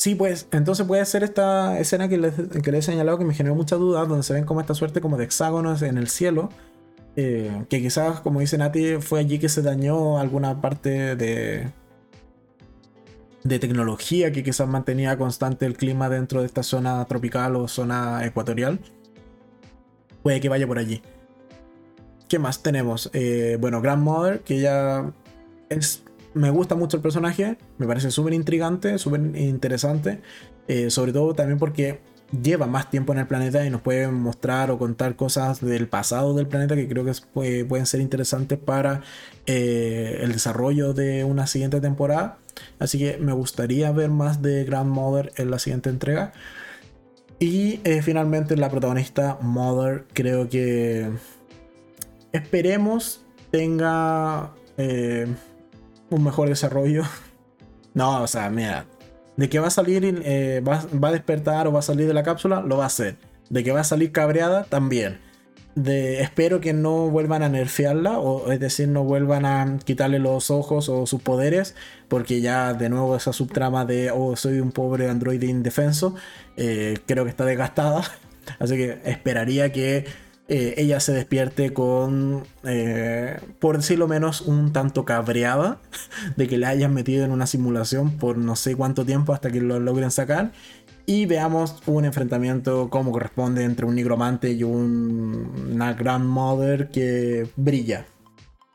[0.00, 3.54] Sí, pues, entonces puede ser esta escena que les, que he señalado que me generó
[3.54, 6.48] mucha duda, donde se ven como esta suerte como de hexágonos en el cielo.
[7.16, 11.68] Eh, que quizás, como dice Nati, fue allí que se dañó alguna parte de,
[13.44, 18.24] de tecnología que quizás mantenía constante el clima dentro de esta zona tropical o zona
[18.24, 18.80] ecuatorial
[20.22, 21.02] puede que vaya por allí.
[22.26, 23.10] ¿Qué más tenemos?
[23.12, 25.12] Eh, bueno, Grandmother, que ya
[25.68, 26.04] es.
[26.34, 30.20] Me gusta mucho el personaje, me parece súper intrigante, súper interesante.
[30.68, 32.00] Eh, sobre todo también porque
[32.42, 36.34] lleva más tiempo en el planeta y nos puede mostrar o contar cosas del pasado
[36.34, 39.02] del planeta que creo que pueden ser interesantes para
[39.46, 42.38] eh, el desarrollo de una siguiente temporada.
[42.78, 46.32] Así que me gustaría ver más de Grandmother en la siguiente entrega.
[47.38, 51.10] Y eh, finalmente la protagonista, Mother, creo que
[52.32, 55.26] esperemos tenga eh,
[56.10, 57.04] un mejor desarrollo.
[57.94, 58.86] No, o sea, mira,
[59.36, 62.14] de que va a salir, eh, va, va, a despertar o va a salir de
[62.14, 63.16] la cápsula, lo va a hacer.
[63.48, 65.18] De que va a salir cabreada, también
[65.74, 70.50] de espero que no vuelvan a nerfearla, o es decir, no vuelvan a quitarle los
[70.50, 71.74] ojos o sus poderes,
[72.08, 76.14] porque ya de nuevo esa subtrama de oh, soy un pobre androide indefenso,
[76.56, 78.02] eh, creo que está desgastada.
[78.58, 80.06] Así que esperaría que
[80.52, 85.78] eh, ella se despierte con, eh, por decirlo menos, un tanto cabreada
[86.36, 89.60] de que la hayan metido en una simulación por no sé cuánto tiempo hasta que
[89.60, 90.50] lo logren sacar
[91.06, 98.06] y veamos un enfrentamiento como corresponde entre un nigromante y una grandmother que brilla.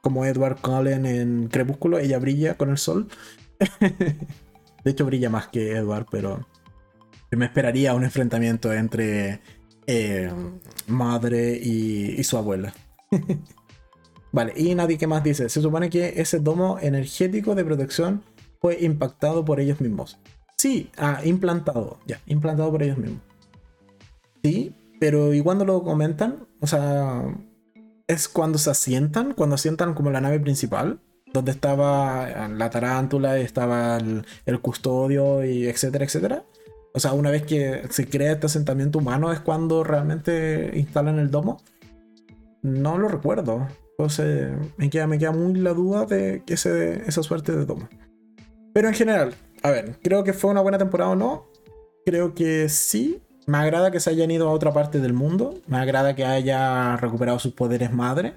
[0.01, 3.09] Como Edward Cullen en Crepúsculo, ella brilla con el sol.
[3.81, 6.47] de hecho, brilla más que Edward, pero
[7.31, 9.41] me esperaría un enfrentamiento entre
[9.87, 10.31] eh,
[10.87, 12.73] madre y, y su abuela.
[14.31, 15.49] vale, y nadie que más dice.
[15.49, 18.23] Se supone que ese domo energético de protección
[18.61, 20.17] fue impactado por ellos mismos.
[20.57, 23.21] Sí, ah, implantado, ya, implantado por ellos mismos.
[24.43, 26.47] Sí, pero ¿y cuando lo comentan?
[26.61, 27.23] O sea,
[28.07, 30.99] es cuando se asientan, cuando asientan como la nave principal,
[31.33, 36.43] donde estaba la tarántula, estaba el, el custodio y etcétera, etcétera.
[36.95, 41.29] O sea, una vez que se crea este asentamiento humano es cuando realmente instalan el
[41.29, 41.61] domo.
[42.61, 43.67] No lo recuerdo.
[43.91, 47.89] Entonces me queda, me queda muy la duda de ese, esa suerte de domo.
[48.73, 51.47] Pero en general, a ver, creo que fue una buena temporada o no.
[52.05, 53.21] Creo que sí.
[53.45, 55.59] Me agrada que se hayan ido a otra parte del mundo.
[55.67, 58.35] Me agrada que haya recuperado sus poderes madre.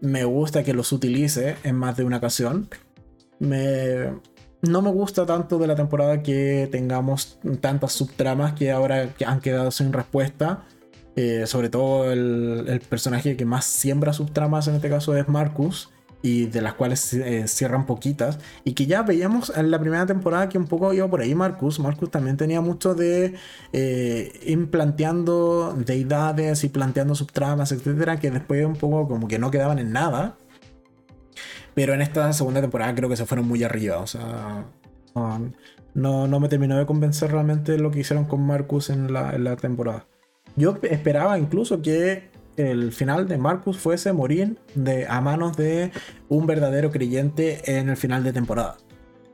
[0.00, 2.68] Me gusta que los utilice en más de una ocasión.
[3.38, 4.10] Me...
[4.68, 9.70] No me gusta tanto de la temporada que tengamos tantas subtramas que ahora han quedado
[9.70, 10.64] sin respuesta.
[11.16, 15.90] Eh, sobre todo el, personaje que más siembra subtramas en este caso es Marcus
[16.22, 20.48] y de las cuales eh, cierran poquitas y que ya veíamos en la primera temporada
[20.48, 21.78] que un poco iba por ahí Marcus.
[21.78, 23.34] Marcus también tenía mucho de
[23.72, 29.50] eh, ir planteando deidades y planteando subtramas, etcétera, que después un poco como que no
[29.50, 30.36] quedaban en nada.
[31.74, 34.64] Pero en esta segunda temporada creo que se fueron muy arriba, o sea,
[35.94, 40.06] no, no me terminó de convencer realmente lo que hicieron con Marcus en la, temporada.
[40.56, 44.58] Yo esperaba incluso que el final de Marcus fuese morir
[45.08, 45.90] a manos de
[46.28, 48.76] un verdadero creyente en el final de temporada.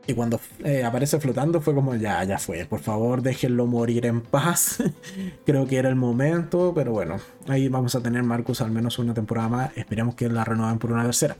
[0.06, 4.22] Y cuando eh, aparece flotando fue como, ya, ya fue, por favor déjenlo morir en
[4.22, 4.82] paz.
[5.46, 7.18] Creo que era el momento, pero bueno,
[7.48, 9.76] ahí vamos a tener Marcus al menos una temporada más.
[9.76, 11.36] Esperemos que la renueven por una tercera.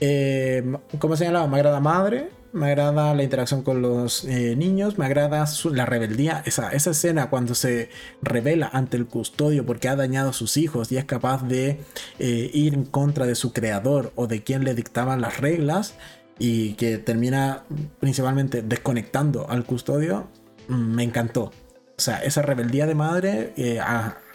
[0.00, 5.06] Eh, como señalaba, me agrada Madre, me agrada la interacción con los eh, niños, me
[5.06, 7.90] agrada la rebeldía, esa, esa escena cuando se
[8.22, 11.80] revela ante el custodio porque ha dañado a sus hijos y es capaz de
[12.18, 15.94] eh, ir en contra de su creador o de quien le dictaban las reglas
[16.38, 17.64] y que termina
[18.00, 20.28] principalmente desconectando al custodio,
[20.68, 21.52] mm, me encantó.
[21.96, 23.52] O sea, esa rebeldía de madre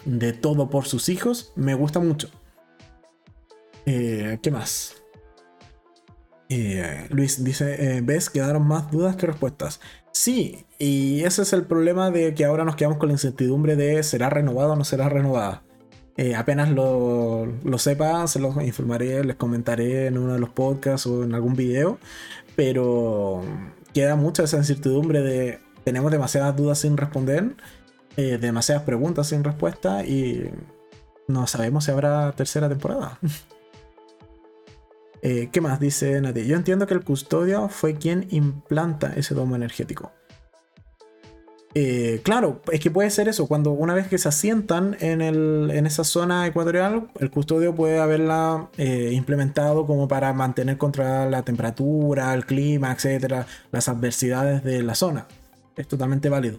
[0.05, 2.29] de todo por sus hijos me gusta mucho.
[3.85, 4.98] ¿Qué más?
[6.49, 8.29] Eh, Luis dice, eh, ¿ves?
[8.31, 9.79] Quedaron más dudas que respuestas.
[10.11, 14.01] Sí, y ese es el problema de que ahora nos quedamos con la incertidumbre de
[14.01, 15.61] ¿será renovada o no será renovada?
[16.17, 21.07] Eh, apenas lo, lo, sepa, se los informaré, les comentaré en uno de los podcasts
[21.07, 21.99] o en algún video,
[22.55, 23.41] pero
[23.93, 27.55] queda mucha esa incertidumbre de tenemos demasiadas dudas sin responder,
[28.17, 30.51] demasiadas preguntas sin respuesta y
[31.27, 33.17] no sabemos si habrá tercera temporada.
[35.21, 36.45] Eh, ¿Qué más dice Nati?
[36.45, 40.11] Yo entiendo que el custodio fue quien implanta ese domo energético.
[41.75, 43.47] Eh, claro, es que puede ser eso.
[43.47, 45.21] Cuando una vez que se asientan en,
[45.85, 52.33] esa zona ecuatorial, el custodio puede haberla eh, implementado como para mantener contra la temperatura,
[52.33, 55.27] el clima, etcétera, las adversidades de la zona.
[55.75, 56.57] Es totalmente válido.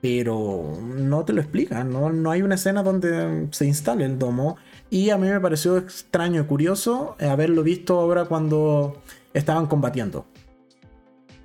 [0.00, 2.10] Pero no te lo explican, ¿no?
[2.10, 4.56] no hay una escena donde se instale el domo
[4.96, 9.02] y a mí me pareció extraño y curioso eh, haberlo visto ahora cuando
[9.34, 10.24] estaban combatiendo.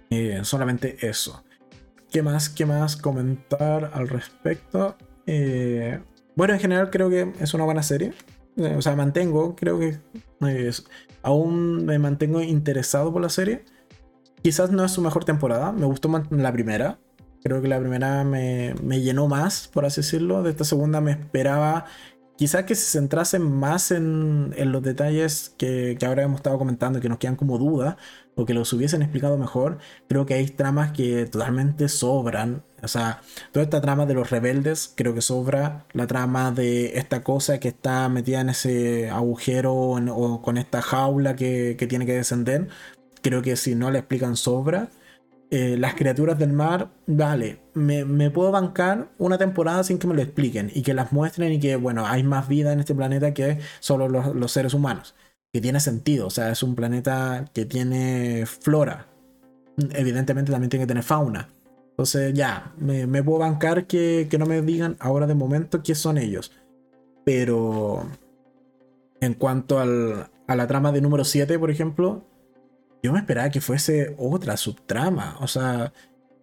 [0.10, 1.44] Eh, solamente eso.
[2.10, 2.48] ¿Qué más?
[2.48, 4.96] ¿Qué más comentar al respecto?
[5.28, 6.00] Eh,
[6.34, 8.14] bueno, en general creo que es una buena serie.
[8.58, 10.00] o sea, mantengo, creo que
[11.22, 13.66] aún me mantengo interesado por la serie.
[14.42, 15.74] Quizás no es su mejor temporada.
[15.74, 17.00] Me gustó la primera.
[17.44, 20.42] Creo que la primera me, me llenó más, por así decirlo.
[20.42, 21.86] De esta segunda me esperaba
[22.38, 27.18] quizá que se centrasen más en, los detalles que, ahora hemos estado comentando que nos
[27.20, 27.98] quedan como dudas,
[28.36, 29.78] o que los hubiesen explicado mejor,
[30.08, 32.64] creo que hay tramas que totalmente sobran.
[32.82, 33.22] O sea,
[33.52, 35.86] toda esta trama de los rebeldes creo que sobra.
[35.94, 41.36] La trama de esta cosa que está metida en ese agujero o con esta jaula
[41.36, 42.70] que, que tiene que descender,
[43.22, 44.90] creo que si no la explican sobra.
[45.54, 50.22] Eh, las criaturas del mar, vale, me, puedo bancar una temporada sin que me lo
[50.22, 53.60] expliquen y que las muestren y que, bueno, hay más vida en este planeta que
[53.82, 55.14] solo los, seres humanos.
[55.52, 59.08] Que tiene sentido, o sea, es un planeta que tiene flora.
[59.92, 61.50] Evidentemente también tiene que tener fauna.
[61.90, 66.18] Entonces ya, me, puedo bancar que, que no me digan ahora de momento qué son
[66.18, 66.54] ellos.
[67.26, 68.06] Pero
[69.20, 72.24] en cuanto al, a la trama de número 7, por ejemplo,
[73.04, 75.94] yo me esperaba que fuese otra subtrama, o sea,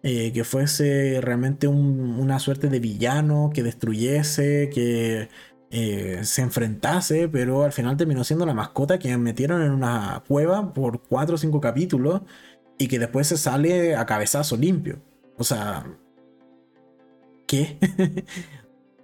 [0.03, 5.29] eh, que fuese realmente una suerte de villano que destruyese, que
[5.71, 10.73] eh, se enfrentase, pero al final terminó siendo la mascota que metieron en una cueva
[10.73, 12.21] por 4 o 5 capítulos
[12.77, 15.01] y que después se sale a cabezazo limpio.
[15.37, 15.85] O sea,
[17.45, 17.77] ¿qué?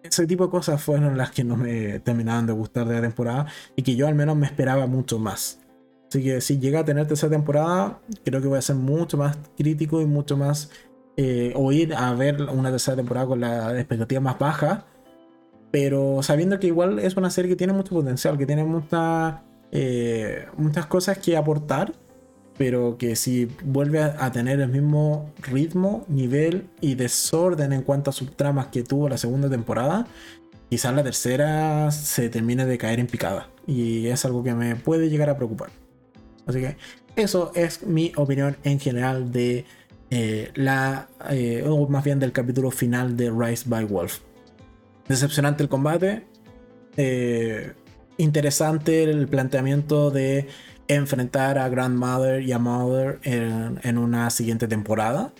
[0.03, 3.47] Ese tipo de cosas fueron las que no me terminaban de gustar de la temporada
[3.75, 5.64] y que yo al menos me esperaba mucho más.
[6.09, 9.37] Así que si llega a tener tercera temporada, creo que voy a ser mucho más
[9.57, 10.69] crítico y mucho más.
[11.17, 11.53] Eh,
[11.95, 14.85] a ver una tercera temporada con la expectativa más baja.
[15.71, 20.45] Pero sabiendo que igual es una serie que tiene mucho potencial, que tiene mucha, eh,
[20.57, 21.93] muchas cosas que aportar.
[22.57, 28.13] Pero que si vuelve a, tener el mismo ritmo, nivel y desorden en cuanto a
[28.13, 30.07] subtramas que tuvo la segunda temporada,
[30.69, 33.49] quizás la tercera se termine de caer en picada.
[33.67, 35.69] Y es algo que me puede llegar a preocupar.
[36.45, 36.77] Así que
[37.15, 39.65] eso es mi opinión en general de
[40.09, 44.19] eh, la, eh, o más bien del capítulo final de Rise by Wolf.
[45.07, 46.25] Decepcionante el combate.
[46.97, 47.73] Eh,
[48.17, 50.47] interesante el planteamiento de
[50.87, 55.33] enfrentar a Grandmother y a Mother en, una siguiente temporada.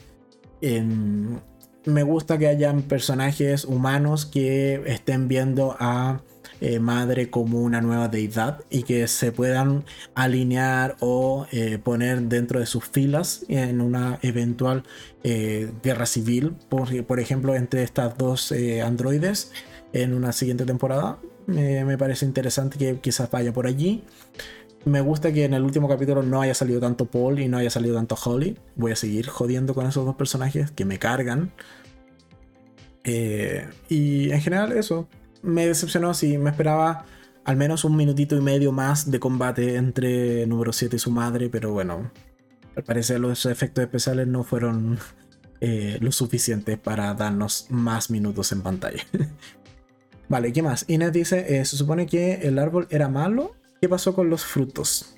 [0.61, 6.21] me gusta que hayan personajes humanos que estén viendo a
[6.67, 9.85] eh, madre como una nueva deidad y que se puedan
[10.15, 14.81] alinear o eh, poner dentro de sus filas en una eventual
[15.23, 18.51] eh, guerra civil, por, por, ejemplo, entre estas dos
[18.83, 19.51] androides
[19.93, 21.19] en una siguiente temporada.
[21.45, 24.03] me parece interesante que quizás vaya por allí.
[24.85, 27.69] Me gusta que en el último capítulo no haya salido tanto Paul y no haya
[27.69, 28.57] salido tanto Holly.
[28.75, 31.51] Voy a seguir jodiendo con esos dos personajes que me cargan.
[33.03, 35.07] y en general eso
[35.45, 37.05] me decepcionó, sí, me esperaba
[37.45, 41.49] al menos un minutito y medio más de combate entre número 7 y su madre,
[41.49, 42.11] pero bueno,
[42.75, 44.99] al parecer los efectos especiales no fueron
[45.61, 49.03] eh, lo suficientes para darnos más minutos en pantalla.
[50.29, 50.85] vale, ¿qué más?
[50.87, 55.15] Inés dice, eh, se supone que el árbol era malo, ¿qué pasó con los frutos?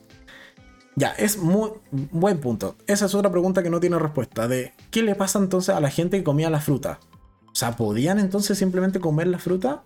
[0.98, 2.76] Ya, es muy buen punto.
[2.88, 4.48] Esa es otra pregunta que no tiene respuesta.
[4.48, 7.00] De qué le pasa entonces a la gente que comía la fruta.
[7.46, 9.84] O sea, ¿podían entonces simplemente comer la fruta?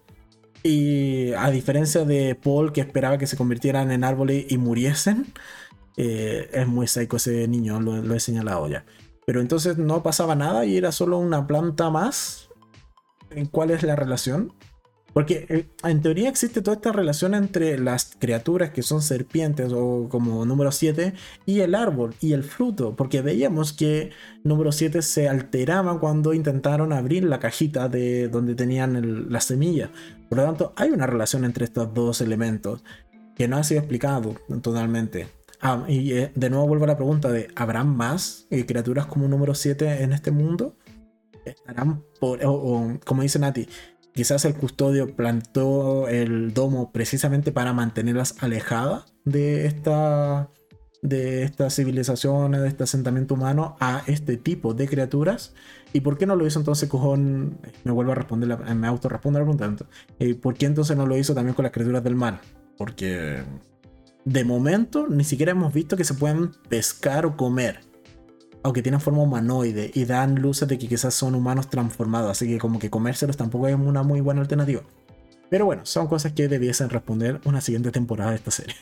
[0.63, 5.33] Y a diferencia de Paul, que esperaba que se convirtieran en árboles y muriesen,
[5.97, 8.85] eh, es muy psycho ese niño, lo, he señalado ya.
[9.25, 12.49] Pero entonces no pasaba nada y era solo una planta más.
[13.51, 14.53] ¿Cuál es la relación?
[15.13, 20.07] Porque eh, en teoría existe toda esta relación entre las criaturas que son serpientes o
[20.09, 21.13] como número 7
[21.45, 22.95] y el árbol y el fruto.
[22.95, 24.11] Porque veíamos que
[24.43, 29.91] número 7 se alteraba cuando intentaron abrir la cajita de donde tenían la semilla.
[30.31, 32.85] Por lo tanto, hay una relación entre estos dos elementos
[33.35, 35.27] que no ha sido explicado totalmente.
[35.59, 39.27] Ah, y eh, de nuevo vuelvo a la pregunta de, ¿habrán más eh, criaturas como
[39.27, 40.77] número 7 en este mundo?
[41.43, 42.39] ¿Estarán por,
[43.03, 43.67] como dice Nati,
[44.13, 50.49] quizás el custodio plantó el domo precisamente para mantenerlas alejadas de esta
[51.01, 55.53] de esta civilización, de este asentamiento humano a este tipo de criaturas.
[55.93, 57.57] ¿Y por qué no lo hizo entonces Cojón?
[57.83, 59.75] Me vuelvo a responder, me auto la pregunta.
[60.19, 62.41] ¿Y por qué entonces no lo hizo también con las criaturas del mar?
[62.77, 63.43] Porque
[64.25, 67.91] de momento ni siquiera hemos visto que se puedan pescar o comer
[68.63, 72.59] aunque tienen forma humanoide y dan luces de que quizás son humanos transformados, así que
[72.59, 74.83] como que comérselos tampoco es una muy buena alternativa.
[75.49, 78.75] Pero bueno, son cosas que debiesen responder una siguiente temporada de esta serie.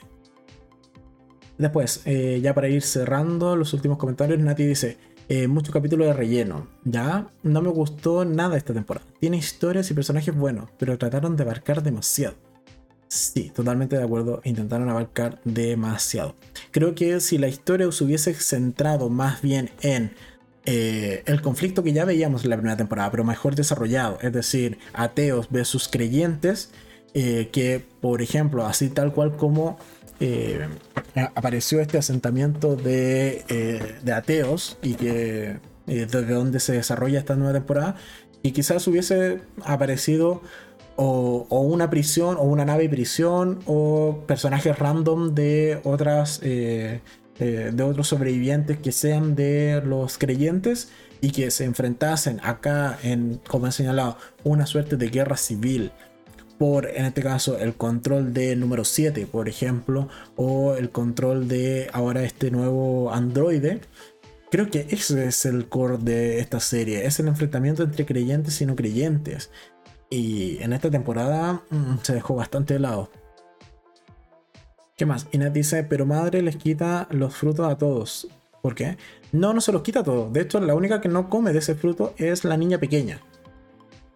[1.60, 6.14] Después, eh, ya para ir cerrando los últimos comentarios, Nati dice, eh, mucho capítulo de
[6.14, 6.68] relleno.
[6.86, 9.06] Ya no me gustó nada esta temporada.
[9.20, 12.36] Tiene historias y personajes buenos, pero trataron de abarcar demasiado.
[13.10, 14.40] Sí, totalmente de acuerdo.
[14.46, 16.34] Intentaron abarcar demasiado.
[16.72, 20.14] Creo que si la historia se hubiese centrado más bien en
[20.66, 24.78] eh, el conflicto que ya veíamos en la primera temporada, pero mejor desarrollado, es decir,
[24.94, 26.72] ateos versus creyentes,
[27.12, 29.78] que por ejemplo, así tal cual como
[30.20, 30.68] eh,
[31.36, 37.96] apareció este asentamiento de, de ateos y que desde donde se desarrolla esta nueva temporada,
[38.44, 40.42] y quizás hubiese aparecido
[41.02, 47.00] o, una prisión o una nave prisión o personajes random de otras eh,
[47.40, 50.90] eh, de otros sobrevivientes que sean de los creyentes
[51.22, 55.92] y que se enfrentasen acá en como he señalado una suerte de guerra civil
[56.60, 61.90] por en este caso el control de número 7 por ejemplo o el control de
[61.94, 63.82] ahora este nuevo androide
[64.52, 68.66] Creo que ese es el core de esta serie, es el enfrentamiento entre creyentes y
[68.66, 69.52] no creyentes.
[70.10, 73.12] Y en esta temporada mm, se dejó bastante de lado.
[74.98, 75.28] ¿Qué más?
[75.32, 78.28] Inés dice, pero madre les quita los frutos a todos.
[78.64, 78.98] ¿Por qué?
[79.32, 80.34] No, no se los quita a todos.
[80.34, 83.22] De hecho, la única que no come de ese fruto es la niña pequeña.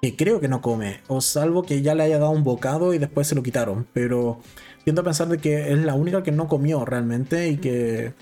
[0.04, 1.00] Que creo que no come.
[1.08, 3.88] O salvo que ya le haya dado un bocado y después se lo quitaron.
[3.94, 4.42] Pero
[4.84, 8.14] tiendo a pensar de que es la única que no comió realmente y que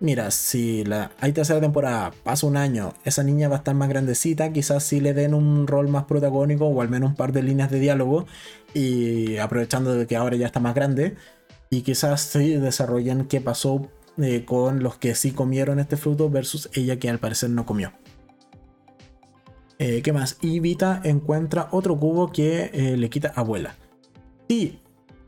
[0.00, 3.88] mira, si la, hay tercera temporada, pasa un año, esa niña va a estar más
[3.88, 7.44] grandecita, quizás sí le den un rol más protagónico o al menos un par de
[7.44, 8.26] líneas de diálogo
[8.74, 11.14] y aprovechando de que ahora ya está más grande
[11.70, 13.88] y quizás sí desarrollen qué pasó
[14.18, 17.92] eh, con los que sí comieron este fruto versus ella que al parecer no comió.
[19.78, 20.38] Eh, ¿Qué más?
[20.40, 20.60] Y
[21.04, 23.74] encuentra otro cubo que eh, le quita abuela.
[24.48, 24.80] Sí,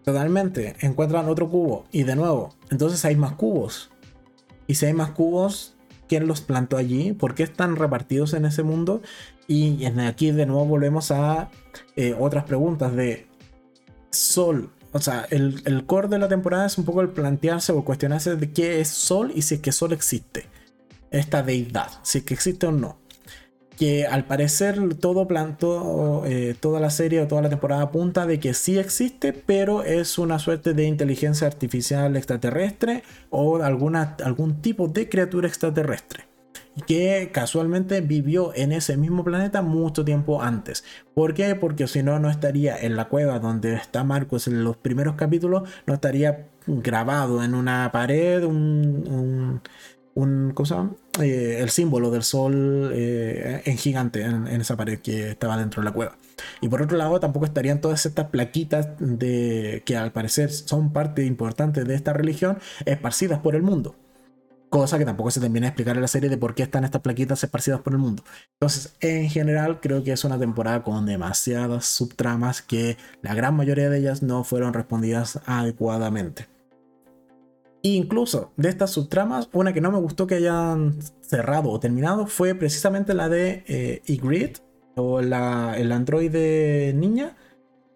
[0.05, 0.77] totalmente.
[0.81, 1.85] Encuentran otro cubo.
[1.90, 3.90] Y de nuevo, entonces hay más cubos.
[4.66, 5.74] Y si hay más cubos,
[6.09, 7.12] ¿quién los plantó allí?
[7.12, 9.02] ¿Por qué están repartidos en ese mundo?
[9.48, 11.51] Y aquí de nuevo volvemos a
[11.94, 13.27] eh, otras preguntas de
[14.10, 14.70] Sol.
[14.93, 18.35] O sea, el, el, core de la temporada es un poco el plantearse o cuestionarse
[18.35, 20.47] de qué es Sol y si es que Sol existe.
[21.10, 22.98] Esta deidad, si es que existe o no.
[23.76, 28.40] Que al parecer todo plantó, eh, toda la serie o toda la temporada apunta de
[28.40, 34.88] que sí existe, pero es una suerte de inteligencia artificial extraterrestre o alguna, algún tipo
[34.88, 36.24] de criatura extraterrestre
[36.86, 40.84] que casualmente vivió en ese mismo planeta mucho tiempo antes.
[41.14, 41.54] ¿Por qué?
[41.54, 45.68] Porque si no, no estaría en la cueva donde está Marcos en los primeros capítulos,
[45.86, 49.62] no estaría grabado en una pared un, un,
[50.55, 50.90] cosa,
[51.20, 55.84] eh, el símbolo del sol eh, en gigante en, esa pared que estaba dentro de
[55.84, 56.16] la cueva.
[56.60, 61.24] Y por otro lado, tampoco estarían todas estas plaquitas de que al parecer son parte
[61.24, 63.94] importante de esta religión esparcidas por el mundo
[64.68, 67.01] cosa que tampoco se termina de explicar en la serie de por qué están estas
[67.01, 68.24] plaquitas esparcidas por el mundo.
[68.55, 73.88] Entonces, en general, creo que es una temporada con demasiadas subtramas que la gran mayoría
[73.88, 76.55] de ellas no fueron respondidas adecuadamente.
[77.94, 82.54] Incluso de estas subtramas, una que no me gustó que hayan cerrado o terminado fue
[82.54, 84.02] precisamente la de eh,
[84.96, 87.36] o la, el androide niña,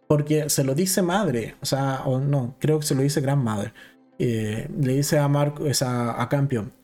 [0.06, 3.42] porque se lo dice madre, o sea, o no, creo que se lo dice gran
[3.42, 3.72] madre
[4.22, 6.74] eh, le dice a Marco, a, a Campion,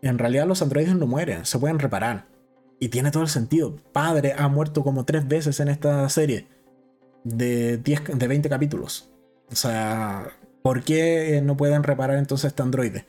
[0.00, 2.26] en realidad los androides no mueren, se pueden reparar.
[2.78, 3.74] Y tiene todo el sentido.
[3.92, 6.46] Padre ha muerto como tres veces en esta serie
[7.24, 9.10] de, 10, de 20 capítulos.
[9.50, 10.28] O sea,
[10.62, 13.06] ¿por qué no pueden reparar entonces este androide?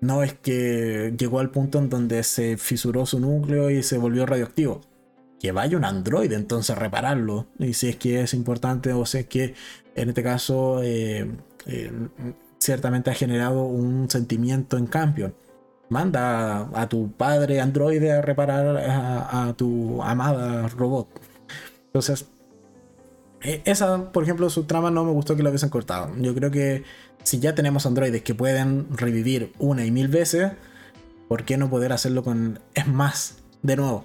[0.00, 4.24] No es que llegó al punto en donde se fisuró su núcleo y se volvió
[4.26, 4.80] radioactivo.
[5.38, 7.46] Que vaya un androide entonces a repararlo.
[7.58, 9.54] Y si es que es importante o si es que
[9.94, 11.30] en este caso eh,
[11.66, 11.92] eh,
[12.58, 15.34] ciertamente ha generado un sentimiento en cambio.
[15.88, 21.08] Manda a, tu padre androide a reparar a, tu amada robot.
[21.86, 22.26] Entonces,
[23.42, 26.10] esa, por ejemplo, su trama no me gustó que lo hubiesen cortado.
[26.18, 26.84] Yo creo que
[27.22, 30.52] si ya tenemos androides que pueden revivir una y mil veces,
[31.28, 32.60] ¿por qué no poder hacerlo con...
[32.74, 34.04] Es más, de nuevo,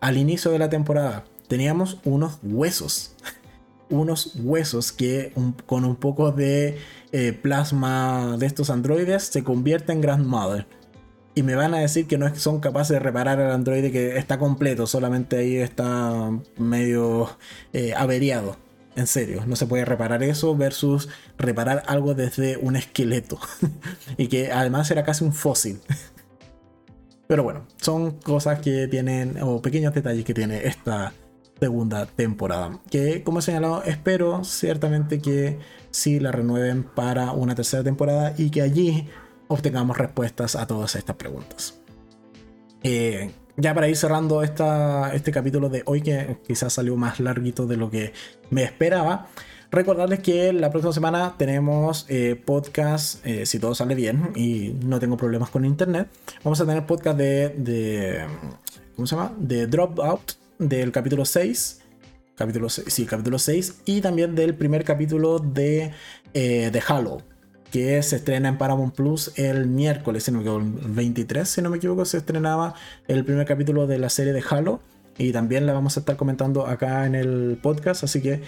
[0.00, 3.14] al inicio de la temporada teníamos unos huesos.
[3.88, 5.32] unos huesos que
[5.66, 6.78] con un poco de
[7.12, 10.66] eh, plasma de estos androides se convierte en Grandmother.
[11.34, 14.38] Y me van a decir que no son capaces de reparar al androide que está
[14.38, 17.28] completo, solamente ahí está medio
[17.74, 18.56] eh, averiado.
[18.96, 23.38] En serio, no se puede reparar eso versus reparar algo desde un esqueleto.
[24.16, 25.80] y que además era casi un fósil.
[27.28, 31.12] Pero bueno, son cosas que tienen, o pequeños detalles que tiene esta
[31.60, 32.80] segunda temporada.
[32.90, 35.58] Que como he señalado, espero ciertamente que
[35.90, 39.08] si la renueven para una tercera temporada y que allí
[39.48, 41.80] obtengamos respuestas a todas estas preguntas.
[42.82, 47.66] Eh, ya para ir cerrando esta, este capítulo de hoy, que quizás salió más larguito
[47.66, 48.12] de lo que
[48.50, 49.28] me esperaba,
[49.70, 54.98] recordarles que la próxima semana tenemos eh, podcast, eh, si todo sale bien y no
[54.98, 56.08] tengo problemas con internet,
[56.44, 58.26] vamos a tener podcast de, de
[58.94, 59.32] ¿cómo se llama?
[59.38, 61.82] De Dropout del capítulo 6
[62.36, 63.80] Capítulo 6, sí, capítulo 6.
[63.86, 65.92] Y también del primer capítulo de,
[66.34, 67.22] eh, de Halo.
[67.76, 71.60] Que se estrena en Paramount Plus el miércoles, si no me equivoco, el 23, si
[71.60, 72.72] no me equivoco, se estrenaba
[73.06, 74.80] el primer capítulo de la serie de Halo.
[75.18, 78.02] Y también la vamos a estar comentando acá en el podcast.
[78.02, 78.40] Así que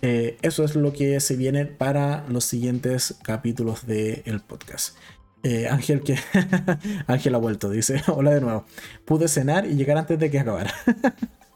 [0.00, 4.96] eh, eso es lo que se viene para los siguientes capítulos del podcast.
[5.42, 6.16] Eh, Ángel que
[7.08, 8.64] Ángel ha vuelto, dice, hola de nuevo.
[9.04, 10.72] Pude cenar y llegar antes de que acabara.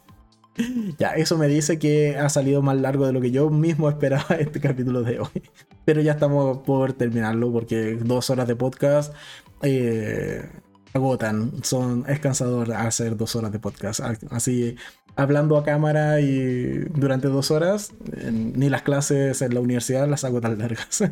[0.98, 4.36] Ya, eso me dice que ha salido más largo de lo que yo mismo esperaba
[4.38, 5.42] este capítulo de hoy.
[5.84, 9.14] Pero ya estamos por terminarlo porque dos horas de podcast
[9.62, 10.48] eh,
[10.94, 11.64] agotan.
[11.64, 14.00] Son, es cansador hacer dos horas de podcast.
[14.30, 14.76] Así,
[15.16, 17.92] hablando a cámara y durante dos horas,
[18.30, 21.04] ni las clases en la universidad las hago tan largas.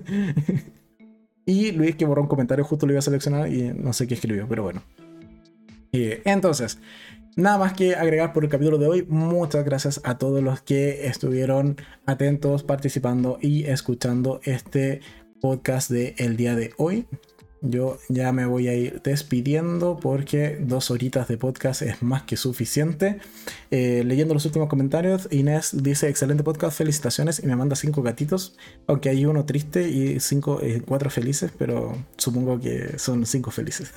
[1.47, 4.15] y Luis que borró un comentario, justo lo iba a seleccionar y no sé qué
[4.15, 4.83] escribió, pero bueno.
[5.93, 6.79] Eh, entonces,
[7.37, 9.07] Nada más que agregar por el capítulo de hoy.
[9.09, 15.01] Muchas gracias a todos los que estuvieron atentos, participando y escuchando este
[15.41, 17.07] podcast de el día de hoy.
[17.63, 22.37] Yo ya me voy a ir despidiendo porque dos horitas de podcast es más que
[22.37, 23.21] suficiente.
[23.73, 27.41] Eh, leyendo los últimos comentarios, Inés dice: Excelente podcast, felicitaciones.
[27.43, 28.57] Y me manda cinco gatitos,
[28.87, 33.93] aunque hay uno triste y cinco, eh, cuatro felices, pero supongo que son cinco felices.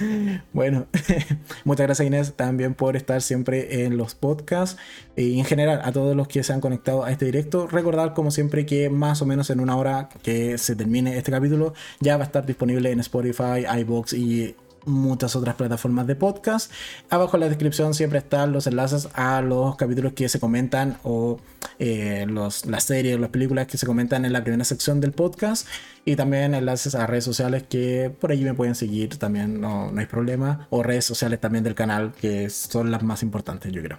[0.52, 0.86] bueno,
[1.64, 4.78] muchas gracias, Inés, también por estar siempre en los podcasts
[5.16, 7.66] y en general a todos los que se han conectado a este directo.
[7.66, 11.72] Recordar, como siempre, que más o menos en una hora que se termine este capítulo
[12.00, 14.54] ya va a estar disponible en Spotify, iBox y
[14.86, 16.70] muchas otras plataformas de podcast.
[17.10, 21.38] Abajo en la descripción siempre están los enlaces a los capítulos que se comentan o
[21.78, 25.66] eh, las series o las películas que se comentan en la primera sección del podcast.
[26.04, 30.00] Y también enlaces a redes sociales que por allí me pueden seguir, también no, no
[30.00, 33.98] hay problema, o redes sociales también del canal que son las más importantes yo creo.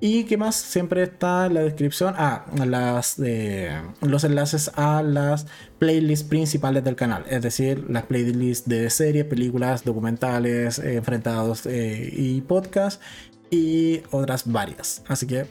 [0.00, 3.70] Y que más siempre está en la descripción, ah, las, eh,
[4.00, 5.46] los enlaces a las
[5.78, 12.10] playlists principales del canal, es decir, las playlists de series, películas, documentales, eh, enfrentados eh,
[12.12, 13.02] y podcast
[13.50, 15.02] y otras varias.
[15.08, 15.46] Así que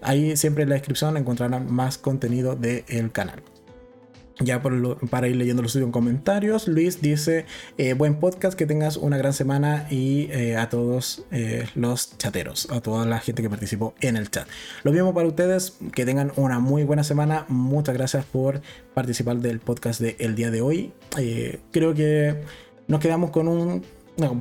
[0.00, 3.42] ahí siempre en la descripción encontrarán más contenido del canal.
[4.40, 7.44] Ya para ir leyendo los en comentarios, Luis dice,
[7.76, 12.68] eh, buen podcast, que tengas una gran semana y eh, a todos eh, los chateros,
[12.70, 14.48] a toda la gente que participó en el chat.
[14.84, 17.44] Lo mismo para ustedes, que tengan una muy buena semana.
[17.48, 18.62] Muchas gracias por
[18.94, 20.92] participar del podcast del día de hoy.
[21.70, 22.42] creo que
[22.88, 23.84] nos quedamos con un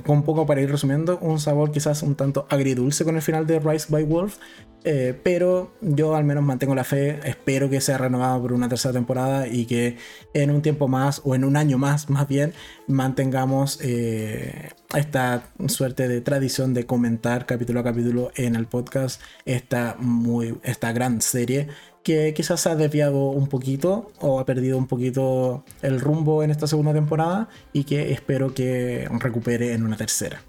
[0.05, 3.59] con poco para ir resumiendo, un sabor quizás un tanto agridulce con el final de
[3.59, 4.37] Rise by Wolf,
[4.83, 8.93] eh, pero yo al menos mantengo la fe, espero que sea renovado por una tercera
[8.93, 9.97] temporada y que
[10.33, 12.53] en un tiempo más o en un año más más bien
[12.87, 19.95] mantengamos eh, esta suerte de tradición de comentar capítulo a capítulo en el podcast esta,
[19.99, 21.67] muy, esta gran serie
[22.03, 26.65] que quizás ha desviado un poquito o ha perdido un poquito el rumbo en esta
[26.65, 30.41] segunda temporada y que espero que recupere en una tercera.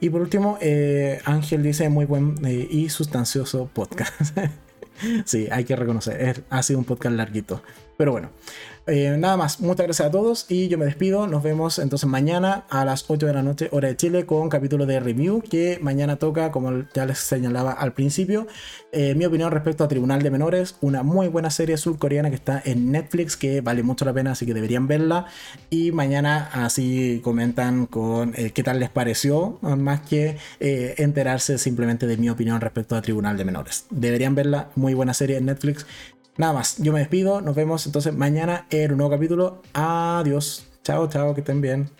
[0.00, 4.36] Y por último, eh, Ángel dice muy buen eh, y sustancioso podcast.
[5.24, 7.62] sí, hay que reconocer, ha sido un podcast larguito.
[7.96, 8.30] Pero bueno,
[8.88, 11.26] eh, nada más, muchas gracias a todos y yo me despido.
[11.26, 14.86] Nos vemos entonces mañana a las 8 de la noche, hora de Chile, con capítulo
[14.86, 18.46] de review que mañana toca, como ya les señalaba al principio,
[18.90, 22.62] eh, mi opinión respecto a Tribunal de Menores, una muy buena serie surcoreana que está
[22.64, 25.26] en Netflix, que vale mucho la pena, así que deberían verla.
[25.68, 32.16] Y mañana así comentan con eh, qué tal les pareció, más que enterarse simplemente de
[32.16, 33.84] mi opinión respecto a Tribunal de Menores.
[33.90, 35.86] Deberían verla, muy buena serie en Netflix.
[36.38, 39.60] Nada más, yo me despido, nos vemos entonces mañana en un nuevo capítulo.
[39.74, 41.90] Adiós, chao, chao, que estén bien.